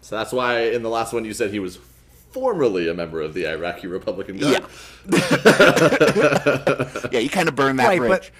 So 0.01 0.15
that's 0.15 0.31
why 0.31 0.59
in 0.61 0.83
the 0.83 0.89
last 0.89 1.13
one 1.13 1.25
you 1.25 1.33
said 1.33 1.49
he 1.51 1.59
was 1.59 1.79
formerly 2.31 2.87
a 2.87 2.93
member 2.93 3.19
of 3.21 3.33
the 3.33 3.47
Iraqi 3.47 3.87
Republican 3.87 4.37
Guard. 4.37 4.63
Yeah, 7.11 7.19
you 7.19 7.29
kind 7.29 7.47
of 7.49 7.55
burn 7.55 7.77
that 7.77 7.87
Right, 7.87 7.99
bridge. 7.99 8.09
but 8.09 8.31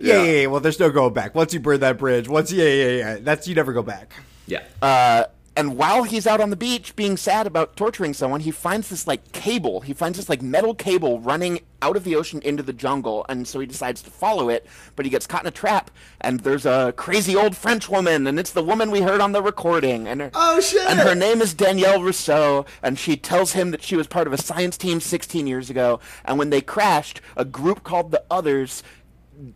yeah, 0.00 0.22
Yeah. 0.22 0.32
yeah. 0.32 0.46
Well, 0.46 0.60
there's 0.60 0.78
no 0.80 0.90
going 0.90 1.12
back. 1.14 1.34
Once 1.34 1.52
you 1.54 1.60
burn 1.60 1.80
that 1.80 1.98
bridge, 1.98 2.28
once 2.28 2.50
yeah, 2.52 2.64
yeah, 2.68 2.88
yeah. 2.88 3.16
That's 3.20 3.46
you 3.48 3.54
never 3.54 3.72
go 3.72 3.82
back. 3.82 4.12
Yeah. 4.46 4.62
Uh, 4.80 5.24
and 5.56 5.76
while 5.76 6.04
he's 6.04 6.24
out 6.24 6.40
on 6.40 6.50
the 6.50 6.56
beach 6.56 6.94
being 6.94 7.16
sad 7.16 7.44
about 7.44 7.74
torturing 7.76 8.14
someone, 8.14 8.38
he 8.40 8.52
finds 8.52 8.90
this 8.90 9.08
like 9.08 9.32
cable. 9.32 9.80
He 9.80 9.92
finds 9.92 10.16
this 10.16 10.28
like 10.28 10.40
metal 10.40 10.72
cable 10.72 11.18
running 11.18 11.60
out 11.82 11.96
of 11.96 12.04
the 12.04 12.14
ocean 12.14 12.40
into 12.44 12.62
the 12.62 12.72
jungle, 12.72 13.26
and 13.28 13.46
so 13.46 13.58
he 13.58 13.66
decides 13.66 14.00
to 14.02 14.10
follow 14.10 14.48
it. 14.50 14.66
But 14.94 15.04
he 15.04 15.10
gets 15.10 15.26
caught 15.26 15.42
in 15.42 15.48
a 15.48 15.52
trap, 15.52 15.90
and 16.20 16.40
there's 16.40 16.64
a 16.64 16.92
crazy 16.96 17.34
old 17.34 17.56
French 17.56 17.88
woman, 17.88 18.28
and 18.28 18.38
it's 18.38 18.52
the 18.52 18.62
woman 18.62 18.92
we 18.92 19.00
heard 19.00 19.20
on 19.20 19.32
the 19.32 19.42
recording. 19.42 20.06
And 20.06 20.20
her, 20.20 20.30
Oh, 20.34 20.60
shit! 20.60 20.88
And 20.88 21.00
her 21.00 21.14
name 21.16 21.40
is 21.42 21.54
Danielle 21.54 22.02
Rousseau, 22.04 22.64
and 22.80 22.96
she 22.96 23.16
tells 23.16 23.52
him 23.52 23.72
that 23.72 23.82
she 23.82 23.96
was 23.96 24.06
part 24.06 24.28
of 24.28 24.32
a 24.32 24.38
science 24.38 24.76
team 24.78 25.00
16 25.00 25.48
years 25.48 25.70
ago. 25.70 25.98
And 26.24 26.38
when 26.38 26.50
they 26.50 26.60
crashed, 26.60 27.20
a 27.36 27.44
group 27.44 27.82
called 27.82 28.12
the 28.12 28.22
Others 28.30 28.84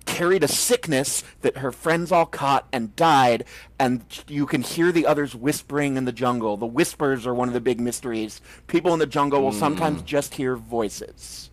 carried 0.07 0.45
a 0.45 0.49
sickness 0.49 1.25
that 1.41 1.59
her 1.59 1.73
friends 1.73 2.13
all 2.13 2.27
caught 2.27 2.67
and 2.73 2.95
died, 2.97 3.45
and 3.79 4.05
you 4.29 4.47
can 4.47 4.63
hear 4.63 4.93
the 4.93 5.07
others 5.07 5.35
whispering 5.35 5.97
in 5.97 6.05
the 6.05 6.13
jungle. 6.13 6.57
The 6.57 6.67
whispers 6.67 7.27
are 7.27 7.35
one 7.35 7.49
of 7.49 7.55
the 7.55 7.61
big 7.61 7.81
mysteries. 7.81 8.41
People 8.67 8.93
in 8.93 8.99
the 8.99 9.07
jungle 9.07 9.43
will 9.43 9.53
sometimes 9.53 10.03
just 10.03 10.35
hear 10.35 10.57
voices. 10.57 11.51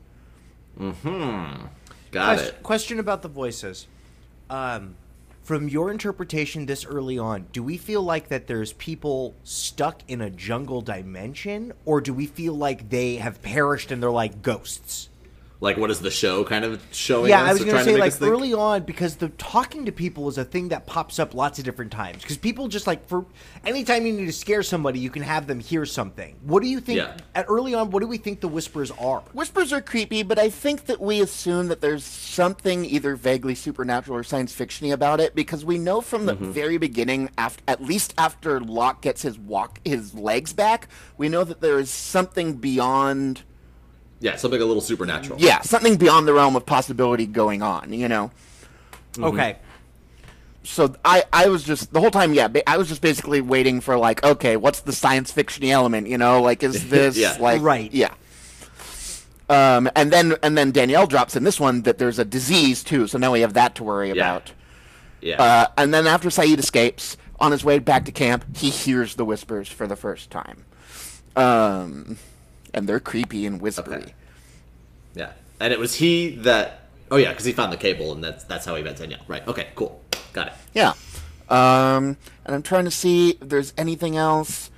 mhm 0.79 1.69
Got 2.11 2.37
Quest- 2.37 2.49
it. 2.53 2.63
Question 2.63 2.99
about 2.99 3.21
the 3.21 3.27
voices. 3.27 3.87
Um, 4.49 4.95
from 5.43 5.67
your 5.67 5.91
interpretation 5.91 6.65
this 6.65 6.85
early 6.85 7.17
on, 7.19 7.47
do 7.51 7.61
we 7.63 7.77
feel 7.77 8.01
like 8.01 8.29
that 8.29 8.47
there's 8.47 8.73
people 8.73 9.35
stuck 9.43 10.01
in 10.07 10.21
a 10.21 10.29
jungle 10.29 10.81
dimension, 10.81 11.73
or 11.85 12.01
do 12.01 12.13
we 12.13 12.25
feel 12.25 12.53
like 12.53 12.89
they 12.89 13.15
have 13.17 13.41
perished 13.41 13.91
and 13.91 14.01
they're 14.01 14.11
like 14.11 14.41
ghosts? 14.41 15.09
Like, 15.61 15.75
what 15.75 15.91
is 15.91 15.99
the 15.99 16.11
show 16.11 16.45
kind 16.45 16.63
of 16.63 16.81
showing? 16.91 17.29
Yeah, 17.29 17.43
us 17.43 17.49
I 17.49 17.51
was 17.53 17.61
or 17.61 17.65
going 17.65 17.77
to 17.77 17.83
say 17.83 17.91
make 17.91 17.99
like 17.99 18.21
early 18.21 18.53
on 18.53 18.83
because 18.83 19.17
the 19.17 19.27
talking 19.29 19.85
to 19.85 19.91
people 19.91 20.29
is 20.29 20.37
a 20.37 20.45
thing 20.45 20.69
that 20.69 20.85
pops 20.85 21.19
up 21.19 21.33
lots 21.33 21.59
of 21.59 21.65
different 21.65 21.91
times 21.91 22.21
because 22.21 22.37
people 22.37 22.69
just 22.69 22.87
like 22.87 23.07
for 23.09 23.25
anytime 23.65 24.05
you 24.05 24.13
need 24.13 24.25
to 24.25 24.31
scare 24.31 24.63
somebody, 24.63 24.99
you 24.99 25.09
can 25.09 25.21
have 25.21 25.47
them 25.47 25.59
hear 25.59 25.85
something. 25.85 26.37
What 26.43 26.63
do 26.63 26.69
you 26.69 26.79
think 26.79 26.97
Yeah. 26.97 27.17
at 27.35 27.45
early 27.49 27.73
on? 27.73 27.91
What 27.91 27.99
do 27.99 28.07
we 28.07 28.17
think 28.17 28.39
the 28.39 28.47
whispers 28.47 28.89
are? 28.91 29.21
Whispers 29.33 29.73
are 29.73 29.81
creepy, 29.81 30.23
but 30.23 30.39
I 30.39 30.49
think 30.49 30.85
that 30.85 31.01
we 31.01 31.21
assume 31.21 31.67
that 31.67 31.81
there's 31.81 32.05
something 32.05 32.85
either 32.85 33.15
vaguely 33.15 33.55
supernatural 33.55 34.17
or 34.17 34.23
science 34.23 34.55
fictiony 34.55 34.93
about 34.93 35.19
it 35.19 35.35
because 35.35 35.65
we 35.65 35.77
know 35.77 35.99
from 35.99 36.25
the 36.25 36.35
mm-hmm. 36.35 36.51
very 36.51 36.77
beginning, 36.77 37.29
after, 37.37 37.61
at 37.67 37.83
least 37.83 38.13
after 38.17 38.61
Locke 38.61 39.01
gets 39.01 39.23
his 39.23 39.37
walk, 39.37 39.79
his 39.83 40.13
legs 40.13 40.53
back, 40.53 40.87
we 41.17 41.27
know 41.27 41.43
that 41.43 41.59
there 41.59 41.79
is 41.79 41.89
something 41.89 42.53
beyond, 42.53 43.43
Yeah, 44.21 44.35
something 44.35 44.61
a 44.61 44.65
little 44.65 44.81
supernatural. 44.81 45.39
yeah, 45.39 45.61
something 45.61 45.95
beyond 45.97 46.27
the 46.27 46.33
realm 46.33 46.55
of 46.55 46.65
possibility 46.65 47.25
going 47.25 47.61
on. 47.61 47.93
You 47.93 48.07
know, 48.09 48.31
Okay, 49.17 49.57
so 50.63 50.93
I, 51.05 51.23
I 51.31 51.47
was 51.47 51.63
just 51.63 51.93
the 51.93 51.99
whole 52.01 52.11
time, 52.11 52.33
yeah, 52.33 52.47
I 52.67 52.77
was 52.77 52.87
just 52.89 53.01
basically 53.01 53.41
waiting 53.41 53.79
for 53.81 53.97
like, 53.97 54.23
okay, 54.23 54.57
what's 54.57 54.81
the 54.81 54.91
science 54.93 55.31
fictiony 55.31 55.69
element? 55.71 56.07
You 56.07 56.17
know, 56.17 56.41
like 56.41 56.63
is 56.63 56.89
this 56.95 57.17
Yeah. 57.17 57.37
like 57.39 57.61
Right. 57.61 57.91
Yeah. 57.93 58.13
Um, 59.49 59.89
and 59.95 60.11
then 60.11 60.35
and 60.43 60.55
then 60.57 60.71
Danielle 60.71 61.07
drops 61.07 61.35
in 61.35 61.43
this 61.43 61.59
one 61.59 61.81
that 61.83 61.97
there's 61.97 62.19
a 62.19 62.25
disease 62.25 62.83
too, 62.83 63.07
so 63.07 63.17
now 63.17 63.31
we 63.31 63.41
have 63.41 63.53
that 63.53 63.73
to 63.75 63.83
worry 63.83 64.09
Yeah. 64.09 64.13
about. 64.13 64.51
Yeah. 65.21 65.41
Uh, 65.41 65.67
and 65.77 65.93
then 65.93 66.05
after 66.07 66.29
Sayid 66.29 66.59
escapes, 66.59 67.17
on 67.39 67.51
his 67.51 67.63
way 67.65 67.79
back 67.79 68.05
to 68.05 68.11
camp, 68.11 68.45
he 68.55 68.69
hears 68.69 69.15
the 69.15 69.25
whispers 69.25 69.67
for 69.69 69.87
the 69.87 69.95
first 69.95 70.29
time. 70.29 70.65
Um, 71.35 72.17
and 72.73 72.87
they're 72.87 72.99
creepy 72.99 73.45
and 73.45 73.61
whispery. 73.61 73.95
Okay. 73.95 74.13
yeah. 75.15 75.31
And 75.59 75.73
it 75.73 75.79
was 75.79 75.95
he 75.95 76.29
that. 76.37 76.87
Oh 77.11 77.17
yeah, 77.17 77.29
because 77.29 77.45
he 77.45 77.53
found 77.53 77.73
the 77.73 77.77
cable, 77.77 78.11
and 78.11 78.23
that's 78.23 78.43
that's 78.43 78.65
how 78.65 78.75
he 78.75 78.83
met 78.83 78.97
Danielle. 78.97 79.21
Right. 79.27 79.45
Okay. 79.47 79.67
Cool. 79.75 80.01
Got 80.33 80.47
it. 80.47 80.53
Yeah. 80.73 80.93
Um, 81.49 82.17
and 82.45 82.55
I'm 82.55 82.61
trying 82.63 82.85
to 82.85 82.91
see 82.91 83.31
if 83.31 83.49
there's 83.49 83.73
anything 83.77 84.15
else 84.15 84.69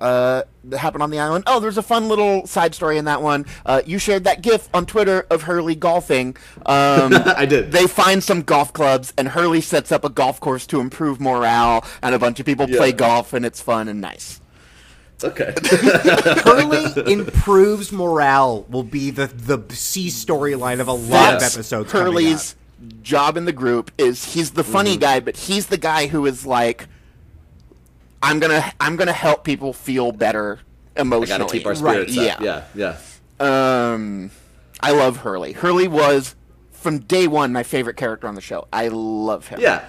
uh, 0.00 0.42
that 0.64 0.78
happened 0.78 1.02
on 1.02 1.10
the 1.10 1.18
island. 1.18 1.44
Oh, 1.46 1.60
there's 1.60 1.78
a 1.78 1.82
fun 1.82 2.08
little 2.08 2.46
side 2.46 2.74
story 2.74 2.98
in 2.98 3.04
that 3.04 3.22
one. 3.22 3.46
Uh, 3.64 3.82
you 3.86 3.98
shared 3.98 4.24
that 4.24 4.42
GIF 4.42 4.68
on 4.74 4.86
Twitter 4.86 5.26
of 5.30 5.42
Hurley 5.42 5.74
golfing. 5.74 6.36
Um, 6.66 7.12
I 7.36 7.46
did. 7.46 7.72
They 7.72 7.86
find 7.86 8.22
some 8.22 8.42
golf 8.42 8.72
clubs, 8.72 9.12
and 9.16 9.28
Hurley 9.28 9.60
sets 9.60 9.92
up 9.92 10.04
a 10.04 10.08
golf 10.08 10.40
course 10.40 10.66
to 10.68 10.80
improve 10.80 11.20
morale, 11.20 11.84
and 12.02 12.14
a 12.14 12.18
bunch 12.18 12.40
of 12.40 12.46
people 12.46 12.66
play 12.66 12.92
golf, 12.92 13.32
and 13.32 13.44
it's 13.46 13.60
fun 13.60 13.88
and 13.88 14.00
nice. 14.00 14.40
Okay. 15.24 15.54
Hurley 16.44 17.12
improves 17.12 17.90
morale 17.92 18.64
will 18.68 18.82
be 18.84 19.10
the 19.10 19.26
the 19.26 19.62
C 19.74 20.08
storyline 20.08 20.80
of 20.80 20.88
a 20.88 20.92
lot 20.92 21.32
Yes. 21.40 21.54
of 21.54 21.58
episodes. 21.58 21.90
coming 21.90 22.06
Hurley's 22.12 22.56
job 23.02 23.36
in 23.36 23.44
the 23.46 23.52
group 23.52 23.90
is 23.98 24.34
he's 24.34 24.50
the 24.52 24.64
funny 24.64 24.96
guy, 24.96 25.20
but 25.20 25.36
he's 25.36 25.66
the 25.66 25.78
guy 25.78 26.06
who 26.06 26.26
is 26.26 26.44
like, 26.44 26.86
I'm 28.22 28.38
gonna 28.40 28.72
I'm 28.80 28.96
gonna 28.96 29.12
help 29.12 29.44
people 29.44 29.72
feel 29.72 30.12
better 30.12 30.60
I 30.96 31.00
emotionally. 31.02 31.38
gotta 31.38 31.52
keep 31.52 31.66
our 31.66 31.74
Right, 31.74 32.08
spirits 32.08 32.14
yeah. 32.16 32.64
Yeah. 32.74 32.96
Yeah. 33.40 33.92
Um, 33.92 34.30
I 34.80 34.92
love 34.92 35.18
Hurley. 35.18 35.52
Hurley 35.52 35.88
was 35.88 36.34
from 36.72 36.98
day 37.00 37.26
one 37.26 37.52
my 37.52 37.62
favorite 37.62 37.96
character 37.96 38.28
on 38.28 38.34
the 38.34 38.40
show. 38.40 38.68
I 38.72 38.88
love 38.88 39.48
him. 39.48 39.60
Yeah. 39.60 39.84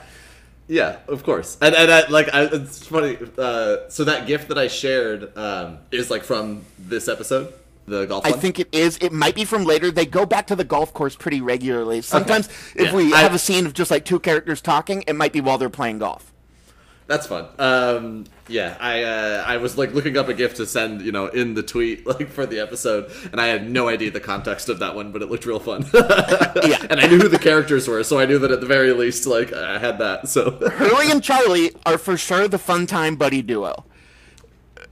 Yeah, 0.68 0.98
of 1.08 1.24
course. 1.24 1.58
And 1.62 1.76
and 1.76 1.92
I, 1.92 2.08
like 2.08 2.34
I, 2.34 2.44
it's 2.46 2.88
funny. 2.88 3.18
Uh, 3.38 3.88
so 3.90 4.04
that 4.06 4.26
gift 4.26 4.48
that 4.48 4.58
I 4.58 4.68
shared 4.68 5.38
um, 5.38 5.78
is 5.92 6.10
like 6.10 6.24
from 6.24 6.66
this 6.80 7.08
episode, 7.08 7.54
the 7.86 8.06
golf. 8.06 8.26
I 8.26 8.32
one? 8.32 8.40
think 8.40 8.60
it 8.60 8.70
is. 8.74 8.98
It 9.00 9.12
might 9.12 9.36
be 9.36 9.46
from 9.46 9.64
later. 9.64 9.92
They 9.92 10.06
go 10.08 10.26
back 10.26 10.48
to 10.48 10.56
the 10.56 10.64
golf 10.64 10.92
course 10.94 11.16
pretty 11.16 11.40
regularly. 11.42 12.02
Sometimes, 12.02 12.48
if 12.76 12.88
Yeah, 12.88 12.96
we 12.96 13.14
I- 13.14 13.22
have 13.22 13.34
a 13.36 13.40
scene 13.40 13.66
of 13.68 13.74
just 13.74 13.92
like 13.92 14.06
two 14.06 14.20
characters 14.20 14.60
talking, 14.62 15.04
it 15.08 15.14
might 15.14 15.34
be 15.34 15.42
while 15.42 15.58
they're 15.60 15.70
playing 15.70 16.00
golf. 16.00 16.32
That's 17.08 17.28
fun. 17.28 17.46
Um, 17.60 18.24
yeah, 18.48 18.76
I 18.80 19.04
uh, 19.04 19.44
I 19.46 19.58
was 19.58 19.78
like 19.78 19.94
looking 19.94 20.18
up 20.18 20.28
a 20.28 20.34
gift 20.34 20.58
to 20.58 20.66
send, 20.66 21.02
you 21.02 21.12
know, 21.12 21.28
in 21.28 21.54
the 21.54 21.62
tweet 21.62 22.06
like 22.08 22.30
for 22.30 22.48
the 22.48 22.60
episode, 22.60 23.12
and 23.32 23.40
I 23.40 23.46
had 23.48 23.70
no 23.70 23.88
idea 23.90 24.10
the 24.10 24.20
context 24.20 24.70
of 24.70 24.80
that 24.80 24.96
one, 24.96 25.12
but 25.12 25.22
it 25.22 25.30
looked 25.30 25.46
real 25.46 25.60
fun. 25.60 25.86
Yeah. 26.66 26.84
and 26.90 27.00
I 27.00 27.06
knew 27.08 27.20
who 27.20 27.28
the 27.28 27.38
characters 27.38 27.88
were, 27.88 28.04
so 28.04 28.18
I 28.18 28.26
knew 28.26 28.40
that 28.40 28.50
at 28.50 28.60
the 28.60 28.66
very 28.66 28.92
least, 28.94 29.28
like 29.28 29.54
I 29.54 29.78
had 29.78 30.00
that. 30.00 30.30
So 30.30 30.52
Hurley 30.70 31.12
and 31.12 31.22
Charlie 31.24 31.72
are 31.86 31.98
for 32.00 32.18
sure 32.18 32.48
the 32.48 32.58
fun 32.58 32.88
time 32.88 33.18
buddy 33.18 33.42
duo. 33.44 33.86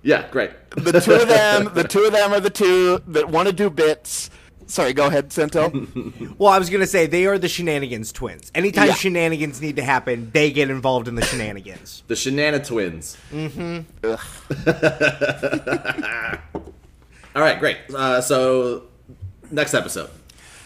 yeah, 0.04 0.30
great. 0.30 0.52
The 0.72 1.00
two 1.00 1.14
of 1.14 1.28
them, 1.28 1.72
the 1.74 1.84
two 1.84 2.04
of 2.04 2.12
them 2.12 2.32
are 2.34 2.40
the 2.40 2.50
two 2.52 3.02
that 3.08 3.30
want 3.30 3.48
to 3.48 3.54
do 3.54 3.70
bits. 3.72 4.30
Sorry, 4.68 4.94
go 4.94 5.08
ahead, 5.08 5.32
Santel. 5.32 5.72
Well, 6.38 6.52
I 6.52 6.58
was 6.60 6.70
gonna 6.70 6.88
say 6.88 7.06
they 7.08 7.26
are 7.26 7.38
the 7.38 7.48
shenanigans 7.48 8.12
twins. 8.12 8.52
Anytime 8.56 8.88
Yeah. 8.88 8.94
shenanigans 8.96 9.62
need 9.62 9.76
to 9.76 9.84
happen, 9.84 10.32
they 10.34 10.52
get 10.52 10.70
involved 10.70 11.08
in 11.08 11.16
the 11.16 11.24
shenanigans. 11.24 12.04
The 12.08 12.16
Shenana 12.16 12.66
twins. 12.66 13.18
All 17.36 17.42
right, 17.42 17.60
great. 17.60 17.78
Uh, 17.94 18.22
so 18.22 18.84
next 19.52 19.74
episode. 19.74 20.10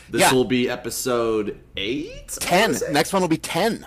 This 0.09 0.21
Yeah. 0.21 0.33
will 0.33 0.45
be 0.45 0.69
episode 0.69 1.59
eight. 1.75 2.29
Ten. 2.39 2.77
Next 2.91 3.13
one 3.13 3.21
will 3.21 3.29
be 3.29 3.37
ten. 3.37 3.85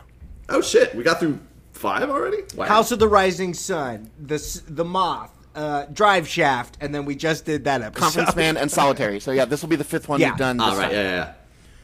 Oh 0.49 0.61
shit, 0.61 0.95
we 0.95 1.03
got 1.03 1.21
through 1.21 1.39
five 1.73 2.11
already. 2.11 2.39
Wow. 2.57 2.67
House 2.67 2.93
of 2.93 2.99
the 2.99 3.09
Rising 3.09 3.55
Sun, 3.55 4.11
the 4.19 4.63
the 4.69 4.85
Moth, 4.85 5.31
uh, 5.55 5.87
Drive 5.93 6.29
Shaft, 6.29 6.79
and 6.81 6.95
then 6.95 7.05
we 7.05 7.15
just 7.17 7.45
did 7.45 7.65
that 7.65 7.83
episode. 7.83 8.01
Confidence 8.03 8.37
Man 8.37 8.57
and 8.57 8.71
Solitary. 8.71 9.21
So 9.21 9.33
yeah, 9.33 9.45
this 9.45 9.63
will 9.63 9.69
be 9.69 9.77
the 9.77 9.85
fifth 9.85 10.09
one 10.09 10.21
Yeah. 10.21 10.31
we've 10.31 10.39
done. 10.39 10.61
All 10.61 10.71
this 10.71 10.79
right. 10.79 10.85
time. 10.87 10.95
Yeah, 10.95 11.03
yeah, 11.03 11.15
yeah. 11.17 11.33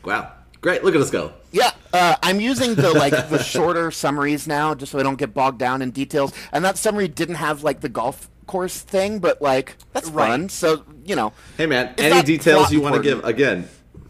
Wow. 0.04 0.32
Great. 0.60 0.82
Look 0.84 0.94
at 0.94 1.00
us 1.00 1.10
go. 1.10 1.32
Yeah, 1.52 1.70
uh, 1.92 2.16
I'm 2.22 2.40
using 2.40 2.74
the 2.74 2.92
like 2.92 3.12
the 3.28 3.42
shorter 3.42 3.90
summaries 3.90 4.46
now, 4.48 4.74
just 4.74 4.90
so 4.92 4.98
I 4.98 5.02
don't 5.02 5.16
get 5.18 5.32
bogged 5.34 5.58
down 5.58 5.80
in 5.82 5.90
details. 5.90 6.32
And 6.52 6.64
that 6.64 6.76
summary 6.78 7.08
didn't 7.08 7.36
have 7.36 7.62
like 7.62 7.80
the 7.80 7.88
golf 7.88 8.28
course 8.46 8.80
thing, 8.80 9.18
but 9.18 9.40
like 9.42 9.76
that's 9.92 10.08
Right. 10.08 10.28
fun. 10.28 10.48
So 10.48 10.84
you 11.04 11.14
know, 11.16 11.32
Hey, 11.56 11.66
man. 11.66 11.94
Any 11.98 12.22
details 12.22 12.72
you 12.72 12.80
want 12.80 12.94
to 12.96 13.02
give? 13.02 13.24
Again, 13.24 13.68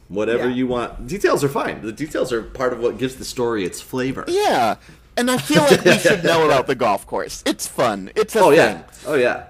whatever 0.09 0.49
Yeah. 0.49 0.55
you 0.55 0.67
want. 0.67 1.07
Details 1.07 1.43
are 1.45 1.49
fine. 1.49 1.83
The 1.83 1.93
details 1.93 2.33
are 2.33 2.43
part 2.43 2.73
of 2.73 2.79
what 2.81 2.97
gives 2.99 3.17
the 3.17 3.25
story 3.25 3.65
its 3.65 3.81
flavor. 3.81 4.25
yeah. 4.29 4.77
And 5.17 5.31
I 5.31 5.39
feel 5.39 5.62
like 5.62 5.85
we 5.85 5.99
should 5.99 6.23
know 6.25 6.45
about 6.45 6.67
the 6.67 6.75
golf 6.75 7.07
course. 7.07 7.43
It's 7.47 7.67
fun. 7.67 8.11
It's 8.14 8.37
a 8.37 8.41
Oh 8.41 8.51
thing. 8.51 8.57
yeah. 8.59 8.83
Oh 9.07 9.14
yeah. 9.14 9.47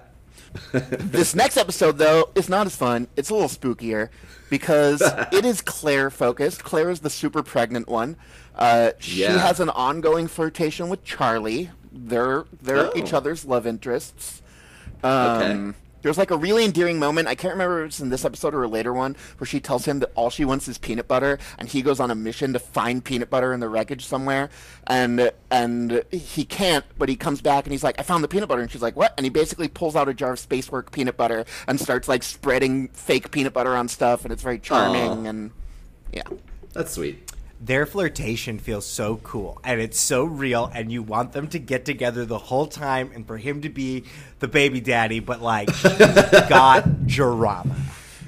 This 0.73 1.35
next 1.35 1.57
episode, 1.57 1.99
though, 1.99 2.31
is 2.35 2.49
not 2.49 2.67
as 2.67 2.75
fun. 2.77 3.09
It's 3.17 3.29
a 3.31 3.35
little 3.35 3.49
spookier 3.49 4.09
because 4.49 5.03
it 5.33 5.45
is 5.45 5.61
Claire 5.61 6.09
focused. 6.11 6.65
Claire 6.65 6.89
is 6.91 7.01
the 7.01 7.11
super 7.11 7.43
pregnant 7.43 7.89
one. 7.89 8.17
Uh, 8.55 8.93
she 8.99 9.23
Yeah. 9.23 9.39
has 9.39 9.61
an 9.61 9.69
ongoing 9.71 10.29
flirtation 10.29 10.89
with 10.89 11.05
Charlie. 11.05 11.71
They're 11.93 12.45
they're 12.63 12.87
Oh. 12.89 12.93
each 12.97 13.13
other's 13.13 13.45
love 13.45 13.67
interests. 13.67 14.41
Um, 15.03 15.11
Okay. 15.13 15.79
There's 16.07 16.19
like 16.19 16.31
a 16.31 16.37
really 16.37 16.65
endearing 16.65 17.01
moment. 17.01 17.27
I 17.27 17.35
can't 17.35 17.53
remember 17.53 17.83
if 17.83 17.89
it's 17.89 17.99
in 17.99 18.11
this 18.11 18.25
episode 18.25 18.55
or 18.55 18.63
a 18.63 18.69
later 18.69 18.93
one 18.93 19.17
where 19.39 19.47
she 19.47 19.59
tells 19.59 19.87
him 19.87 19.99
that 19.99 20.13
all 20.15 20.31
she 20.31 20.45
wants 20.45 20.69
is 20.69 20.79
peanut 20.79 21.09
butter, 21.09 21.37
and 21.59 21.69
he 21.69 21.83
goes 21.83 21.99
on 21.99 22.13
a 22.13 22.15
mission 22.15 22.53
to 22.53 22.61
find 22.61 23.03
peanut 23.03 23.29
butter 23.29 23.53
in 23.53 23.59
the 23.59 23.69
wreckage 23.69 24.05
somewhere, 24.05 24.49
and 24.87 25.33
and 25.51 26.05
he 26.13 26.45
can't. 26.45 26.85
But 26.97 27.09
he 27.09 27.17
comes 27.17 27.41
back 27.41 27.65
and 27.65 27.73
he's 27.73 27.83
like, 27.83 27.99
"I 27.99 28.05
found 28.05 28.23
the 28.23 28.29
peanut 28.29 28.49
butter," 28.49 28.63
and 28.63 28.71
she's 28.71 28.83
like, 28.83 28.95
"What?" 28.95 29.15
And 29.17 29.27
he 29.27 29.31
basically 29.31 29.67
pulls 29.67 29.97
out 29.97 30.09
a 30.09 30.15
jar 30.15 30.35
of 30.35 30.39
Spacework 30.39 30.93
peanut 30.93 31.17
butter 31.17 31.45
and 31.67 31.81
starts 31.81 32.07
like 32.07 32.23
spreading 32.23 32.87
fake 32.91 33.33
peanut 33.33 33.53
butter 33.53 33.75
on 33.75 33.89
stuff, 33.89 34.23
and 34.25 34.33
it's 34.33 34.43
very 34.45 34.61
charming 34.61 35.27
Aw. 35.27 35.31
and 35.31 35.51
yeah. 36.13 36.23
That's 36.73 36.93
sweet. 36.93 37.33
Their 37.61 37.87
flirtation 37.87 38.59
feels 38.59 38.85
so 38.85 39.17
cool 39.17 39.61
and 39.65 39.81
it's 39.81 39.99
so 39.99 40.25
real, 40.25 40.71
and 40.75 40.93
you 40.93 41.03
want 41.03 41.33
them 41.33 41.49
to 41.49 41.59
get 41.59 41.85
together 41.85 42.25
the 42.25 42.39
whole 42.39 42.67
time 42.67 43.11
and 43.15 43.27
for 43.27 43.39
him 43.39 43.63
to 43.63 43.69
be 43.69 44.05
the 44.41 44.49
baby 44.49 44.81
daddy, 44.81 45.21
but 45.21 45.41
like, 45.41 45.71
he's 45.71 45.93
got 46.49 47.07
drama. 47.07 47.77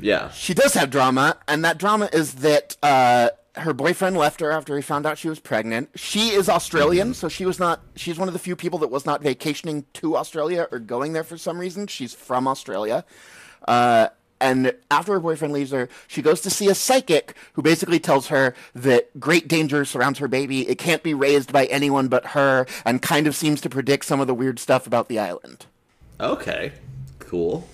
Yeah. 0.00 0.30
She 0.30 0.54
does 0.54 0.74
have 0.74 0.90
drama, 0.90 1.36
and 1.46 1.64
that 1.64 1.78
drama 1.78 2.08
is 2.12 2.34
that 2.36 2.76
uh, 2.82 3.30
her 3.56 3.72
boyfriend 3.72 4.16
left 4.16 4.40
her 4.40 4.50
after 4.50 4.76
he 4.76 4.82
found 4.82 5.06
out 5.06 5.18
she 5.18 5.28
was 5.28 5.40
pregnant. 5.40 5.90
She 5.94 6.30
is 6.30 6.48
Australian, 6.48 7.14
so 7.14 7.28
she 7.28 7.44
was 7.44 7.58
not. 7.58 7.80
She's 7.96 8.18
one 8.18 8.28
of 8.28 8.32
the 8.32 8.38
few 8.38 8.56
people 8.56 8.78
that 8.80 8.90
was 8.90 9.04
not 9.04 9.22
vacationing 9.22 9.84
to 9.94 10.16
Australia 10.16 10.68
or 10.70 10.78
going 10.78 11.12
there 11.12 11.24
for 11.24 11.36
some 11.36 11.58
reason. 11.58 11.86
She's 11.86 12.14
from 12.14 12.46
Australia. 12.46 13.04
Uh, 13.66 14.08
and 14.40 14.72
after 14.90 15.12
her 15.12 15.20
boyfriend 15.20 15.52
leaves 15.52 15.70
her, 15.70 15.88
she 16.06 16.22
goes 16.22 16.40
to 16.42 16.50
see 16.50 16.68
a 16.68 16.74
psychic 16.74 17.34
who 17.54 17.62
basically 17.62 18.00
tells 18.00 18.28
her 18.28 18.54
that 18.74 19.18
great 19.18 19.48
danger 19.48 19.84
surrounds 19.84 20.18
her 20.18 20.28
baby. 20.28 20.68
It 20.68 20.78
can't 20.78 21.02
be 21.02 21.14
raised 21.14 21.52
by 21.52 21.66
anyone 21.66 22.08
but 22.08 22.26
her, 22.26 22.66
and 22.84 23.02
kind 23.02 23.26
of 23.26 23.34
seems 23.34 23.60
to 23.62 23.70
predict 23.70 24.04
some 24.04 24.20
of 24.20 24.26
the 24.26 24.34
weird 24.34 24.58
stuff 24.58 24.86
about 24.86 25.08
the 25.08 25.18
island. 25.18 25.66
Okay. 26.20 26.72
Cool. 27.18 27.68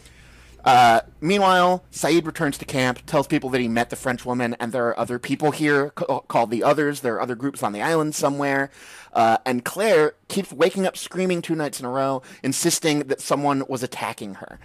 Uh, 0.65 1.01
meanwhile, 1.21 1.85
Sayid 1.93 2.25
returns 2.25 2.57
to 2.59 2.65
camp, 2.65 3.01
tells 3.05 3.27
people 3.27 3.51
that 3.51 3.61
he 3.61 3.69
met 3.69 3.91
the 3.91 3.97
French 3.97 4.25
woman, 4.25 4.57
and 4.59 4.73
there 4.73 4.89
are 4.89 4.99
other 4.99 5.19
people 5.19 5.51
here 5.51 5.91
ca- 5.91 6.21
called 6.21 6.51
the 6.51 6.63
Others. 6.63 7.01
There 7.01 7.15
are 7.17 7.21
other 7.21 7.35
groups 7.35 7.63
on 7.63 7.73
the 7.73 7.83
island 7.83 8.15
somewhere. 8.15 8.71
Uh, 9.13 9.39
and 9.45 9.65
Claire 9.65 10.15
keeps 10.29 10.53
waking 10.53 10.87
up 10.87 10.97
screaming 10.97 11.43
two 11.43 11.55
nights 11.55 11.81
in 11.81 11.87
a 11.87 11.91
row, 11.91 12.23
insisting 12.43 13.01
that 13.01 13.21
someone 13.21 13.65
was 13.69 13.83
attacking 13.83 14.35
her. 14.37 14.59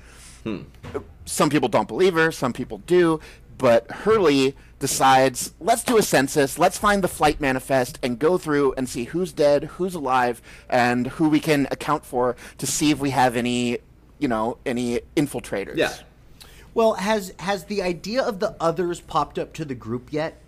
Hmm. 0.43 0.61
Uh, 0.95 0.99
Some 1.29 1.49
people 1.49 1.69
don't 1.69 1.87
believe 1.87 2.15
her, 2.15 2.31
some 2.31 2.53
people 2.53 2.79
do, 2.79 3.19
but 3.57 3.89
Hurley 3.91 4.55
decides, 4.79 5.53
let's 5.59 5.83
do 5.83 5.97
a 5.97 6.01
census, 6.01 6.57
let's 6.57 6.77
find 6.77 7.03
the 7.03 7.07
flight 7.07 7.39
manifest, 7.39 7.99
and 8.01 8.17
go 8.17 8.37
through 8.37 8.73
and 8.73 8.89
see 8.89 9.03
who's 9.05 9.31
dead, 9.31 9.65
who's 9.65 9.93
alive, 9.93 10.41
and 10.69 11.07
who 11.07 11.29
we 11.29 11.39
can 11.39 11.67
account 11.69 12.03
for 12.05 12.35
to 12.57 12.65
see 12.65 12.89
if 12.89 12.99
we 12.99 13.11
have 13.11 13.35
any, 13.35 13.77
you 14.17 14.27
know, 14.27 14.57
any 14.65 15.01
infiltrators. 15.15 15.75
Yeah. 15.77 15.93
Well, 16.73 16.93
has 16.93 17.33
has 17.39 17.65
the 17.65 17.81
idea 17.81 18.23
of 18.23 18.39
the 18.39 18.55
others 18.59 19.01
popped 19.01 19.37
up 19.37 19.53
to 19.53 19.65
the 19.65 19.75
group 19.75 20.11
yet? 20.13 20.41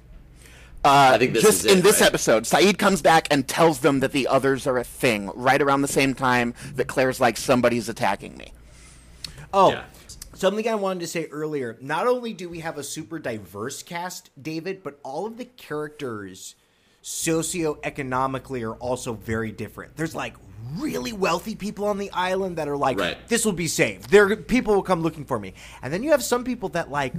Uh, 0.84 1.12
I 1.14 1.18
think 1.20 1.34
this 1.34 1.44
just 1.44 1.66
is 1.66 1.66
it, 1.66 1.78
in 1.78 1.84
this 1.84 2.00
right? 2.02 2.08
episode, 2.08 2.44
Sayid 2.44 2.78
comes 2.80 3.02
back 3.02 3.28
and 3.30 3.48
tells 3.48 3.80
them 3.82 4.00
that 4.00 4.14
the 4.14 4.28
others 4.28 4.66
are 4.66 4.78
a 4.78 4.84
thing 4.84 5.30
right 5.36 5.62
around 5.62 5.82
the 5.82 5.88
same 5.88 6.16
time 6.16 6.56
that 6.76 6.88
Claire's 6.88 7.20
like 7.20 7.38
somebody's 7.38 7.88
attacking 7.88 8.36
me. 8.38 8.54
Oh, 9.54 9.72
Yeah. 9.72 9.84
Something 10.42 10.68
I 10.68 10.76
wanted 10.76 11.00
to 11.02 11.08
say 11.08 11.28
earlier. 11.28 11.78
Not 11.80 12.08
only 12.08 12.34
do 12.34 12.50
we 12.50 12.60
have 12.60 12.78
a 12.78 12.84
super 12.84 13.20
diverse 13.20 13.84
cast, 13.84 14.30
David, 14.42 14.82
but 14.84 15.00
all 15.04 15.26
of 15.28 15.38
the 15.38 15.46
characters 15.46 16.56
socioeconomically 17.04 18.62
are 18.68 18.76
also 18.76 19.14
very 19.14 19.52
different. 19.52 19.96
There's 19.96 20.16
like 20.16 20.36
really 20.78 21.14
wealthy 21.14 21.56
people 21.56 21.86
on 21.88 21.98
the 21.98 22.12
island 22.12 22.58
that 22.58 22.68
are 22.68 22.78
like, 22.78 23.00
Right. 23.00 23.18
this 23.28 23.46
will 23.46 23.54
be 23.54 23.68
safe. 23.68 24.08
There, 24.08 24.36
people 24.36 24.76
will 24.76 24.84
come 24.84 25.02
looking 25.02 25.26
for 25.26 25.40
me. 25.40 25.54
And 25.82 25.94
then 25.94 26.04
you 26.04 26.12
have 26.12 26.24
some 26.24 26.44
people 26.44 26.70
that 26.70 26.90
like. 26.92 27.14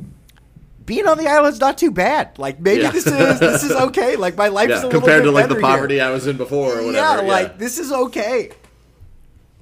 Being 0.85 1.07
on 1.07 1.17
the 1.17 1.29
island's 1.29 1.61
not 1.61 1.79
too 1.79 1.93
bad. 1.93 2.41
Like 2.41 2.59
maybe 2.59 2.83
Yeah. 2.83 2.91
this 2.91 3.07
is 3.07 3.39
this 3.39 3.63
is 3.63 3.71
okay. 3.71 4.17
Like 4.25 4.37
my 4.37 4.49
life 4.49 4.69
is 4.69 4.71
Yeah. 4.71 4.83
a 4.83 4.87
little 4.87 5.01
Compared 5.01 5.23
bit 5.23 5.27
to 5.27 5.31
like 5.31 5.45
the 5.45 5.55
better 5.55 5.61
here. 5.67 5.77
poverty 5.77 6.01
I 6.01 6.11
was 6.11 6.27
in 6.27 6.37
before 6.37 6.79
or 6.81 6.83
Yeah, 6.91 7.11
whatever. 7.11 7.29
like 7.29 7.57
this 7.57 7.79
is 7.79 7.93
okay. 7.93 8.51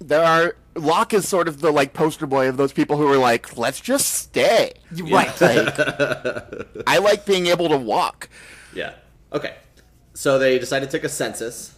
There 0.01 0.25
are 0.25 0.57
Locke 0.75 1.15
is 1.15 1.29
sort 1.29 1.49
of 1.49 1.61
the 1.61 1.71
like 1.71 1.93
poster 1.93 2.27
boy 2.27 2.49
of 2.49 2.57
those 2.57 2.73
people 2.73 2.97
who 2.97 3.07
are 3.09 3.19
like, 3.19 3.57
let's 3.57 3.81
just 3.81 4.07
stay. 4.15 4.73
Right. 4.93 5.41
Like, 5.41 5.79
I 6.87 6.99
like 6.99 7.27
being 7.27 7.47
able 7.47 7.69
to 7.69 7.77
walk. 7.77 8.29
Yeah. 8.75 8.95
Okay. 9.33 9.55
So 10.15 10.39
they 10.39 10.59
decided 10.59 10.91
to 10.91 10.97
take 10.97 11.05
a 11.05 11.09
census. 11.09 11.75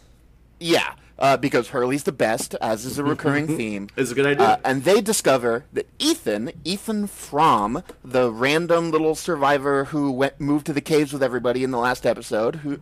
Yeah, 0.58 0.94
uh, 1.18 1.36
because 1.36 1.68
Hurley's 1.68 2.04
the 2.04 2.12
best, 2.12 2.54
as 2.56 2.84
is 2.84 2.98
a 2.98 3.04
recurring 3.04 3.46
theme. 3.56 3.88
It's 3.96 4.10
a 4.10 4.14
good 4.14 4.26
idea. 4.26 4.46
Uh, 4.46 4.56
and 4.64 4.84
they 4.84 5.00
discover 5.00 5.64
that 5.72 5.88
Ethan, 5.98 6.52
Ethan 6.64 7.06
Fromm, 7.06 7.82
the 8.04 8.30
random 8.30 8.90
little 8.90 9.14
survivor 9.14 9.86
who 9.86 10.10
went 10.10 10.40
moved 10.40 10.66
to 10.66 10.72
the 10.72 10.80
caves 10.80 11.12
with 11.12 11.22
everybody 11.22 11.64
in 11.64 11.70
the 11.70 11.78
last 11.78 12.04
episode, 12.06 12.56
who 12.56 12.80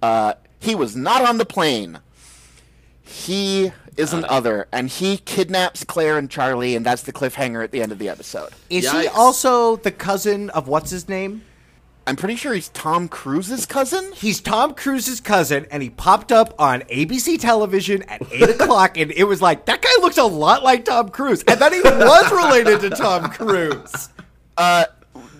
uh, 0.00 0.34
he 0.60 0.74
was 0.74 0.96
not 0.96 1.22
on 1.22 1.38
the 1.38 1.44
plane. 1.44 1.98
He 3.12 3.72
is 3.96 4.12
an 4.14 4.24
other, 4.24 4.66
and 4.72 4.88
he 4.88 5.18
kidnaps 5.18 5.84
Claire 5.84 6.16
and 6.16 6.30
Charlie, 6.30 6.74
and 6.74 6.84
that's 6.84 7.02
the 7.02 7.12
cliffhanger 7.12 7.62
at 7.62 7.70
the 7.70 7.82
end 7.82 7.92
of 7.92 7.98
the 7.98 8.08
episode. 8.08 8.50
Is 8.70 8.90
he 8.90 9.06
also 9.06 9.76
the 9.76 9.90
cousin 9.90 10.50
of 10.50 10.66
what's 10.66 10.90
his 10.90 11.08
name? 11.08 11.42
I'm 12.06 12.16
pretty 12.16 12.34
sure 12.34 12.52
he's 12.52 12.70
Tom 12.70 13.08
Cruise's 13.08 13.64
cousin. 13.64 14.10
He's 14.12 14.40
Tom 14.40 14.74
Cruise's 14.74 15.20
cousin, 15.20 15.66
and 15.70 15.82
he 15.82 15.90
popped 15.90 16.32
up 16.32 16.54
on 16.58 16.80
ABC 16.82 17.38
television 17.38 18.02
at 18.04 18.22
8 18.32 18.48
o'clock, 18.60 18.96
and 18.98 19.12
it 19.12 19.24
was 19.24 19.40
like, 19.40 19.66
that 19.66 19.82
guy 19.82 19.92
looks 20.00 20.18
a 20.18 20.24
lot 20.24 20.64
like 20.64 20.84
Tom 20.86 21.10
Cruise. 21.10 21.44
And 21.46 21.60
then 21.60 21.72
he 21.72 21.80
was 21.82 22.32
related 22.32 22.80
to 22.80 22.90
Tom 22.90 23.30
Cruise. 23.30 24.08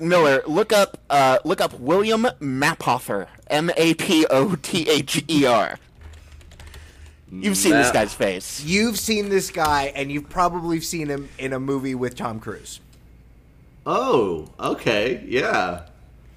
Miller, 0.03 0.43
look 0.47 0.73
up 0.73 0.99
uh, 1.11 1.39
look 1.45 1.61
up 1.61 1.79
William 1.79 2.27
Mapother, 2.41 3.29
M 3.49 3.71
A 3.77 3.95
P 3.95 4.27
O 4.29 4.57
T 4.57 4.89
H 4.89 5.25
E 5.29 5.47
R. 5.47 5.79
You've 7.33 7.57
seen 7.57 7.73
this 7.73 7.91
guy's 7.91 8.13
face. 8.13 8.63
You've 8.63 8.99
seen 8.99 9.31
this 9.31 9.51
guy, 9.51 9.93
and 9.97 10.13
you've 10.13 10.29
probably 10.29 10.81
seen 10.81 11.09
him 11.09 11.31
in 11.39 11.53
a 11.55 11.59
movie 11.59 11.95
with 11.95 12.15
Tom 12.15 12.39
Cruise. 12.41 12.81
oh, 13.87 14.49
okay. 14.61 15.25
Yeah. 15.27 15.87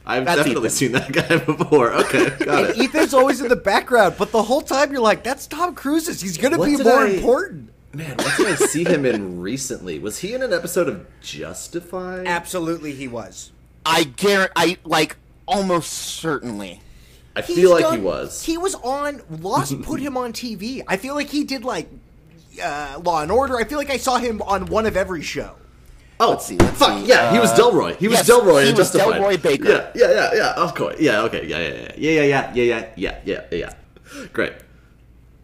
I've 0.07 0.23
That's 0.25 0.37
definitely 0.37 0.67
Ethan. 0.67 0.77
seen 0.77 0.91
that 0.93 1.11
guy 1.11 1.37
before. 1.57 1.91
Okay, 1.93 2.29
got 2.45 2.65
And 2.65 2.77
it. 2.79 2.89
Ethan's 2.95 3.13
always 3.13 3.41
in 3.41 3.47
the 3.47 3.55
background, 3.55 4.15
but 4.19 4.31
the 4.31 4.43
whole 4.43 4.61
time 4.61 4.91
you're 4.91 5.01
like, 5.01 5.23
that's 5.23 5.47
Tom 5.47 5.73
Cruise's. 5.75 6.21
He's 6.21 6.37
going 6.37 6.53
to 6.53 6.59
What 6.59 6.65
be 6.77 6.83
more 6.83 6.99
I- 7.05 7.09
important. 7.09 7.69
Man, 7.93 8.15
what 8.17 8.37
did 8.37 8.47
I 8.47 8.55
see 8.55 8.83
him 8.83 9.05
in 9.05 9.39
recently? 9.41 9.99
Was 9.99 10.19
he 10.19 10.33
in 10.33 10.43
an 10.43 10.51
episode 10.53 10.89
of 10.89 11.05
Justified? 11.21 12.27
Absolutely, 12.27 12.91
he 12.91 13.07
was. 13.07 13.51
I 13.85 14.03
guarantee, 14.03 14.51
I 14.55 14.77
like 14.83 15.15
almost 15.47 15.91
certainly. 15.93 16.81
I 17.35 17.41
He's 17.41 17.55
feel 17.57 17.71
like 17.71 17.93
he 17.93 17.99
was. 17.99 18.43
He 18.43 18.57
was 18.57 18.75
on 18.75 19.21
Lost. 19.29 19.81
put 19.81 19.99
him 19.99 20.15
on 20.17 20.31
TV. 20.33 20.81
I 20.87 20.97
feel 20.97 21.15
like 21.15 21.29
he 21.29 21.43
did 21.43 21.63
like 21.65 21.89
uh, 22.63 22.99
Law 23.03 23.21
and 23.21 23.31
Order. 23.31 23.57
I 23.57 23.65
feel 23.65 23.77
like 23.77 23.89
I 23.89 23.97
saw 23.97 24.17
him 24.17 24.41
on 24.43 24.67
one 24.67 24.85
of 24.85 24.95
every 24.95 25.21
show. 25.21 25.55
oh, 26.21 26.29
Let's 26.29 26.45
see, 26.45 26.55
let's 26.57 26.77
fuck 26.77 26.97
see. 26.99 27.07
yeah, 27.07 27.33
he 27.33 27.39
was 27.39 27.51
Uh, 27.51 27.57
Delroy. 27.57 27.97
He 27.97 28.07
was 28.07 28.19
yes, 28.19 28.29
Delroy. 28.29 28.63
he 28.63 28.69
in 28.69 28.75
was 28.75 28.91
Justified. 28.91 29.21
Delroy 29.21 29.41
Baker. 29.41 29.69
Yeah, 29.69 29.91
yeah, 29.95 30.11
yeah, 30.11 30.29
yeah. 30.33 30.53
Of 30.53 30.73
course. 30.75 30.97
Yeah. 30.99 31.21
Okay. 31.23 31.45
Yeah, 31.45 31.59
yeah, 31.59 31.91
yeah, 31.97 32.11
yeah, 32.11 32.21
yeah, 32.23 32.51
yeah, 32.53 32.63
yeah, 32.63 32.63
yeah, 32.95 33.19
yeah, 33.25 33.41
yeah, 33.51 33.57
yeah. 33.57 34.27
Great. 34.31 34.53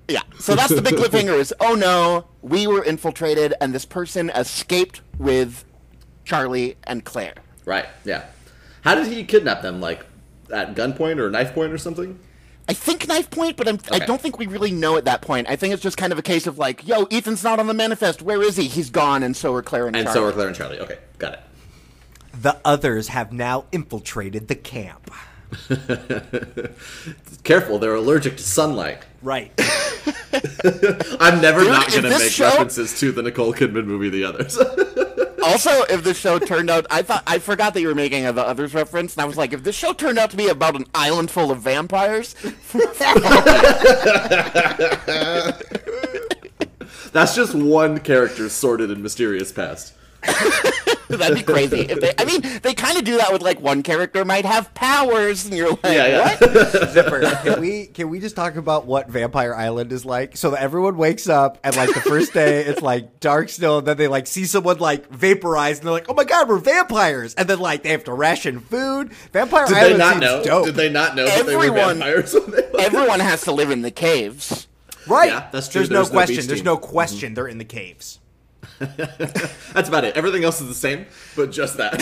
Yeah. 0.07 0.21
So 0.39 0.55
that's 0.55 0.73
the 0.73 0.81
big 0.81 0.95
cliffhanger 0.95 1.37
is 1.37 1.53
oh 1.59 1.73
no, 1.75 2.27
we 2.41 2.67
were 2.67 2.83
infiltrated 2.83 3.53
and 3.59 3.73
this 3.75 3.85
person 3.85 4.29
escaped 4.29 5.01
with 5.17 5.65
Charlie 6.25 6.77
and 6.85 7.03
Claire. 7.03 7.35
Right. 7.65 7.85
Yeah. 8.05 8.25
How 8.81 8.95
did 8.95 9.07
he 9.07 9.23
kidnap 9.25 9.61
them? 9.61 9.79
Like 9.81 10.05
at 10.51 10.75
gunpoint 10.75 11.19
or 11.19 11.29
knife 11.29 11.53
point 11.53 11.71
or 11.73 11.77
something? 11.77 12.19
I 12.69 12.73
think 12.73 13.07
knife 13.07 13.29
point, 13.31 13.57
but 13.57 13.67
I'm, 13.67 13.79
I 13.91 13.99
don't 13.99 14.21
think 14.21 14.37
we 14.37 14.45
really 14.45 14.71
know 14.71 14.95
at 14.95 15.05
that 15.05 15.21
point. 15.21 15.49
I 15.49 15.55
think 15.55 15.73
it's 15.73 15.81
just 15.83 15.97
kind 15.97 16.13
of 16.13 16.19
a 16.19 16.21
case 16.21 16.45
of 16.47 16.57
like, 16.57 16.87
yo, 16.87 17.05
Ethan's 17.11 17.43
not 17.43 17.59
on 17.59 17.67
the 17.67 17.73
manifest. 17.73 18.21
Where 18.21 18.41
is 18.41 18.55
he? 18.55 18.67
He's 18.67 18.89
gone, 18.89 19.23
and 19.23 19.35
so 19.35 19.53
are 19.55 19.61
Claire 19.63 19.87
and, 19.87 19.95
And 19.95 20.05
Charlie. 20.05 20.19
so 20.19 20.25
are 20.27 20.31
Claire 20.31 20.47
and 20.47 20.55
Charlie. 20.55 20.79
Okay, 20.79 20.97
got 21.17 21.33
it. 21.33 21.39
The 22.39 22.57
others 22.63 23.09
have 23.09 23.33
now 23.33 23.65
infiltrated 23.71 24.47
the 24.47 24.55
camp. 24.55 25.11
Careful, 27.43 27.79
they're 27.79 27.95
allergic 27.95 28.37
to 28.37 28.43
sunlight. 28.43 28.99
Right. 29.21 29.51
I'm 31.19 31.41
never 31.41 31.61
Dude, 31.61 31.69
not 31.71 31.89
going 31.89 32.03
to 32.03 32.09
make 32.09 32.31
show- 32.31 32.45
references 32.45 32.97
to 32.99 33.11
the 33.11 33.21
Nicole 33.23 33.53
Kidman 33.53 33.85
movie, 33.85 34.09
The 34.09 34.23
Others. 34.23 34.57
Also, 35.43 35.83
if 35.83 36.03
the 36.03 36.13
show 36.13 36.39
turned 36.39 36.69
out, 36.69 36.85
I 36.89 37.01
thought 37.01 37.23
I 37.25 37.39
forgot 37.39 37.73
that 37.73 37.81
you 37.81 37.87
were 37.87 37.95
making 37.95 38.25
a 38.25 38.33
the 38.33 38.45
others 38.45 38.73
reference, 38.73 39.15
and 39.15 39.21
I 39.21 39.25
was 39.25 39.37
like, 39.37 39.53
if 39.53 39.63
this 39.63 39.75
show 39.75 39.93
turned 39.93 40.19
out 40.19 40.31
to 40.31 40.37
be 40.37 40.47
about 40.47 40.75
an 40.75 40.85
island 40.93 41.31
full 41.31 41.51
of 41.51 41.59
vampires, 41.59 42.33
That's 47.13 47.35
just 47.35 47.53
one 47.53 47.99
character's 47.99 48.53
sordid 48.53 48.91
and 48.91 49.03
mysterious 49.03 49.51
past. 49.51 49.93
that'd 51.09 51.35
be 51.35 51.43
crazy. 51.43 51.81
If 51.81 51.99
they, 51.99 52.13
I 52.17 52.25
mean, 52.25 52.41
they 52.61 52.73
kind 52.73 52.97
of 52.97 53.03
do 53.03 53.17
that 53.17 53.31
with 53.31 53.41
like 53.41 53.59
one 53.59 53.83
character 53.83 54.23
might 54.25 54.45
have 54.45 54.73
powers, 54.73 55.45
and 55.45 55.53
you're 55.53 55.69
like, 55.69 55.83
Yeah, 55.83 56.07
yeah. 56.07 56.37
what? 56.39 56.89
Zipper, 56.89 57.21
can 57.43 57.59
we 57.61 57.87
can 57.87 58.09
we 58.09 58.19
just 58.19 58.35
talk 58.35 58.55
about 58.55 58.85
what 58.85 59.09
Vampire 59.09 59.53
Island 59.53 59.91
is 59.91 60.05
like? 60.05 60.37
So 60.37 60.51
that 60.51 60.61
everyone 60.61 60.97
wakes 60.97 61.27
up 61.27 61.57
and 61.63 61.75
like 61.75 61.93
the 61.93 62.01
first 62.01 62.33
day 62.33 62.61
it's 62.61 62.81
like 62.81 63.19
dark 63.19 63.49
still, 63.49 63.79
and 63.79 63.87
then 63.87 63.97
they 63.97 64.07
like 64.07 64.27
see 64.27 64.45
someone 64.45 64.79
like 64.79 65.09
vaporize, 65.09 65.79
and 65.79 65.87
they're 65.87 65.93
like, 65.93 66.09
"Oh 66.09 66.13
my 66.13 66.23
god, 66.23 66.47
we're 66.47 66.59
vampires!" 66.59 67.33
And 67.35 67.47
then 67.47 67.59
like 67.59 67.83
they 67.83 67.89
have 67.89 68.03
to 68.05 68.13
ration 68.13 68.59
food. 68.59 69.11
Vampire 69.33 69.67
Did 69.67 69.77
Island 69.77 69.93
they 69.93 69.97
not 69.97 70.11
seems 70.13 70.21
know? 70.21 70.43
dope. 70.43 70.65
Did 70.65 70.75
they 70.75 70.89
not 70.89 71.15
know 71.15 71.25
that 71.25 71.45
they 71.45 71.55
were 71.55 71.65
Everyone- 71.65 71.99
vampires 71.99 72.35
Everyone 72.79 73.19
has 73.19 73.41
to 73.43 73.51
live 73.51 73.69
in 73.69 73.81
the 73.81 73.91
caves. 73.91 74.67
right? 75.07 75.29
Yeah, 75.29 75.49
that's 75.51 75.67
true. 75.67 75.79
There's, 75.79 75.89
no 75.89 75.95
There's 75.97 76.09
no 76.09 76.13
question. 76.13 76.47
There's 76.47 76.63
no 76.63 76.77
mm-hmm. 76.77 76.85
question. 76.85 77.33
They're 77.33 77.47
in 77.47 77.57
the 77.57 77.65
caves. 77.65 78.19
That's 78.79 79.89
about 79.89 80.03
it. 80.03 80.15
Everything 80.15 80.43
else 80.43 80.61
is 80.61 80.67
the 80.67 80.73
same, 80.73 81.05
but 81.35 81.51
just 81.51 81.77
that. 81.77 82.01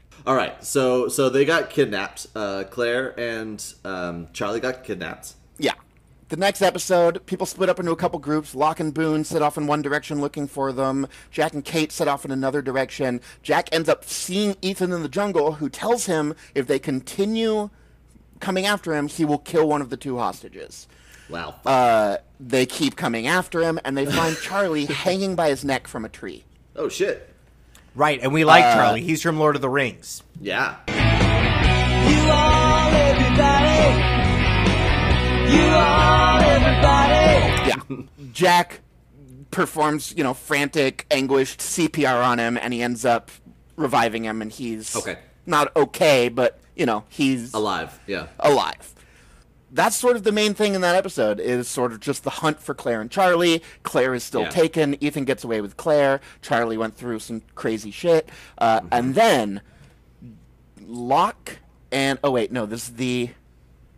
All 0.26 0.34
right, 0.34 0.62
so 0.64 1.08
so 1.08 1.28
they 1.28 1.44
got 1.44 1.70
kidnapped. 1.70 2.26
Uh, 2.34 2.64
Claire 2.70 3.18
and 3.18 3.64
um, 3.84 4.28
Charlie 4.32 4.60
got 4.60 4.84
kidnapped. 4.84 5.34
Yeah. 5.58 5.74
The 6.28 6.36
next 6.36 6.62
episode, 6.62 7.26
people 7.26 7.46
split 7.46 7.68
up 7.68 7.80
into 7.80 7.90
a 7.90 7.96
couple 7.96 8.20
groups. 8.20 8.54
Locke 8.54 8.78
and 8.78 8.94
Boone 8.94 9.24
set 9.24 9.42
off 9.42 9.58
in 9.58 9.66
one 9.66 9.82
direction 9.82 10.20
looking 10.20 10.46
for 10.46 10.72
them. 10.72 11.08
Jack 11.32 11.54
and 11.54 11.64
Kate 11.64 11.90
set 11.90 12.06
off 12.06 12.24
in 12.24 12.30
another 12.30 12.62
direction. 12.62 13.20
Jack 13.42 13.68
ends 13.72 13.88
up 13.88 14.04
seeing 14.04 14.54
Ethan 14.62 14.92
in 14.92 15.02
the 15.02 15.08
jungle, 15.08 15.54
who 15.54 15.68
tells 15.68 16.06
him 16.06 16.34
if 16.54 16.68
they 16.68 16.78
continue 16.78 17.70
coming 18.38 18.66
after 18.66 18.94
him, 18.94 19.08
he 19.08 19.24
will 19.24 19.38
kill 19.38 19.68
one 19.68 19.80
of 19.80 19.90
the 19.90 19.96
two 19.96 20.18
hostages. 20.18 20.86
Wow. 21.30 21.54
Uh, 21.64 22.16
they 22.38 22.66
keep 22.66 22.96
coming 22.96 23.26
after 23.26 23.60
him, 23.60 23.78
and 23.84 23.96
they 23.96 24.06
find 24.06 24.36
Charlie 24.42 24.86
hanging 24.86 25.34
by 25.36 25.48
his 25.50 25.64
neck 25.64 25.86
from 25.88 26.04
a 26.04 26.08
tree. 26.08 26.44
oh 26.76 26.88
shit. 26.88 27.26
Right, 27.94 28.20
and 28.22 28.32
we 28.32 28.44
like 28.44 28.64
Uh, 28.64 28.74
Charlie. 28.74 29.02
He's 29.02 29.20
from 29.22 29.38
Lord 29.38 29.56
of 29.56 29.62
the 29.62 29.68
Rings. 29.68 30.22
Yeah. 30.40 30.76
You 30.88 32.30
are 32.30 32.90
everybody. 32.94 34.00
You 35.56 35.62
are 35.74 36.40
everybody. 36.42 37.68
Yeah. 37.68 38.06
Jack 38.32 38.80
performs, 39.50 40.14
you 40.16 40.22
know, 40.22 40.34
frantic, 40.34 41.06
anguished 41.10 41.58
CPR 41.60 42.24
on 42.24 42.38
him, 42.38 42.56
and 42.56 42.72
he 42.72 42.80
ends 42.82 43.04
up 43.04 43.30
reviving 43.76 44.24
him, 44.24 44.40
and 44.40 44.52
he's 44.52 44.94
Okay. 44.94 45.18
not 45.46 45.74
okay, 45.76 46.28
but 46.28 46.60
you 46.76 46.86
know, 46.86 47.04
he's 47.08 47.52
Alive. 47.52 47.98
Yeah. 48.06 48.26
alive. 48.38 48.94
That's 49.72 49.96
sort 49.96 50.16
of 50.16 50.24
the 50.24 50.32
main 50.32 50.54
thing 50.54 50.74
in 50.74 50.80
that 50.80 50.96
episode 50.96 51.38
is 51.38 51.68
sort 51.68 51.92
of 51.92 52.00
just 52.00 52.24
the 52.24 52.30
hunt 52.30 52.60
for 52.60 52.74
Claire 52.74 53.00
and 53.00 53.10
Charlie. 53.10 53.62
Claire 53.84 54.14
is 54.14 54.24
still 54.24 54.42
Yeah. 54.42 54.48
taken. 54.50 54.96
Ethan 55.02 55.24
gets 55.24 55.44
away 55.44 55.60
with 55.60 55.76
Claire. 55.76 56.20
Charlie 56.42 56.76
went 56.76 56.96
through 56.96 57.20
some 57.20 57.42
crazy 57.54 57.90
shit, 57.92 58.28
uh, 58.58 58.80
and 58.90 59.14
then 59.14 59.60
Locke 60.86 61.58
and 61.92 62.18
oh 62.24 62.30
wait, 62.30 62.50
no, 62.52 62.66
this 62.66 62.88
is 62.88 62.94
the 62.96 63.30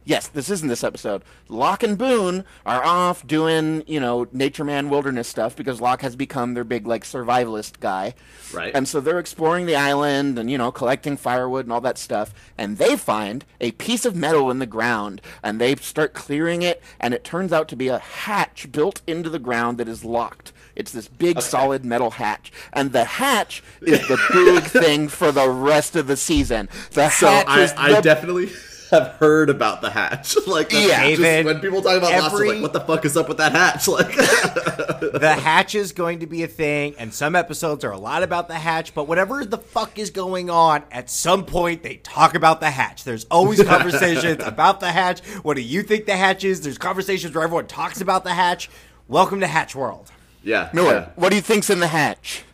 yes, 0.04 0.28
this 0.28 0.50
isn't 0.50 0.68
this 0.68 0.84
episode. 0.84 1.22
Locke 1.48 1.82
and 1.82 1.96
Boone 1.98 2.44
are 2.66 2.84
off 2.84 3.26
doing 3.26 3.84
you 3.86 4.00
know 4.00 4.26
nature 4.32 4.64
man 4.64 4.88
wilderness 4.90 5.28
stuff 5.28 5.56
because 5.56 5.80
Locke 5.80 6.02
has 6.02 6.16
become 6.16 6.54
their 6.54 6.64
big 6.64 6.86
like 6.86 7.04
survivalist 7.04 7.80
guy, 7.80 8.14
Right. 8.52 8.74
And 8.74 8.86
so 8.86 9.00
they're 9.00 9.18
exploring 9.18 9.66
the 9.66 9.76
island 9.76 10.38
and 10.38 10.50
you 10.50 10.58
know 10.58 10.70
collecting 10.70 11.16
firewood 11.16 11.64
and 11.66 11.72
all 11.72 11.80
that 11.82 11.98
stuff, 11.98 12.34
and 12.58 12.78
they 12.78 12.96
find 12.96 13.44
a 13.60 13.72
piece 13.72 14.04
of 14.04 14.14
metal 14.14 14.50
in 14.50 14.58
the 14.58 14.66
ground, 14.66 15.20
and 15.42 15.60
they 15.60 15.74
start 15.76 16.12
clearing 16.14 16.62
it, 16.62 16.82
and 17.00 17.14
it 17.14 17.24
turns 17.24 17.52
out 17.52 17.68
to 17.68 17.76
be 17.76 17.88
a 17.88 17.98
hatch 17.98 18.70
built 18.72 19.00
into 19.06 19.30
the 19.30 19.38
ground 19.38 19.78
that 19.78 19.88
is 19.88 20.04
locked. 20.04 20.52
It's 20.74 20.92
this 20.92 21.08
big 21.08 21.40
solid 21.40 21.84
metal 21.84 22.10
hatch, 22.12 22.52
and 22.72 22.92
the 22.92 23.04
hatch 23.04 23.62
is 23.82 24.06
the 24.08 24.18
big 24.32 24.64
thing 24.82 25.08
for 25.08 25.32
the 25.32 25.48
rest 25.48 25.96
of 25.96 26.06
the 26.06 26.16
season. 26.16 26.68
The 26.92 27.08
So 27.10 27.26
hatch 27.26 27.46
I, 27.48 27.60
is 27.62 27.72
I 27.76 27.92
the 27.94 28.00
definitely 28.02 28.50
have 28.92 29.08
heard 29.18 29.50
about 29.50 29.80
the 29.80 29.90
hatch. 29.90 30.36
like 30.46 30.70
Yeah. 30.72 31.08
just 31.08 31.20
David, 31.22 31.46
when 31.46 31.60
people 31.60 31.82
talk 31.82 31.96
about 31.98 32.12
Lost, 32.12 32.34
every- 32.34 32.52
like, 32.52 32.62
what 32.62 32.72
the 32.72 32.80
fuck 32.80 33.04
is 33.04 33.16
up 33.16 33.28
with 33.28 33.38
that 33.38 33.52
hatch? 33.52 33.88
Like 33.88 34.14
the 34.14 35.36
hatch 35.40 35.74
is 35.74 35.92
going 35.92 36.20
to 36.20 36.26
be 36.26 36.42
a 36.42 36.46
thing, 36.46 36.94
and 36.98 37.12
some 37.12 37.34
episodes 37.34 37.84
are 37.84 37.90
a 37.90 37.98
lot 37.98 38.22
about 38.22 38.48
the 38.48 38.54
hatch, 38.54 38.94
but 38.94 39.08
whatever 39.08 39.44
the 39.44 39.58
fuck 39.58 39.98
is 39.98 40.10
going 40.10 40.48
on, 40.50 40.84
at 40.92 41.10
some 41.10 41.44
point 41.44 41.82
they 41.82 41.96
talk 41.96 42.34
about 42.34 42.60
the 42.60 42.70
hatch. 42.70 43.04
There's 43.04 43.24
always 43.30 43.62
conversations 43.64 44.42
about 44.44 44.80
the 44.80 44.92
hatch. 44.92 45.20
What 45.42 45.56
do 45.56 45.62
you 45.62 45.82
think 45.82 46.06
the 46.06 46.16
hatch 46.16 46.44
is? 46.44 46.60
There's 46.60 46.78
conversations 46.78 47.34
where 47.34 47.44
everyone 47.44 47.66
talks 47.66 48.00
about 48.00 48.24
the 48.24 48.34
hatch. 48.34 48.70
Welcome 49.08 49.40
to 49.40 49.46
Hatch 49.46 49.74
World. 49.74 50.10
Yeah. 50.44 50.70
Miller. 50.72 50.92
yeah. 50.92 51.08
What 51.16 51.30
do 51.30 51.36
you 51.36 51.42
think's 51.42 51.70
in 51.70 51.80
the 51.80 51.88
hatch? 51.88 52.44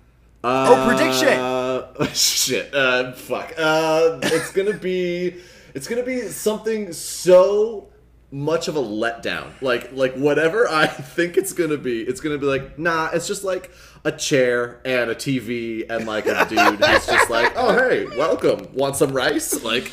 oh, 0.44 0.86
prediction! 0.88 1.38
Uh, 1.38 2.06
shit. 2.12 2.72
Uh, 2.74 3.12
fuck. 3.12 3.52
Uh, 3.58 4.18
it's 4.22 4.52
gonna 4.52 4.72
be. 4.72 5.36
It's 5.74 5.86
gonna 5.88 6.02
be 6.02 6.22
something 6.28 6.92
so 6.92 7.88
much 8.30 8.68
of 8.68 8.76
a 8.76 8.82
letdown. 8.82 9.50
Like, 9.62 9.92
like 9.92 10.14
whatever 10.14 10.68
I 10.68 10.86
think 11.16 11.36
it's 11.36 11.52
gonna 11.52 11.78
be, 11.78 12.02
it's 12.02 12.20
gonna 12.20 12.38
be 12.38 12.46
like, 12.46 12.78
nah. 12.78 13.10
It's 13.12 13.26
just 13.26 13.44
like 13.44 13.70
a 14.04 14.12
chair 14.12 14.80
and 14.84 15.10
a 15.10 15.14
TV 15.14 15.88
and 15.90 16.06
like 16.06 16.26
a 16.26 16.46
dude 16.48 16.58
who's 16.84 17.06
just 17.06 17.30
like, 17.30 17.52
oh 17.56 17.72
hey, 17.72 18.06
welcome. 18.16 18.66
Want 18.74 18.96
some 18.96 19.12
rice? 19.12 19.62
Like, 19.64 19.90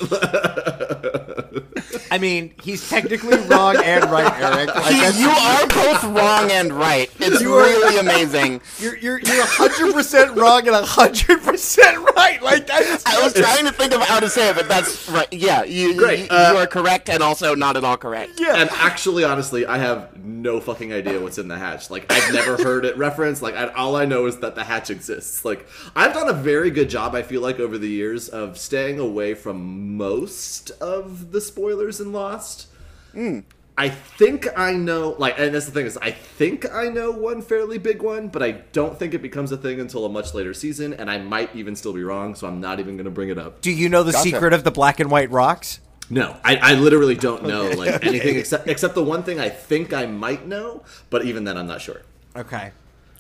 I 2.12 2.18
mean, 2.20 2.54
he's 2.62 2.88
technically 2.90 3.38
wrong 3.48 3.76
and 3.84 4.06
right, 4.10 4.32
Eric. 4.42 4.68
Like, 4.74 4.86
that's- 4.86 5.20
you 5.20 5.30
are 5.30 5.68
both 5.68 6.04
wrong 6.06 6.52
and 6.52 6.72
right. 6.74 7.10
It's 7.20 7.42
You 7.42 7.54
are- 7.56 7.64
really 7.64 7.98
amazing. 8.00 8.62
You're 8.80 8.98
you're 8.98 9.20
you're 9.20 9.46
hundred 9.46 9.94
percent 9.94 10.36
wrong 10.38 10.68
and 10.68 10.76
hundred 10.86 11.42
percent 11.42 11.98
right. 12.16 12.42
Like 12.42 12.68
that's 12.68 13.06
I 13.06 13.22
was 13.24 13.34
trying 13.34 13.66
to 13.66 13.72
think 13.72 13.94
of 13.94 14.02
how 14.02 14.20
to 14.20 14.30
say 14.30 14.50
it, 14.50 14.56
but 14.56 14.68
that's 14.68 15.10
right. 15.10 15.28
Yeah, 15.32 15.64
you, 15.64 15.90
you- 15.90 15.98
Great, 15.98 16.20
you, 16.20 16.28
uh, 16.30 16.52
you 16.54 16.58
are 16.60 16.68
correct 16.68 17.10
and 17.10 17.22
also 17.24 17.56
not 17.56 17.76
at 17.78 17.84
all 17.84 17.98
correct. 17.98 18.40
yeah. 18.40 18.56
and 18.56 18.70
actually, 18.74 19.24
honestly, 19.24 19.66
I 19.66 19.78
have 19.78 20.16
no 20.24 20.60
fucking 20.62 20.94
idea 20.94 21.20
what's 21.20 21.38
in 21.38 21.48
the 21.48 21.58
hatch. 21.58 21.90
Like, 21.90 22.12
I've 22.12 22.34
never 22.34 22.58
heard 22.58 22.86
it 22.86 22.98
referenced. 22.98 23.42
Like, 23.42 23.56
I, 23.56 23.66
all 23.96 24.02
I 24.02 24.06
know 24.06 24.26
is 24.26 24.40
that 24.40 24.56
the 24.56 24.66
hatch 24.66 24.90
exists. 24.90 25.46
Like, 25.46 25.66
I've 25.96 26.14
done 26.14 26.28
a 26.28 26.34
very 26.34 26.70
good 26.70 26.90
job, 26.90 27.16
I 27.16 27.22
feel 27.24 27.42
like, 27.42 27.60
over 27.60 27.78
the 27.78 27.88
years 27.88 28.28
of 28.28 28.58
staying 28.58 29.00
away 29.00 29.34
from 29.34 29.96
most 29.96 30.72
of 30.82 31.32
the 31.32 31.40
spoilers 31.40 32.02
in 32.02 32.12
Lost. 32.12 32.68
Hmm. 33.14 33.40
I 33.78 33.90
think 33.90 34.48
I 34.58 34.74
know, 34.74 35.16
like, 35.18 35.38
and 35.38 35.54
that's 35.54 35.66
the 35.66 35.72
thing 35.72 35.86
is, 35.86 35.98
I 35.98 36.12
think 36.12 36.72
I 36.74 36.88
know 36.88 37.12
one 37.12 37.42
fairly 37.42 37.78
big 37.78 38.02
one, 38.02 38.30
but 38.30 38.42
I 38.42 38.52
don't 38.52 38.98
think 38.98 39.14
it 39.14 39.22
becomes 39.22 39.52
a 39.52 39.58
thing 39.58 39.80
until 39.80 40.06
a 40.06 40.10
much 40.10 40.34
later 40.34 40.54
season, 40.54 40.94
and 40.94 41.10
I 41.10 41.18
might 41.18 41.54
even 41.56 41.76
still 41.76 41.94
be 41.94 42.04
wrong, 42.04 42.36
so 42.36 42.48
I'm 42.48 42.62
not 42.62 42.80
even 42.80 42.96
going 42.96 43.06
to 43.06 43.12
bring 43.12 43.30
it 43.30 43.38
up. 43.38 43.62
Do 43.62 43.72
you 43.72 43.90
know 43.90 44.04
the 44.04 44.14
Gotcha. 44.14 44.30
secret 44.30 44.54
of 44.54 44.64
the 44.64 44.72
black 44.72 45.00
and 45.00 45.10
white 45.12 45.30
rocks? 45.32 45.80
No, 46.10 46.38
I, 46.44 46.58
I 46.58 46.74
literally 46.76 47.16
don't 47.16 47.44
know 47.44 47.70
like 47.70 48.06
anything 48.06 48.36
except 48.40 48.68
except 48.68 48.94
the 48.94 49.04
one 49.04 49.24
thing 49.24 49.40
I 49.40 49.50
think 49.50 49.92
I 49.92 50.06
might 50.06 50.46
know, 50.46 50.84
but 51.10 51.26
even 51.26 51.46
then 51.46 51.58
I'm 51.58 51.68
not 51.68 51.82
sure. 51.82 52.02
Okay. 52.36 52.72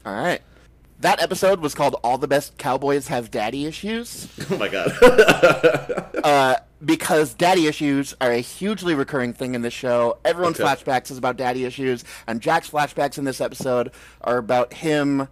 All 0.05 0.13
right. 0.13 0.41
That 1.01 1.21
episode 1.21 1.59
was 1.59 1.75
called 1.75 1.95
"All 2.03 2.17
the 2.17 2.27
Best 2.27 2.57
Cowboys 2.57 3.07
Have 3.09 3.29
Daddy 3.31 3.65
Issues" 3.65 4.27
Oh 4.51 4.57
my 4.57 4.67
god. 4.69 4.91
because 6.85 7.33
daddy 7.33 7.67
issues 7.67 8.15
are 8.21 8.31
a 8.31 8.37
hugely 8.39 8.93
recurring 8.95 9.33
thing 9.33 9.55
in 9.55 9.61
this 9.61 9.73
show. 9.73 10.17
Everyone's 10.23 10.59
Okay. 10.59 10.67
flashbacks 10.69 11.09
is 11.11 11.17
about 11.17 11.37
daddy 11.37 11.65
issues, 11.65 12.03
and 12.27 12.41
Jack's 12.41 12.69
flashbacks 12.69 13.17
in 13.17 13.23
this 13.25 13.41
episode 13.41 13.91
are 14.21 14.37
about 14.37 14.73
him 14.73 15.27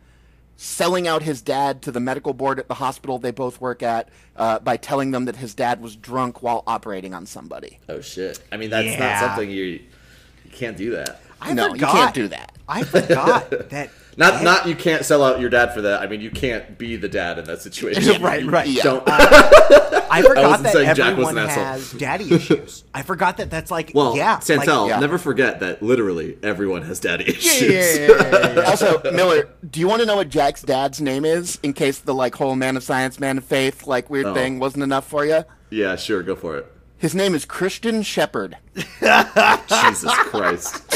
selling 0.56 1.08
out 1.08 1.24
his 1.24 1.42
dad 1.42 1.82
to 1.82 1.92
the 1.92 2.00
medical 2.00 2.34
board 2.34 2.60
at 2.60 2.68
the 2.68 2.76
hospital 2.76 3.18
they 3.20 3.32
both 3.32 3.60
work 3.60 3.82
at 3.84 4.08
uh, 4.38 4.60
by 4.60 4.78
telling 4.78 5.12
them 5.12 5.26
that 5.26 5.36
his 5.36 5.54
dad 5.56 5.82
was 5.82 5.96
drunk 5.96 6.42
while 6.44 6.64
operating 6.68 7.14
on 7.14 7.26
somebody. 7.26 7.80
oh 7.90 8.02
shit. 8.02 8.40
I 8.52 8.58
mean 8.58 8.70
that's 8.70 8.88
Yeah. 8.88 9.00
not 9.00 9.20
something 9.20 9.50
you 9.50 9.64
you 9.64 10.52
can't 10.52 10.78
do 10.78 10.92
that. 10.92 11.22
I 11.44 11.54
no, 11.54 11.74
you 11.74 11.86
can't 11.86 12.14
do 12.14 12.28
that. 12.30 12.52
I 12.68 12.84
forgot 12.84 13.50
that. 13.70 13.90
Not 14.16 14.44
not 14.44 14.68
you 14.68 14.76
can't 14.76 15.04
sell 15.04 15.24
out 15.24 15.40
your 15.40 15.50
dad 15.50 15.74
for 15.74 15.82
that. 15.82 16.02
I 16.02 16.08
mean, 16.08 16.22
you 16.22 16.30
can't 16.30 16.78
be 16.78 16.96
the 16.98 17.10
dad 17.10 17.40
in 17.40 17.46
that 17.46 17.62
situation. 17.64 18.22
Right, 18.22 18.46
right. 18.46 18.68
Yeah. 18.68 18.84
Don't. 18.84 19.04
Uh, 19.08 20.02
I 20.12 20.22
forgot 20.26 20.46
wasn't 20.46 20.64
that 20.66 20.74
saying 20.74 20.96
Jack 20.96 21.18
was 21.18 21.30
everyone 21.30 21.38
an 21.40 21.50
asshole. 21.50 21.64
has 21.64 21.92
daddy 21.94 22.32
issues. 22.32 22.84
I 22.94 23.02
forgot 23.02 23.38
that 23.38 23.50
that's 23.50 23.72
like 23.72 23.92
well, 23.96 24.16
yeah, 24.16 24.38
Santel, 24.38 24.88
like, 24.88 25.00
never 25.00 25.18
forget 25.18 25.62
that 25.62 25.82
literally 25.82 26.38
everyone 26.44 26.84
has 26.84 27.00
daddy 27.00 27.28
issues. 27.28 27.62
yeah, 27.62 27.70
yeah, 27.70 28.08
yeah, 28.08 28.30
yeah, 28.48 28.54
yeah. 28.56 28.62
Also, 28.70 29.02
Miller, 29.12 29.50
do 29.68 29.80
you 29.80 29.88
want 29.88 30.02
to 30.02 30.06
know 30.06 30.18
what 30.18 30.30
Jack's 30.30 30.62
dad's 30.62 31.02
name 31.02 31.26
is 31.26 31.58
in 31.64 31.74
case 31.74 31.98
the 31.98 32.14
like 32.14 32.36
whole 32.36 32.56
man 32.56 32.78
of 32.78 32.84
science, 32.84 33.20
man 33.20 33.40
of 33.40 33.44
faith, 33.44 33.88
like 33.88 34.12
weird 34.12 34.28
Oh. 34.28 34.34
thing 34.36 34.60
wasn't 34.60 34.84
enough 34.84 35.08
for 35.08 35.26
you? 35.26 35.44
Yeah, 35.72 35.96
sure, 35.96 36.22
go 36.22 36.36
for 36.36 36.58
it. 36.58 36.72
His 37.04 37.14
name 37.14 37.36
is 37.36 37.44
Christian 37.44 38.02
Shepherd. 38.02 38.56
Jesus 38.76 40.14
Christ. 40.30 40.82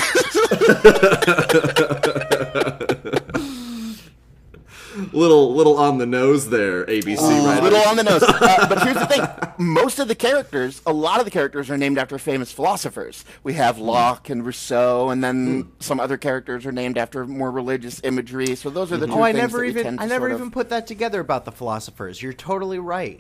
little 5.13 5.53
little 5.53 5.77
on 5.77 5.97
the 5.97 6.05
nose 6.05 6.49
there, 6.49 6.85
ABC. 6.85 7.17
right? 7.45 7.61
Little 7.61 7.81
on 7.81 7.97
the 7.97 8.05
nose. 8.05 8.23
Uh, 8.23 8.67
but 8.69 8.83
here's 8.83 8.95
the 8.95 9.05
thing: 9.05 9.21
most 9.57 9.99
of 9.99 10.07
the 10.07 10.15
characters, 10.15 10.81
a 10.85 10.93
lot 10.93 11.19
of 11.19 11.25
the 11.25 11.31
characters, 11.31 11.69
are 11.69 11.77
named 11.77 11.97
after 11.97 12.17
famous 12.17 12.53
philosophers. 12.53 13.25
We 13.43 13.55
have 13.55 13.77
Locke 13.77 14.29
and 14.29 14.45
Rousseau, 14.45 15.09
and 15.09 15.21
then 15.21 15.73
some 15.81 15.99
other 15.99 16.15
characters 16.15 16.65
are 16.65 16.71
named 16.71 16.97
after 16.97 17.27
more 17.27 17.51
religious 17.51 17.99
imagery. 18.05 18.55
So 18.55 18.69
those 18.69 18.93
are 18.93 18.97
the 18.97 19.07
two 19.07 19.13
Oh, 19.13 19.21
I 19.23 19.33
things 19.33 19.41
never 19.41 19.57
that 19.57 19.63
we 19.73 19.79
even 19.81 19.99
I 19.99 20.05
never 20.05 20.21
sort 20.27 20.31
of- 20.31 20.39
even 20.39 20.51
put 20.51 20.69
that 20.69 20.87
together 20.87 21.19
about 21.19 21.43
the 21.43 21.51
philosophers. 21.51 22.21
You're 22.21 22.31
totally 22.31 22.79
right. 22.79 23.19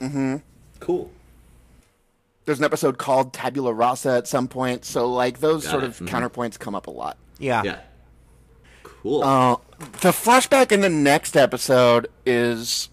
Mhm. 0.00 0.42
Cool. 0.78 1.10
There's 2.50 2.58
an 2.58 2.64
episode 2.64 2.98
called 2.98 3.32
Tabula 3.32 3.72
Rasa 3.72 4.10
at 4.16 4.26
some 4.26 4.48
point. 4.48 4.84
So 4.84 5.08
like 5.08 5.38
those 5.38 5.62
Got 5.62 5.70
sort 5.70 5.84
it. 5.84 5.86
of 5.90 5.98
Mhm. 6.00 6.08
counterpoints 6.08 6.58
come 6.58 6.74
up 6.74 6.88
a 6.88 6.90
lot. 6.90 7.16
Yeah. 7.38 7.62
Yeah. 7.64 7.78
Cool. 8.82 9.22
Uh, 9.22 9.56
the 10.00 10.10
flashback 10.10 10.72
in 10.72 10.80
the 10.80 10.88
next 10.88 11.36
episode 11.36 12.08
is 12.26 12.88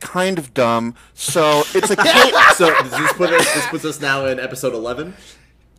kind 0.00 0.38
of 0.38 0.52
dumb. 0.54 0.96
So 1.14 1.62
it's 1.72 1.88
a 1.90 1.94
kid. 2.02 2.34
so 2.56 2.68
does 2.82 2.90
this 2.90 3.12
put 3.12 3.30
us 3.32 3.54
this 3.54 3.66
puts 3.68 3.84
us 3.84 4.00
now 4.00 4.26
in 4.26 4.40
episode 4.40 4.74
eleven. 4.74 5.14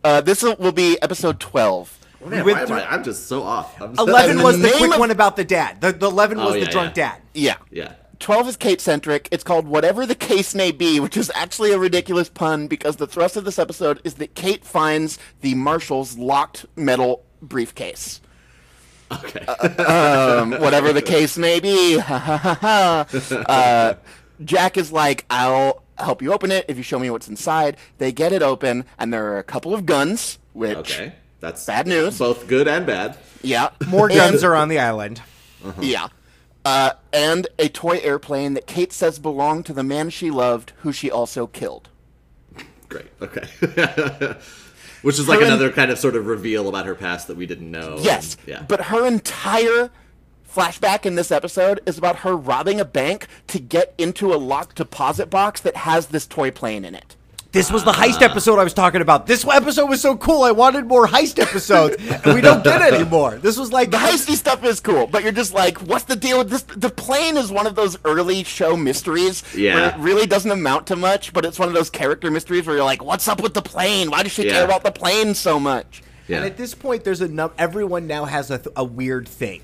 uh, 0.02 0.22
this 0.22 0.42
will 0.42 0.72
be 0.72 0.96
episode 1.02 1.38
twelve. 1.38 1.98
Man, 2.24 2.46
went 2.46 2.68
why 2.70 2.80
am 2.80 2.82
I, 2.88 2.92
I'm 2.94 3.04
just 3.04 3.28
so 3.28 3.42
off. 3.42 3.78
I'm 3.80 3.94
Eleven 3.98 4.30
And 4.30 4.40
the 4.40 4.44
was 4.44 4.58
the 4.58 4.68
name 4.68 4.78
quick 4.78 4.92
of- 4.94 5.00
one 5.00 5.10
about 5.10 5.36
the 5.36 5.44
dad. 5.44 5.82
The, 5.82 5.92
the 5.92 6.06
eleven 6.06 6.38
was 6.38 6.56
Oh, 6.56 6.60
the 6.60 6.64
drunk 6.66 6.96
yeah. 6.96 7.10
dad. 7.12 7.22
Yeah. 7.34 7.54
Yeah. 7.70 7.92
12 8.20 8.48
is 8.48 8.56
Kate 8.56 8.80
centric. 8.80 9.28
It's 9.32 9.42
called 9.42 9.66
Whatever 9.66 10.06
the 10.06 10.14
Case 10.14 10.54
May 10.54 10.72
Be, 10.72 11.00
which 11.00 11.16
is 11.16 11.32
actually 11.34 11.72
a 11.72 11.78
ridiculous 11.78 12.28
pun 12.28 12.66
because 12.68 12.96
the 12.96 13.06
thrust 13.06 13.36
of 13.36 13.44
this 13.44 13.58
episode 13.58 14.00
is 14.04 14.14
that 14.14 14.34
Kate 14.34 14.64
finds 14.64 15.18
the 15.40 15.54
Marshall's 15.54 16.18
locked 16.18 16.66
metal 16.76 17.24
briefcase. 17.40 18.20
Okay. 19.10 19.44
Um, 19.46 20.52
whatever 20.52 20.92
the 20.92 21.02
case 21.02 21.36
may 21.36 21.58
be. 21.60 21.98
Ha, 22.10 22.18
ha, 22.18 22.36
ha, 22.36 22.54
ha. 22.54 23.40
uh, 23.48 23.94
Jack 24.44 24.76
is 24.76 24.92
like, 24.92 25.24
I'll 25.30 25.82
help 25.98 26.22
you 26.22 26.32
open 26.32 26.50
it 26.52 26.64
if 26.68 26.76
you 26.76 26.82
show 26.82 26.98
me 26.98 27.10
what's 27.10 27.26
inside. 27.28 27.76
They 27.98 28.12
get 28.12 28.32
it 28.32 28.42
open, 28.42 28.84
and 28.98 29.12
there 29.12 29.32
are 29.32 29.38
a 29.38 29.42
couple 29.42 29.74
of 29.74 29.84
guns, 29.86 30.38
which, 30.52 30.76
okay. 30.76 31.12
That's 31.40 31.64
Bad 31.64 31.86
news. 31.86 32.18
Both 32.18 32.46
good 32.48 32.68
and 32.68 32.84
bad. 32.86 33.16
yeah. 33.42 33.70
More 33.88 34.08
guns 34.08 34.44
are 34.44 34.54
on 34.54 34.68
the 34.68 34.78
island. 34.78 35.22
Yeah. 35.80 36.08
Uh, 36.70 36.92
and 37.12 37.48
a 37.58 37.68
toy 37.68 37.98
airplane 37.98 38.54
that 38.54 38.64
Kate 38.68 38.92
says 38.92 39.18
belonged 39.18 39.66
to 39.66 39.72
the 39.72 39.82
man 39.82 40.08
she 40.08 40.30
loved, 40.30 40.72
who 40.82 40.92
she 40.92 41.10
also 41.10 41.48
killed. 41.48 41.88
Great. 42.88 43.10
Okay. 43.20 43.42
Which 45.02 45.18
is 45.18 45.28
like 45.28 45.40
Her 45.40 45.46
another 45.46 45.72
kind 45.72 45.90
of 45.90 45.98
sort 45.98 46.14
of 46.14 46.26
reveal 46.26 46.68
about 46.68 46.86
her 46.86 46.94
past 46.94 47.26
that 47.26 47.36
we 47.36 47.44
didn't 47.46 47.72
know. 47.72 47.96
Yes. 48.00 48.36
and- 48.36 48.48
yeah. 48.48 48.62
But 48.62 48.82
her 48.82 49.04
entire 49.04 49.90
flashback 50.48 51.04
in 51.04 51.16
this 51.16 51.32
episode 51.32 51.80
is 51.86 51.98
about 51.98 52.16
her 52.16 52.36
robbing 52.36 52.78
a 52.78 52.84
bank 52.84 53.26
to 53.48 53.58
get 53.58 53.92
into 53.98 54.32
a 54.32 54.36
locked 54.36 54.76
deposit 54.76 55.28
box 55.28 55.60
that 55.62 55.74
has 55.78 56.06
this 56.08 56.24
toy 56.24 56.52
plane 56.52 56.84
in 56.84 56.94
it. 56.94 57.16
This 57.52 57.68
was 57.72 57.82
the 57.82 57.90
heist 57.90 58.22
episode 58.22 58.60
I 58.60 58.64
was 58.64 58.72
talking 58.74 59.00
about. 59.02 59.26
This 59.26 59.44
episode 59.44 59.86
was 59.86 60.00
so 60.00 60.16
cool. 60.16 60.44
I 60.44 60.52
wanted 60.52 60.86
more 60.86 61.08
heist 61.08 61.40
episodes, 61.40 61.96
and 61.98 62.34
we 62.34 62.40
don't 62.40 62.62
get 62.62 62.80
any 62.80 63.02
more. 63.04 63.38
This 63.38 63.58
was 63.58 63.72
like 63.72 63.90
The 63.90 63.96
heisty 63.96 64.36
stuff 64.36 64.62
is 64.64 64.78
cool, 64.78 65.08
but 65.08 65.24
you're 65.24 65.32
just 65.32 65.52
like, 65.52 65.78
what's 65.78 66.04
the 66.04 66.14
deal 66.14 66.38
with 66.38 66.48
this? 66.50 66.62
The 66.62 66.90
plane 66.90 67.36
is 67.36 67.50
one 67.50 67.66
of 67.66 67.74
those 67.74 67.98
early 68.04 68.44
show 68.44 68.76
mysteries 68.76 69.42
Yeah. 69.56 69.74
where 69.74 69.88
it 69.90 69.96
really 69.98 70.26
doesn't 70.26 70.50
amount 70.50 70.86
to 70.88 70.96
much, 70.96 71.32
but 71.32 71.44
it's 71.44 71.58
one 71.58 71.66
of 71.66 71.74
those 71.74 71.90
character 71.90 72.30
mysteries 72.30 72.66
where 72.66 72.76
you're 72.76 72.84
like, 72.84 73.02
what's 73.02 73.26
up 73.26 73.42
with 73.42 73.54
the 73.54 73.62
plane? 73.62 74.10
Why 74.12 74.22
does 74.22 74.30
she 74.30 74.44
Yeah. 74.46 74.52
care 74.52 74.64
about 74.64 74.84
the 74.84 74.92
plane 74.92 75.34
so 75.34 75.58
much? 75.58 76.04
yeah. 76.28 76.36
And 76.36 76.46
at 76.46 76.56
this 76.56 76.72
point, 76.76 77.02
there's 77.02 77.20
a 77.20 77.26
num- 77.26 77.50
everyone 77.58 78.06
now 78.06 78.26
has 78.26 78.52
a, 78.52 78.58
th- 78.58 78.72
a 78.76 78.84
weird 78.84 79.28
thing, 79.28 79.60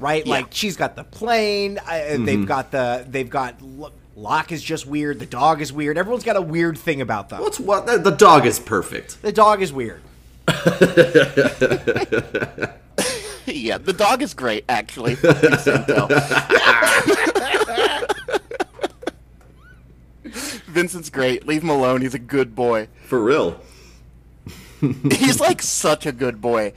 right? 0.00 0.26
Yeah. 0.26 0.30
Like 0.32 0.46
she's 0.50 0.76
got 0.76 0.96
the 0.96 1.04
plane. 1.04 1.78
Uh, 1.78 1.92
Mm-hmm. 1.92 2.24
They've 2.24 2.46
got 2.46 2.72
the 2.72 3.06
they've 3.08 3.30
got 3.30 3.62
Lo- 3.62 3.92
Locke 4.18 4.50
is 4.50 4.62
just 4.64 4.84
weird. 4.84 5.20
The 5.20 5.26
dog 5.26 5.60
is 5.60 5.72
weird. 5.72 5.96
Everyone's 5.96 6.24
got 6.24 6.34
a 6.34 6.42
weird 6.42 6.76
thing 6.76 7.00
about 7.00 7.28
them. 7.28 7.40
What's 7.40 7.60
what? 7.60 7.86
The, 7.86 7.98
the 7.98 8.10
dog 8.10 8.46
is 8.46 8.58
perfect. 8.58 9.22
The 9.22 9.30
dog 9.30 9.62
is 9.62 9.72
weird. 9.72 10.02
yeah, 13.46 13.78
the 13.78 13.94
dog 13.96 14.20
is 14.20 14.34
great, 14.34 14.64
actually. 14.68 15.14
Vincent's 20.66 21.10
great. 21.10 21.46
Leave 21.46 21.62
him 21.62 21.70
alone. 21.70 22.00
He's 22.00 22.14
a 22.14 22.18
good 22.18 22.56
boy. 22.56 22.88
For 23.06 23.22
real. 23.22 23.60
He's 24.80 25.38
like 25.38 25.62
such 25.62 26.06
a 26.06 26.12
good 26.12 26.40
boy. 26.40 26.72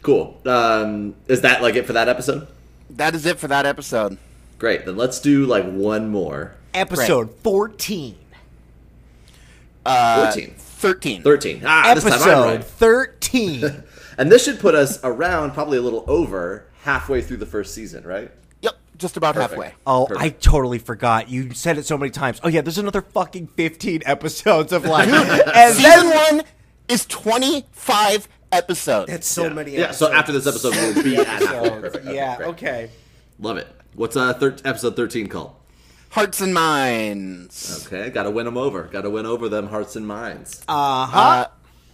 Cool. 0.00 0.40
Um, 0.46 1.14
is 1.28 1.42
that 1.42 1.60
like 1.60 1.74
it 1.74 1.86
for 1.86 1.92
that 1.92 2.08
episode? 2.08 2.48
That 2.88 3.14
is 3.14 3.26
it 3.26 3.38
for 3.38 3.48
that 3.48 3.66
episode. 3.66 4.16
Great. 4.58 4.84
Then 4.86 4.96
let's 4.96 5.20
do 5.20 5.46
like 5.46 5.64
one 5.64 6.08
more. 6.10 6.54
Episode 6.72 7.30
fourteen. 7.42 8.16
Uh, 9.86 10.30
14. 10.32 10.54
13. 10.56 11.22
13. 11.22 11.62
Ah, 11.66 11.92
this 11.94 12.04
time 12.04 12.12
I'm 12.14 12.18
Episode 12.20 12.44
right. 12.44 12.64
thirteen. 12.64 13.84
And 14.16 14.32
this 14.32 14.44
should 14.44 14.60
put 14.60 14.74
us 14.74 14.98
around, 15.04 15.52
probably 15.52 15.76
a 15.76 15.82
little 15.82 16.04
over, 16.06 16.66
halfway 16.82 17.20
through 17.20 17.38
the 17.38 17.46
first 17.46 17.74
season, 17.74 18.04
right? 18.04 18.30
Yep, 18.62 18.76
just 18.96 19.16
about 19.16 19.34
Perfect. 19.34 19.52
halfway. 19.52 19.74
Oh, 19.86 20.06
Perfect. 20.06 20.24
I 20.24 20.28
totally 20.30 20.78
forgot. 20.78 21.28
You 21.28 21.52
said 21.52 21.76
it 21.78 21.84
so 21.84 21.98
many 21.98 22.10
times. 22.10 22.40
Oh 22.42 22.48
yeah, 22.48 22.60
there's 22.62 22.78
another 22.78 23.02
fucking 23.02 23.48
15 23.48 24.02
episodes 24.06 24.72
of 24.72 24.84
like 24.84 25.08
and 25.54 25.74
Season 25.74 25.82
then 26.08 26.36
one 26.36 26.44
is 26.88 27.04
25 27.06 28.28
episodes. 28.52 29.10
That's 29.10 29.26
so 29.28 29.44
yeah. 29.44 29.52
many 29.52 29.72
Yeah, 29.76 29.90
so 29.90 30.12
after 30.12 30.32
this 30.32 30.46
episode, 30.46 30.74
we'll 30.74 31.02
be 31.02 31.16
at 31.16 31.26
halfway. 31.26 31.70
Perfect. 31.80 32.06
Okay, 32.06 32.14
yeah, 32.14 32.36
great. 32.36 32.48
okay. 32.50 32.90
Love 33.38 33.56
it. 33.58 33.68
What's 33.94 34.16
uh, 34.16 34.32
thir- 34.34 34.56
episode 34.64 34.96
13 34.96 35.28
called? 35.28 35.54
Hearts 36.10 36.40
and 36.40 36.54
Minds. 36.54 37.86
Okay, 37.86 38.10
gotta 38.10 38.30
win 38.30 38.44
them 38.46 38.56
over. 38.56 38.84
Gotta 38.84 39.10
win 39.10 39.26
over 39.26 39.48
them 39.48 39.68
hearts 39.68 39.96
and 39.96 40.06
minds. 40.06 40.62
Uh-huh. 40.68 41.18
Uh, 41.18 41.46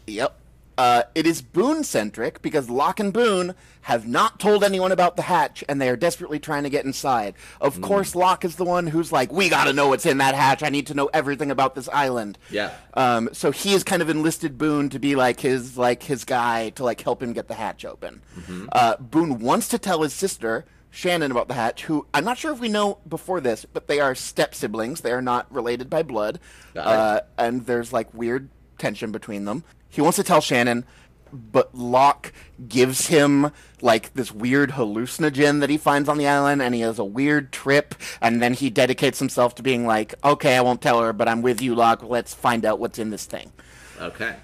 yep. 0.07 0.35
Uh, 0.77 1.03
it 1.15 1.27
is 1.27 1.43
Boone 1.43 1.85
centric 1.85 2.41
because 2.41 2.71
Locke 2.71 3.01
and 3.01 3.13
Boone 3.13 3.55
have 3.83 4.07
not 4.07 4.39
told 4.41 4.65
anyone 4.65 4.93
about 4.93 5.17
the 5.17 5.23
hatch 5.23 5.63
and 5.69 5.79
they 5.81 5.91
are 5.91 5.97
desperately 5.97 6.39
trying 6.39 6.63
to 6.63 6.71
get 6.71 6.87
inside. 6.87 7.35
Of 7.61 7.77
Hmm. 7.77 7.83
course, 7.83 8.15
Locke 8.15 8.45
is 8.47 8.57
the 8.57 8.65
one 8.65 8.87
who's 8.87 9.13
like, 9.13 9.31
We 9.31 9.49
gotta 9.51 9.73
know 9.75 9.89
what's 9.89 10.07
in 10.07 10.19
that 10.19 10.35
hatch. 10.35 10.63
I 10.63 10.69
need 10.71 10.87
to 10.87 10.95
know 10.95 11.11
everything 11.13 11.51
about 11.51 11.75
this 11.75 11.89
island. 11.91 12.39
Yeah. 12.51 12.73
Um, 12.95 13.29
so 13.33 13.51
he 13.51 13.73
has 13.73 13.85
kind 13.85 14.01
of 14.01 14.09
enlisted 14.09 14.57
Boone 14.57 14.89
to 14.91 14.99
be 14.99 15.17
like 15.17 15.41
his 15.41 15.77
like 15.77 16.03
his 16.05 16.25
guy 16.25 16.71
to 16.71 16.85
like 16.85 17.01
help 17.03 17.23
him 17.23 17.33
get 17.35 17.49
the 17.49 17.55
hatch 17.55 17.85
open. 17.85 18.23
Mm-hmm. 18.39 18.67
Uh, 18.73 18.97
Boone 18.97 19.39
wants 19.39 19.69
to 19.69 19.79
tell 19.79 20.03
his 20.03 20.15
sister 20.15 20.65
Shannon 20.91 21.31
about 21.31 21.49
the 21.49 21.55
hatch, 21.55 21.85
who 21.85 22.07
I'm 22.13 22.25
not 22.25 22.39
sure 22.39 22.53
if 22.53 22.61
we 22.61 22.69
know 22.69 22.99
before 23.09 23.41
this, 23.41 23.65
but 23.65 23.87
they 23.87 24.01
are 24.01 24.15
step 24.15 24.55
siblings. 24.55 25.01
They 25.03 25.13
are 25.13 25.23
not 25.23 25.53
related 25.53 25.89
by 25.89 26.03
blood, 26.03 26.41
uh, 26.77 27.21
and 27.39 27.67
there's 27.67 27.93
like 27.93 28.13
weird 28.13 28.49
tension 28.79 29.13
between 29.13 29.45
them. 29.45 29.65
He 29.89 30.01
wants 30.01 30.17
to 30.17 30.25
tell 30.25 30.41
Shannon, 30.41 30.85
but 31.33 31.73
Locke 31.75 32.33
gives 32.69 33.07
him 33.07 33.53
like 33.81 34.13
this 34.15 34.33
weird 34.33 34.73
hallucinogen 34.73 35.61
that 35.61 35.71
he 35.71 35.77
finds 35.79 36.09
on 36.09 36.19
the 36.19 36.27
island, 36.27 36.61
and 36.61 36.75
he 36.75 36.81
has 36.81 36.99
a 36.99 37.05
weird 37.05 37.53
trip, 37.53 37.95
and 38.21 38.43
then 38.43 38.55
he 38.55 38.69
dedicates 38.69 39.19
himself 39.21 39.55
to 39.57 39.63
being 39.63 39.87
like, 39.87 40.15
"Okay, 40.25 40.57
I 40.57 40.61
won't 40.61 40.83
tell 40.83 41.01
her, 41.01 41.13
but 41.13 41.29
I'm 41.29 41.41
with 41.43 41.61
you, 41.63 41.75
Locke. 41.77 42.03
Let's 42.03 42.35
find 42.35 42.65
out 42.65 42.81
what's 42.81 42.99
in 42.99 43.11
this 43.11 43.27
thing." 43.27 43.53
Okay. 44.01 44.35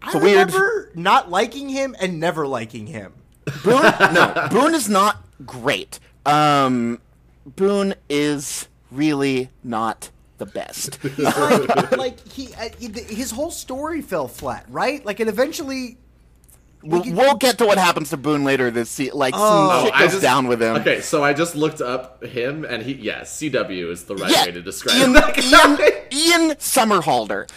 I 0.00 0.12
a 0.12 0.18
weird- 0.18 0.52
remember 0.52 0.90
not 0.94 1.30
liking 1.30 1.68
him 1.68 1.96
and 2.00 2.20
never 2.20 2.46
liking 2.46 2.86
him. 2.86 3.12
Boone, 3.64 3.82
no, 4.12 4.48
Boone 4.50 4.74
is 4.74 4.88
not 4.88 5.24
great. 5.46 5.98
Um, 6.26 7.00
Boone 7.44 7.94
is 8.08 8.68
really 8.90 9.50
not 9.64 10.10
the 10.38 10.46
best. 10.46 10.98
like, 11.18 11.92
like 11.96 12.28
he, 12.28 12.52
uh, 12.54 12.68
his 12.78 13.30
whole 13.30 13.50
story 13.50 14.00
fell 14.02 14.28
flat, 14.28 14.64
right? 14.68 15.04
Like, 15.04 15.20
it 15.20 15.28
eventually. 15.28 15.98
We'll, 16.84 17.04
we'll 17.14 17.36
get 17.36 17.58
to 17.58 17.66
what 17.66 17.78
happens 17.78 18.10
to 18.10 18.16
Boone 18.16 18.42
later 18.42 18.68
this 18.72 18.90
season. 18.90 19.16
Like 19.16 19.34
Oh, 19.36 19.68
some 19.68 19.84
shit 19.86 19.98
goes 20.00 20.10
just- 20.10 20.22
down 20.22 20.48
with 20.48 20.60
him. 20.60 20.74
Okay, 20.78 21.00
so 21.00 21.22
I 21.22 21.32
just 21.32 21.54
looked 21.54 21.80
up 21.80 22.24
him, 22.24 22.64
and 22.64 22.82
he, 22.82 22.94
yeah, 22.94 23.20
CW 23.20 23.88
is 23.92 24.02
the 24.04 24.16
right 24.16 24.28
Yeah, 24.32 24.46
way 24.46 24.50
to 24.50 24.62
describe 24.62 24.96
Ian, 24.96 25.12
that 25.12 25.36
guy. 26.10 26.10
Ian, 26.10 26.48
Ian 26.50 26.56
Somerhalder. 26.56 27.48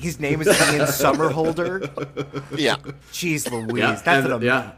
his 0.00 0.18
name 0.18 0.40
is 0.40 0.48
Ian 0.48 0.80
Somerhalder. 0.86 2.58
Yeah. 2.58 2.76
Jeez 3.12 3.48
Louise, 3.50 3.78
Yeah, 3.80 3.92
that's 3.92 4.06
and- 4.08 4.26
an 4.26 4.32
am- 4.32 4.42
yeah. 4.42 4.72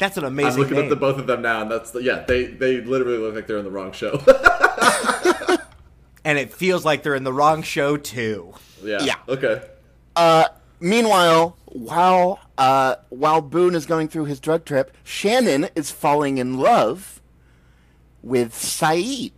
That's 0.00 0.16
an 0.16 0.24
amazing. 0.24 0.54
I'm 0.54 0.58
looking 0.58 0.74
name. 0.76 0.84
at 0.86 0.90
the 0.90 0.96
both 0.96 1.18
of 1.18 1.28
them 1.28 1.42
now, 1.42 1.62
and 1.62 1.70
that's 1.70 1.92
the, 1.92 2.02
yeah. 2.02 2.24
They 2.26 2.46
they 2.46 2.80
literally 2.80 3.18
look 3.18 3.36
like 3.36 3.46
they're 3.46 3.58
in 3.58 3.64
the 3.64 3.70
wrong 3.70 3.92
show. 3.92 4.20
and 6.24 6.38
it 6.38 6.52
feels 6.52 6.84
like 6.84 7.04
they're 7.04 7.14
in 7.14 7.22
the 7.22 7.32
wrong 7.32 7.62
show 7.62 7.96
too. 7.96 8.52
yeah. 8.82 9.02
Yeah. 9.02 9.14
Okay. 9.28 9.62
Uh, 10.16 10.46
Meanwhile, 10.80 11.56
while 11.66 12.40
uh, 12.56 12.96
while 13.10 13.42
Boone 13.42 13.74
is 13.74 13.84
going 13.84 14.08
through 14.08 14.24
his 14.24 14.40
drug 14.40 14.64
trip, 14.64 14.96
Shannon 15.04 15.68
is 15.76 15.90
falling 15.90 16.38
in 16.38 16.58
love 16.58 17.20
with 18.22 18.54
Sayid. 18.54 19.32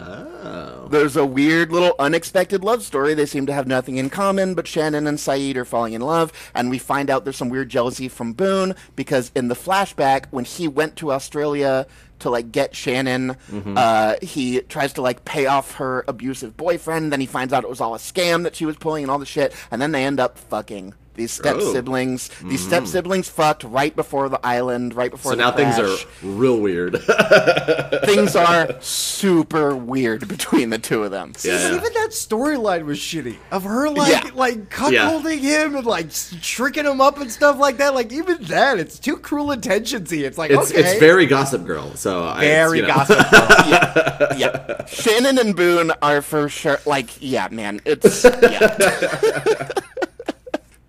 Oh. 0.00 0.88
There's 0.90 1.16
a 1.16 1.24
weird 1.24 1.70
little 1.70 1.94
unexpected 1.98 2.64
love 2.64 2.82
story. 2.82 3.14
They 3.14 3.26
seem 3.26 3.46
to 3.46 3.52
have 3.52 3.66
nothing 3.66 3.96
in 3.96 4.10
common, 4.10 4.54
but 4.54 4.66
Shannon 4.66 5.06
and 5.06 5.18
Sayid 5.18 5.56
are 5.56 5.64
falling 5.64 5.92
in 5.92 6.00
love, 6.00 6.32
and 6.54 6.70
we 6.70 6.78
find 6.78 7.10
out 7.10 7.24
there's 7.24 7.36
some 7.36 7.48
weird 7.50 7.68
jealousy 7.68 8.08
from 8.08 8.32
Boone 8.32 8.74
because 8.96 9.30
in 9.34 9.48
the 9.48 9.54
flashback, 9.54 10.24
when 10.30 10.44
he 10.44 10.66
went 10.66 10.96
to 10.96 11.12
Australia 11.12 11.86
to 12.20 12.30
like 12.30 12.52
get 12.52 12.74
Shannon, 12.74 13.36
uh, 13.76 14.16
he 14.22 14.60
tries 14.62 14.92
to 14.94 15.02
like 15.02 15.24
pay 15.24 15.46
off 15.46 15.74
her 15.76 16.04
abusive 16.08 16.56
boyfriend. 16.56 17.12
Then 17.12 17.20
he 17.20 17.26
finds 17.26 17.52
out 17.52 17.64
it 17.64 17.70
was 17.70 17.80
all 17.80 17.94
a 17.94 17.98
scam 17.98 18.42
that 18.44 18.56
she 18.56 18.66
was 18.66 18.76
pulling 18.76 19.04
and 19.04 19.10
all 19.10 19.18
the 19.18 19.26
shit, 19.26 19.54
and 19.70 19.80
then 19.80 19.92
they 19.92 20.04
end 20.04 20.18
up 20.20 20.38
fucking. 20.38 20.94
These 21.20 21.32
step 21.32 21.56
Oh. 21.58 21.72
siblings, 21.74 22.30
these 22.42 22.64
step 22.64 22.84
mm. 22.84 22.86
siblings 22.86 23.28
fucked 23.28 23.62
right 23.62 23.94
before 23.94 24.30
the 24.30 24.40
island, 24.42 24.94
right 24.94 25.10
before 25.10 25.32
So 25.32 25.36
the 25.36 25.42
now 25.42 25.52
things 25.52 25.78
are 25.78 25.94
real 26.22 26.58
weird. 26.58 26.98
things 28.06 28.34
are 28.48 28.74
super 28.80 29.76
weird 29.76 30.26
between 30.28 30.70
the 30.70 30.78
two 30.78 31.04
of 31.04 31.10
them. 31.10 31.34
Yeah, 31.42 31.58
yeah. 31.58 31.76
Even 31.76 31.92
that 31.92 32.08
storyline 32.12 32.86
was 32.86 32.98
shitty 32.98 33.36
of 33.50 33.64
her 33.64 33.90
like 33.90 34.10
Yeah. 34.24 34.30
like 34.34 34.70
cuckolding 34.70 35.40
him 35.40 35.76
and 35.76 35.84
like 35.84 36.10
tricking 36.40 36.86
him 36.86 37.02
up 37.02 37.18
and 37.20 37.30
stuff 37.30 37.58
like 37.58 37.76
that. 37.76 37.94
Like 37.94 38.12
even 38.14 38.42
that, 38.44 38.78
it's 38.78 38.98
too 38.98 39.18
cruel 39.18 39.48
intentionsy. 39.48 40.22
It's 40.22 40.38
like 40.38 40.50
It's 40.50 40.70
okay, 40.70 40.80
it's 40.80 40.98
very 40.98 41.26
Gossip 41.26 41.66
Girl. 41.66 41.94
So 41.96 42.24
I, 42.24 42.40
very 42.40 42.78
you 42.78 42.86
know. 42.86 42.94
gossip. 42.94 43.18
girl. 43.30 44.28
yeah. 44.38 44.86
Shannon 44.86 45.36
and 45.38 45.54
Boone 45.54 45.92
are 46.00 46.22
for 46.22 46.48
sure. 46.48 46.78
Like, 46.86 47.10
yeah, 47.20 47.48
man, 47.50 47.82
it's 47.84 48.24
yeah. 48.24 49.68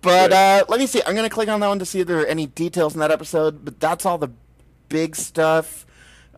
But 0.02 0.32
uh, 0.32 0.64
let 0.68 0.78
me 0.80 0.86
see. 0.86 1.00
I'm 1.06 1.14
gonna 1.14 1.30
click 1.30 1.48
on 1.48 1.60
that 1.60 1.68
one 1.68 1.78
to 1.78 1.86
see 1.86 2.00
if 2.00 2.06
there 2.06 2.20
are 2.20 2.26
any 2.26 2.46
details 2.46 2.94
in 2.94 3.00
that 3.00 3.10
episode. 3.10 3.64
But 3.64 3.80
that's 3.80 4.04
all 4.04 4.18
the 4.18 4.28
big 4.88 5.16
stuff. 5.16 5.86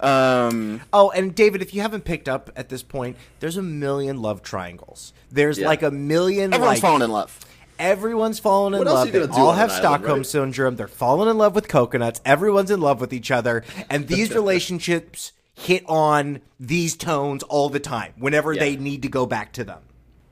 Um, 0.00 0.82
Oh, 0.92 1.10
and 1.10 1.34
David, 1.34 1.62
if 1.62 1.72
you 1.74 1.80
haven't 1.80 2.04
picked 2.04 2.28
up 2.28 2.50
at 2.56 2.68
this 2.68 2.82
point, 2.82 3.16
there's 3.40 3.56
a 3.56 3.62
million 3.62 4.20
love 4.20 4.42
triangles. 4.42 5.12
There's 5.30 5.58
Yeah. 5.58 5.66
like 5.66 5.82
a 5.82 5.90
million. 5.90 6.52
everyone's 6.52 6.76
like, 6.76 6.82
falling 6.82 7.02
in 7.02 7.10
love. 7.10 7.38
Everyone's 7.78 8.38
falling 8.38 8.74
in 8.74 8.78
What 8.80 8.86
love. 8.86 8.96
are 8.96 9.06
you 9.06 9.12
They 9.12 9.26
gonna 9.26 9.32
all 9.42 9.52
have 9.52 9.70
an 9.70 9.76
island, 9.76 9.82
Stockholm 9.82 10.18
right? 10.20 10.26
syndrome. 10.26 10.76
They're 10.76 10.86
falling 10.88 11.28
in 11.28 11.38
love 11.38 11.54
with 11.54 11.68
coconuts. 11.68 12.20
Everyone's 12.24 12.70
in 12.70 12.80
love 12.80 13.00
with 13.00 13.12
each 13.12 13.30
other, 13.30 13.64
and 13.90 14.06
these 14.08 14.32
relationships 14.34 15.32
hit 15.54 15.84
on 15.88 16.40
these 16.60 16.96
tones 16.96 17.42
all 17.44 17.68
the 17.68 17.80
time. 17.80 18.12
Whenever 18.18 18.52
Yeah. 18.52 18.60
they 18.60 18.76
need 18.76 19.02
to 19.02 19.08
go 19.08 19.26
back 19.26 19.52
to 19.54 19.64
them. 19.64 19.78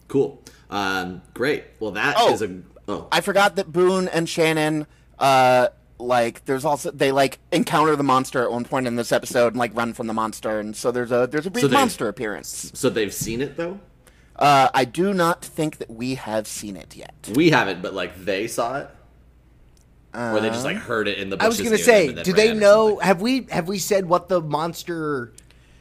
Cool. 0.09 0.41
Um, 0.71 1.23
great. 1.35 1.65
Well, 1.81 1.93
that 1.93 2.17
is 2.33 2.43
Oh. 2.43 2.47
a. 2.47 2.49
Oh, 2.89 3.09
I 3.13 3.21
forgot 3.21 3.57
that 3.57 3.73
Boone 3.73 4.09
and 4.09 4.29
Shannon, 4.29 4.87
uh, 5.19 5.69
like, 5.99 6.45
there's 6.47 6.65
also 6.65 6.91
they 6.91 7.13
like 7.13 7.39
encounter 7.53 7.95
the 7.95 8.03
monster 8.03 8.43
at 8.43 8.51
one 8.51 8.65
point 8.65 8.87
in 8.87 8.97
this 8.97 9.13
episode 9.13 9.49
and 9.49 9.57
like 9.57 9.75
run 9.77 9.93
from 9.93 10.07
the 10.09 10.15
monster, 10.15 10.59
and 10.59 10.75
so 10.75 10.91
there's 10.91 11.13
a 11.13 11.29
there's 11.31 11.47
a 11.47 11.51
brief 11.51 11.69
they- 11.71 11.77
monster 11.77 12.09
appearance. 12.09 12.73
so 12.75 12.91
they've 12.91 13.15
seen 13.15 13.41
it 13.41 13.57
though. 13.57 13.79
Uh, 14.35 14.69
I 14.75 14.85
do 14.85 15.15
not 15.15 15.45
think 15.45 15.77
that 15.79 15.91
we 15.91 16.17
have 16.17 16.49
seen 16.49 16.77
it 16.77 16.97
yet. 16.97 17.15
We 17.35 17.51
haven't, 17.51 17.83
but 17.83 17.95
like 17.95 18.25
they 18.25 18.49
saw 18.49 18.79
it, 18.79 18.91
or 20.15 20.41
they 20.41 20.49
just 20.49 20.65
like 20.65 20.79
heard 20.79 21.07
it 21.07 21.19
in 21.19 21.31
the. 21.31 21.37
I 21.41 21.47
was 21.47 21.61
gonna 21.61 21.79
say, 21.79 22.09
them 22.09 22.09
and 22.09 22.19
then 22.19 22.25
do 22.25 22.33
they 22.33 22.53
know? 22.55 22.99
Have 22.99 23.21
we 23.21 23.47
have 23.51 23.69
we 23.69 23.79
said 23.79 24.07
what 24.07 24.29
the 24.29 24.41
monster 24.41 25.33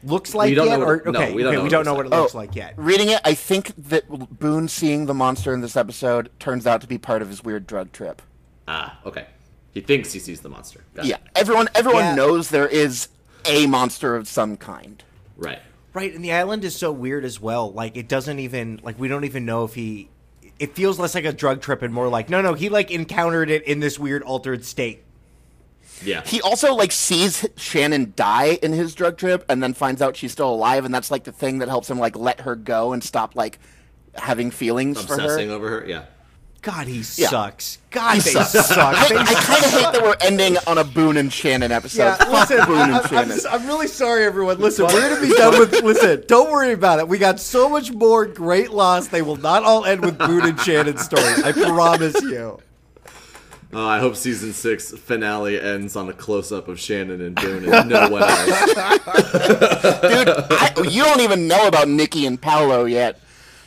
looks 0.04 0.34
like 0.34 0.50
We 0.50 0.56
don't 0.56 0.68
yet? 0.68 0.74
know 0.80 0.86
what 0.86 0.88
or, 0.88 0.96
it- 0.96 1.06
no, 1.06 1.20
okay, 1.22 1.34
we 1.34 1.44
don't 1.44 1.50
okay, 1.50 1.56
know 1.58 1.62
we 1.62 1.64
what 1.64 1.72
don't 1.72 1.82
it 1.82 1.86
know 1.86 1.92
looks 1.92 1.98
what 1.98 2.06
it 2.06 2.10
like. 2.10 2.20
looks 2.22 2.36
Oh, 2.36 2.38
like 2.38 2.56
yet. 2.56 2.74
Reading 2.78 3.10
it, 3.10 3.22
I 3.26 3.34
think 3.34 3.74
that 3.90 4.08
Boone 4.40 4.68
seeing 4.68 5.06
the 5.06 5.14
monster 5.14 5.54
in 5.54 5.62
this 5.62 5.76
episode 5.76 6.30
turns 6.40 6.66
out 6.68 6.82
to 6.82 6.88
be 6.88 6.98
part 6.98 7.22
of 7.22 7.30
his 7.30 7.44
weird 7.44 7.68
drug 7.68 7.92
trip. 7.92 8.22
Ah, 8.68 9.00
okay. 9.06 9.28
He 9.74 9.82
thinks 9.82 10.12
he 10.12 10.20
sees 10.20 10.42
the 10.42 10.50
monster. 10.50 10.84
Got 10.96 11.06
it. 11.06 11.10
Yeah, 11.10 11.18
everyone 11.36 11.70
everyone 11.76 12.04
Yeah. 12.04 12.16
knows 12.16 12.50
there 12.50 12.68
is 12.68 13.08
a 13.46 13.66
monster 13.68 14.16
of 14.16 14.28
some 14.28 14.58
kind. 14.58 15.04
Right. 15.38 15.60
Right, 15.94 16.14
and 16.14 16.24
the 16.24 16.32
island 16.34 16.64
is 16.64 16.76
so 16.76 16.92
weird 16.92 17.26
as 17.26 17.40
well. 17.42 17.72
Like 17.72 17.98
it 17.98 18.08
doesn't 18.08 18.40
even 18.40 18.80
like 18.84 19.00
we 19.00 19.08
don't 19.08 19.24
even 19.26 19.46
know 19.46 19.64
if 19.66 19.74
he. 19.76 20.10
It 20.60 20.76
feels 20.76 21.00
less 21.00 21.16
like 21.16 21.26
a 21.26 21.34
drug 21.34 21.62
trip 21.62 21.82
and 21.82 21.94
more 21.94 22.08
like 22.08 22.30
no, 22.30 22.42
no. 22.42 22.54
He 22.54 22.70
like 22.70 22.92
encountered 22.92 23.50
it 23.50 23.64
in 23.64 23.80
this 23.80 23.98
weird 23.98 24.24
altered 24.24 24.64
state. 24.64 25.04
Yeah. 26.04 26.24
He 26.26 26.42
also 26.42 26.74
like 26.76 26.92
sees 26.92 27.46
Shannon 27.58 28.14
die 28.16 28.60
in 28.62 28.74
his 28.74 28.96
drug 28.96 29.18
trip 29.18 29.46
and 29.50 29.62
then 29.62 29.74
finds 29.74 30.02
out 30.02 30.16
she's 30.18 30.32
still 30.32 30.50
alive 30.54 30.86
and 30.86 30.94
that's 30.94 31.12
like 31.12 31.24
the 31.26 31.32
thing 31.32 31.60
that 31.60 31.70
helps 31.70 31.90
him 31.90 32.00
like 32.00 32.16
let 32.16 32.42
her 32.42 32.56
go 32.56 32.94
and 32.94 33.04
stop 33.04 33.36
like 33.36 33.60
having 34.16 34.52
feelings 34.52 35.02
for 35.04 35.16
her. 35.18 35.22
Obsessing 35.24 35.52
over 35.52 35.70
her. 35.82 35.86
Yeah. 35.88 36.06
God, 36.64 36.86
he 36.86 36.98
Yeah. 37.18 37.30
sucks. 37.30 37.80
God, 37.90 38.16
they 38.18 38.20
sucks. 38.20 38.52
suck. 38.68 38.78
I, 38.96 39.08
They 39.10 39.18
I 39.18 39.24
kind 39.26 39.66
of 39.66 39.72
hate 39.72 39.94
that 39.94 40.02
we're 40.04 40.16
ending 40.22 40.58
on 40.68 40.78
a 40.78 40.84
Boone 40.84 41.18
and 41.18 41.34
Shannon 41.34 41.72
episode. 41.72 42.04
Yeah, 42.04 42.16
Fuck 42.18 42.50
listen, 42.52 42.66
Boone 42.68 42.78
I, 42.78 42.84
and 42.84 42.92
I'm, 42.94 43.02
I'm, 43.02 43.08
Shannon. 43.10 43.30
just- 43.30 43.48
I'm 43.48 43.66
really 43.66 43.88
sorry, 43.88 44.26
everyone. 44.26 44.60
Listen, 44.60 44.86
we're 44.86 45.10
gonna 45.10 45.20
be 45.28 45.34
done 45.36 45.58
with. 45.58 45.82
Listen, 45.82 46.24
don't 46.28 46.52
worry 46.52 46.74
about 46.74 47.00
it. 47.00 47.08
We 47.08 47.18
got 47.18 47.40
so 47.40 47.68
much 47.68 47.92
more 47.92 48.28
great 48.28 48.70
loss. 48.70 49.08
They 49.08 49.24
will 49.24 49.38
not 49.38 49.64
all 49.64 49.86
end 49.86 50.02
with 50.02 50.20
Boone 50.20 50.46
and 50.46 50.60
Shannon 50.60 50.98
stories. 51.00 51.42
I 51.44 51.52
promise 51.52 52.22
you. 52.22 52.60
Oh, 53.74 53.88
I 53.88 54.00
hope 54.00 54.18
season 54.18 54.52
six 54.52 54.92
finale 54.92 55.60
ends 55.60 55.96
on 55.96 56.10
a 56.10 56.14
close 56.14 56.52
up 56.52 56.68
of 56.68 56.78
Shannon 56.78 57.22
and 57.22 57.36
Boone 57.36 57.74
and 57.74 57.90
no 57.90 58.10
one 58.10 58.22
else. 58.24 58.74
Dude, 60.02 60.30
I, 60.30 60.74
you 60.90 61.04
don't 61.04 61.22
even 61.22 61.48
know 61.48 61.68
about 61.68 61.88
Nikki 61.88 62.26
and 62.26 62.42
Paolo 62.42 62.84
yet. 62.84 63.20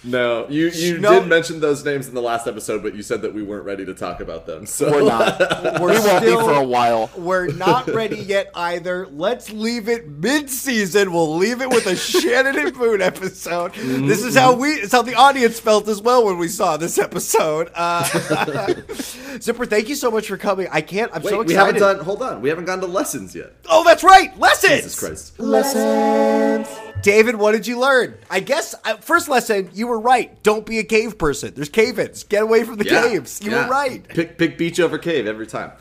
No, 0.05 0.47
you 0.51 0.69
you 0.69 0.99
No. 0.99 1.21
did 1.21 1.29
mention 1.29 1.61
those 1.61 1.85
names 1.85 2.09
in 2.09 2.15
the 2.15 2.21
last 2.21 2.47
episode, 2.47 2.83
but 2.83 2.95
you 2.95 3.03
said 3.03 3.23
that 3.23 3.33
we 3.33 3.43
weren't 3.43 3.65
ready 3.65 3.87
to 3.87 3.95
talk 3.95 4.21
about 4.21 4.45
them. 4.47 4.67
So 4.67 4.91
We're 4.91 5.05
not. 5.09 5.39
We're 5.81 5.93
we 5.93 5.99
won't 5.99 6.25
be 6.25 6.31
for 6.33 6.53
a 6.53 6.63
while. 6.65 7.11
We're 7.17 7.47
not 7.49 7.87
ready 7.89 8.19
yet 8.19 8.51
either. 8.55 9.07
Let's 9.11 9.51
leave 9.51 9.89
it 9.89 10.07
mid-season. 10.09 11.13
We'll 11.13 11.37
leave 11.37 11.63
it 11.63 11.71
with 11.71 11.87
a 11.87 11.97
Shannon 11.97 12.59
and 12.59 12.75
Boone 12.75 13.01
episode. 13.01 13.73
This 13.75 14.23
is 14.23 14.37
how 14.37 14.53
we. 14.55 14.71
It's 14.73 14.93
how 14.93 15.03
the 15.03 15.15
audience 15.15 15.59
felt 15.59 15.89
as 15.89 16.03
well 16.03 16.25
when 16.27 16.37
we 16.39 16.49
saw 16.49 16.77
this 16.77 16.99
episode. 16.99 17.71
Uh, 17.75 18.05
Zipper, 19.41 19.65
thank 19.67 19.89
you 19.89 19.95
so 19.95 20.11
much 20.11 20.29
for 20.29 20.37
coming. 20.37 20.69
I 20.71 20.81
can't. 20.83 21.11
I'm 21.15 21.23
Wait, 21.23 21.31
so 21.31 21.43
we 21.43 21.55
haven't 21.55 21.77
excited. 21.77 21.97
done. 21.99 22.05
Hold 22.05 22.23
on, 22.23 22.43
we 22.43 22.49
haven't 22.51 22.67
gone 22.67 22.81
to 22.81 22.87
lessons 22.87 23.35
yet. 23.35 23.53
oh, 23.71 23.85
that's 23.85 24.05
right. 24.05 24.39
Lessons. 24.39 24.83
Jesus 24.83 24.99
Christ. 24.99 25.39
David, 27.03 27.37
what 27.37 27.53
did 27.53 27.67
you 27.67 27.79
learn? 27.79 28.15
I 28.31 28.41
guess 28.41 28.75
uh, 28.85 28.97
first 28.97 29.29
lesson, 29.29 29.71
you 29.75 29.87
were 29.87 29.99
right. 30.01 30.43
Don't 30.43 30.65
be 30.65 30.79
a 30.79 30.85
cave 30.85 31.19
person. 31.19 31.53
There's 31.55 31.69
cave-ins. 31.69 32.25
Get 32.25 32.43
away 32.43 32.65
from 32.65 32.77
the 32.77 32.85
Yeah, 32.87 33.03
caves. 33.09 33.41
You 33.43 33.51
yeah. 33.51 33.65
were 33.65 33.71
right. 33.71 34.07
Pick 34.09 34.39
pick 34.39 34.57
beach 34.57 34.81
over 34.81 34.97
cave 34.99 35.27
every 35.27 35.47
time. 35.47 35.73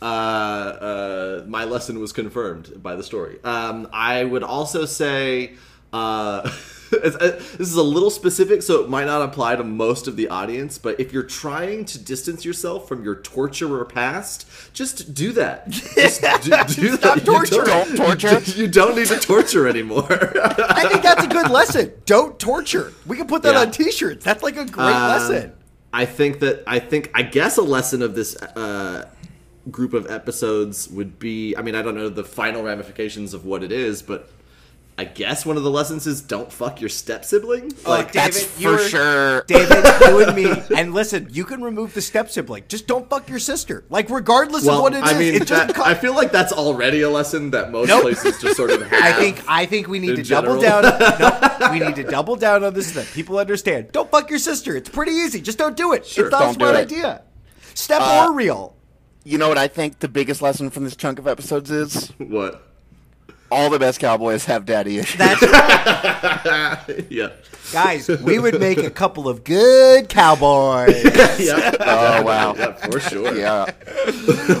Uh, 0.00 0.04
uh, 0.04 1.44
my 1.46 1.64
lesson 1.64 2.00
was 2.00 2.12
confirmed 2.12 2.82
by 2.82 2.96
the 2.96 3.02
story. 3.02 3.38
Um, 3.44 3.88
I 3.92 4.24
would 4.24 4.42
also 4.42 4.84
say 4.84 5.54
uh, 5.92 5.96
uh, 6.44 6.50
this 7.02 7.58
is 7.60 7.74
a 7.74 7.82
little 7.82 8.10
specific, 8.10 8.62
so 8.62 8.82
it 8.82 8.88
might 8.88 9.04
not 9.06 9.22
apply 9.22 9.56
to 9.56 9.64
most 9.64 10.06
of 10.08 10.16
the 10.16 10.28
audience. 10.28 10.78
But 10.78 10.98
if 11.00 11.12
you're 11.12 11.22
trying 11.22 11.84
to 11.86 11.98
distance 11.98 12.44
yourself 12.44 12.88
from 12.88 13.04
your 13.04 13.16
torturer 13.16 13.84
past, 13.84 14.46
just 14.72 15.14
do 15.14 15.32
that. 15.32 15.68
Just 15.70 16.20
do, 16.42 16.82
do 16.82 16.96
Stop 16.96 17.00
that. 17.00 17.16
You 17.18 17.32
torturing. 17.32 17.64
Don't 17.66 17.96
torture. 17.96 18.40
You 18.52 18.68
don't 18.68 18.96
need 18.96 19.06
to 19.08 19.18
torture 19.18 19.68
anymore. 19.68 20.06
I 20.10 20.88
think 20.88 21.02
that's 21.02 21.24
a 21.24 21.28
good 21.28 21.50
lesson. 21.50 21.92
Don't 22.06 22.38
torture. 22.38 22.92
We 23.06 23.16
can 23.16 23.26
put 23.26 23.42
that 23.42 23.54
Yeah. 23.54 23.60
on 23.60 23.70
T-shirts. 23.70 24.24
That's 24.24 24.42
like 24.42 24.56
a 24.56 24.64
great 24.64 24.86
Um, 24.86 25.08
lesson. 25.08 25.52
I 25.92 26.04
think 26.04 26.40
that 26.40 26.64
I 26.66 26.78
think 26.80 27.10
I 27.14 27.22
guess 27.22 27.56
a 27.56 27.62
lesson 27.62 28.02
of 28.02 28.14
this 28.14 28.36
uh, 28.36 29.06
group 29.70 29.94
of 29.94 30.10
episodes 30.10 30.88
would 30.88 31.18
be. 31.18 31.56
I 31.56 31.62
mean, 31.62 31.74
I 31.74 31.82
don't 31.82 31.94
know 31.94 32.08
the 32.08 32.24
final 32.24 32.62
ramifications 32.62 33.32
of 33.34 33.44
what 33.46 33.62
it 33.62 33.72
is, 33.72 34.02
but 34.02 34.28
I 35.00 35.04
guess 35.04 35.46
one 35.46 35.56
of 35.56 35.62
the 35.62 35.70
lessons 35.70 36.08
is 36.08 36.20
don't 36.20 36.52
fuck 36.52 36.80
your 36.80 36.88
step 36.88 37.24
sibling. 37.24 37.72
Like 37.86 38.10
That's 38.10 38.40
David, 38.46 38.60
you 38.60 38.68
for 38.68 38.82
were- 38.82 38.88
sure. 38.88 39.42
David, 39.44 39.84
you 40.00 40.26
and 40.26 40.34
me. 40.36 40.62
And 40.76 40.92
listen, 40.92 41.28
you 41.30 41.44
can 41.44 41.62
remove 41.62 41.94
the 41.94 42.00
step 42.02 42.28
sibling. 42.30 42.64
Just 42.66 42.88
don't 42.88 43.08
fuck 43.08 43.28
your 43.28 43.38
sister. 43.38 43.84
Like 43.90 44.10
regardless 44.10 44.66
of 44.66 44.80
what 44.82 44.94
it 44.94 45.04
is, 45.04 45.10
I 45.12 45.16
mean, 45.16 45.34
it 45.34 45.46
that- 45.48 45.72
co- 45.72 45.84
I 45.84 45.94
feel 45.94 46.14
like 46.16 46.32
that's 46.32 46.52
already 46.52 47.02
a 47.02 47.10
lesson 47.10 47.52
that 47.52 47.70
most 47.70 47.86
Nope. 47.88 48.02
places 48.02 48.40
just 48.42 48.56
sort 48.56 48.70
of 48.70 48.82
have. 48.82 48.92
I 49.02 49.12
think 49.12 49.44
I 49.48 49.66
think 49.66 49.86
we 49.86 50.00
need 50.00 50.10
in 50.10 50.16
to 50.16 50.22
double 50.24 50.60
general. 50.60 50.82
down. 50.82 51.58
no, 51.60 51.70
we 51.70 51.78
need 51.78 51.94
to 51.94 52.02
double 52.02 52.34
down 52.34 52.64
on 52.64 52.74
this 52.74 52.92
so 52.92 53.00
that 53.00 53.08
people 53.12 53.38
understand. 53.38 53.92
Don't 53.92 54.10
fuck 54.10 54.28
your 54.30 54.40
sister. 54.40 54.76
It's 54.76 54.88
pretty 54.88 55.12
easy. 55.12 55.40
Just 55.40 55.58
don't 55.58 55.76
do 55.76 55.92
it. 55.92 56.06
Sure, 56.06 56.24
it's 56.26 56.32
not 56.32 56.42
a 56.42 56.44
don't 56.46 56.54
smart 56.54 56.74
idea. 56.74 57.22
Step 57.74 58.00
Uh, 58.02 58.26
or 58.26 58.32
real. 58.34 58.74
You 59.24 59.38
know 59.38 59.48
what 59.48 59.58
I 59.58 59.68
think 59.68 60.00
the 60.00 60.08
biggest 60.08 60.42
lesson 60.42 60.70
from 60.70 60.82
this 60.82 60.96
chunk 60.96 61.20
of 61.20 61.28
episodes 61.28 61.70
is? 61.70 62.08
what. 62.18 62.64
All 63.50 63.70
the 63.70 63.78
best 63.78 63.98
cowboys 64.00 64.44
have 64.44 64.66
daddy 64.66 64.98
issues. 64.98 65.18
That's 65.18 65.42
right. 65.42 67.06
yeah. 67.10 67.30
Guys, 67.72 68.08
we 68.08 68.38
would 68.38 68.60
make 68.60 68.78
a 68.78 68.90
couple 68.90 69.28
of 69.28 69.44
good 69.44 70.08
cowboys. 70.08 71.04
yeah. 71.38 71.74
Oh 71.80 72.22
wow. 72.22 72.54
Yeah, 72.54 72.72
for 72.72 72.98
sure. 72.98 73.36
Yeah. 73.36 73.70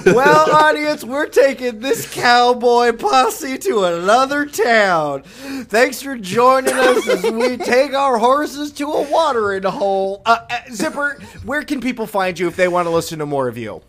well, 0.04 0.50
audience, 0.50 1.04
we're 1.04 1.26
taking 1.28 1.80
this 1.80 2.10
cowboy 2.12 2.92
posse 2.92 3.56
to 3.58 3.84
another 3.84 4.44
town. 4.44 5.22
Thanks 5.22 6.02
for 6.02 6.16
joining 6.16 6.74
us 6.74 7.08
as 7.08 7.22
we 7.30 7.56
take 7.56 7.94
our 7.94 8.18
horses 8.18 8.72
to 8.72 8.84
a 8.92 9.10
watering 9.10 9.62
hole. 9.62 10.20
Uh, 10.26 10.40
uh, 10.50 10.58
Zipper, 10.70 11.18
where 11.44 11.62
can 11.62 11.80
people 11.80 12.06
find 12.06 12.38
you 12.38 12.46
if 12.46 12.56
they 12.56 12.68
want 12.68 12.86
to 12.86 12.90
listen 12.90 13.18
to 13.20 13.26
more 13.26 13.48
of 13.48 13.56
you? 13.56 13.82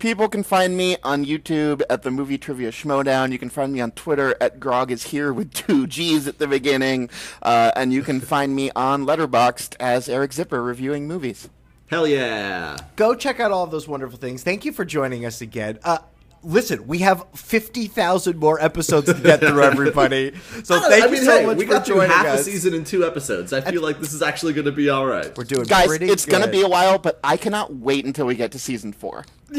People 0.00 0.28
can 0.30 0.42
find 0.42 0.78
me 0.78 0.96
on 1.02 1.26
YouTube 1.26 1.82
at 1.90 2.04
the 2.04 2.10
Movie 2.10 2.38
Trivia 2.38 2.70
Schmoedown. 2.70 3.32
You 3.32 3.38
can 3.38 3.50
find 3.50 3.70
me 3.70 3.82
on 3.82 3.90
Twitter 3.90 4.34
at 4.40 4.58
Grog 4.58 4.90
is 4.90 5.02
here 5.02 5.30
with 5.30 5.52
two 5.52 5.86
G's 5.86 6.26
at 6.26 6.38
the 6.38 6.46
beginning, 6.46 7.10
uh, 7.42 7.72
and 7.76 7.92
you 7.92 8.02
can 8.02 8.18
find 8.32 8.56
me 8.56 8.70
on 8.74 9.04
Letterboxd 9.04 9.76
as 9.78 10.08
Eric 10.08 10.32
Zipper 10.32 10.62
reviewing 10.62 11.06
movies. 11.06 11.50
Hell 11.88 12.06
yeah. 12.06 12.78
Go 12.96 13.14
check 13.14 13.40
out 13.40 13.50
all 13.50 13.64
of 13.64 13.70
those 13.70 13.86
wonderful 13.86 14.18
things. 14.18 14.42
Thank 14.42 14.64
you 14.64 14.72
for 14.72 14.86
joining 14.86 15.26
us 15.26 15.42
again. 15.42 15.78
Uh, 15.84 15.98
listen, 16.42 16.86
we 16.86 16.98
have 16.98 17.24
50,000 17.34 18.38
more 18.38 18.60
episodes 18.60 19.12
to 19.12 19.14
get 19.14 19.40
through, 19.40 19.62
everybody. 19.62 20.32
So 20.64 20.78
thank 20.80 21.04
I 21.04 21.08
you 21.08 21.16
so 21.16 21.38
hey, 21.38 21.46
much 21.46 21.56
we 21.56 21.64
for 21.64 21.72
got 21.72 21.86
through 21.86 21.96
joining 21.96 22.10
half 22.10 22.26
a 22.26 22.42
season 22.42 22.74
in 22.74 22.84
two 22.84 23.04
episodes. 23.04 23.52
I 23.52 23.60
feel 23.60 23.82
like 23.82 23.98
this 23.98 24.12
is 24.12 24.22
actually 24.22 24.52
going 24.52 24.66
to 24.66 24.72
be 24.72 24.90
all 24.90 25.06
right. 25.06 25.36
We're 25.36 25.44
doing 25.44 25.64
Guys, 25.64 25.86
pretty 25.86 26.06
it's 26.06 26.26
gonna 26.26 26.48
be 26.48 26.62
a 26.62 26.68
while, 26.68 26.98
but 26.98 27.18
I 27.24 27.36
cannot 27.36 27.74
wait 27.74 28.04
until 28.04 28.26
we 28.26 28.34
get 28.34 28.52
to 28.52 28.58
season 28.58 28.92
four. 28.92 29.24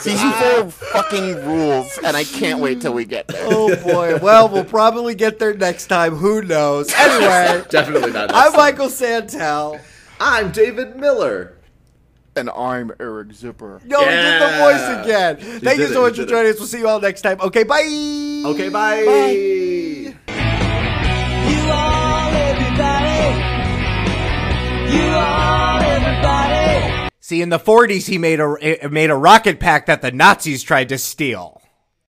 season 0.00 0.32
four 0.32 0.70
fucking 0.70 1.44
rules, 1.46 1.98
and 2.04 2.16
I 2.16 2.24
can't 2.24 2.60
wait 2.60 2.80
till 2.80 2.94
we 2.94 3.04
get 3.04 3.28
there. 3.28 3.44
Oh 3.44 3.74
boy. 3.82 4.18
Well, 4.18 4.48
we'll 4.48 4.64
probably 4.64 5.14
get 5.14 5.38
there 5.38 5.54
next 5.54 5.86
time. 5.88 6.14
Who 6.16 6.42
knows? 6.42 6.92
Anyway, 6.94 7.64
Definitely 7.70 8.12
not. 8.12 8.28
next 8.30 8.34
I'm 8.34 8.52
time. 8.52 8.56
Michael 8.56 8.88
Santel. 8.88 9.80
I'm 10.20 10.52
David 10.52 10.96
Miller. 10.96 11.56
And 12.34 12.48
I'm 12.50 12.90
Eric 12.98 13.32
Zipper. 13.34 13.80
No, 13.84 13.98
we 13.98 14.06
did 14.06 14.40
the 14.40 14.58
voice 14.58 15.04
again. 15.04 15.36
Thank 15.60 15.78
you 15.78 15.88
so 15.88 16.00
it, 16.00 16.08
much 16.08 16.12
for 16.12 16.22
did 16.22 16.28
it. 16.28 16.30
joining 16.30 16.52
us. 16.52 16.58
We'll 16.58 16.66
see 16.66 16.78
you 16.78 16.88
all 16.88 17.00
next 17.00 17.20
time. 17.22 17.38
Okay, 17.40 17.62
bye. 17.62 18.42
Okay, 18.46 18.68
bye. 18.70 19.00
You 19.00 20.14
are 21.70 22.30
everybody. 22.32 23.38
You 24.96 25.04
are 25.14 25.82
everybody. 25.82 27.08
See, 27.20 27.42
in 27.42 27.50
the 27.50 27.58
40s, 27.58 28.06
he 28.08 28.18
made 28.18 28.40
a 28.40 28.88
made 28.90 29.10
a 29.10 29.14
rocket 29.16 29.60
pack 29.60 29.86
that 29.86 30.00
the 30.02 30.10
Nazis 30.10 30.62
tried 30.62 30.88
to 30.88 30.98
steal. 30.98 31.61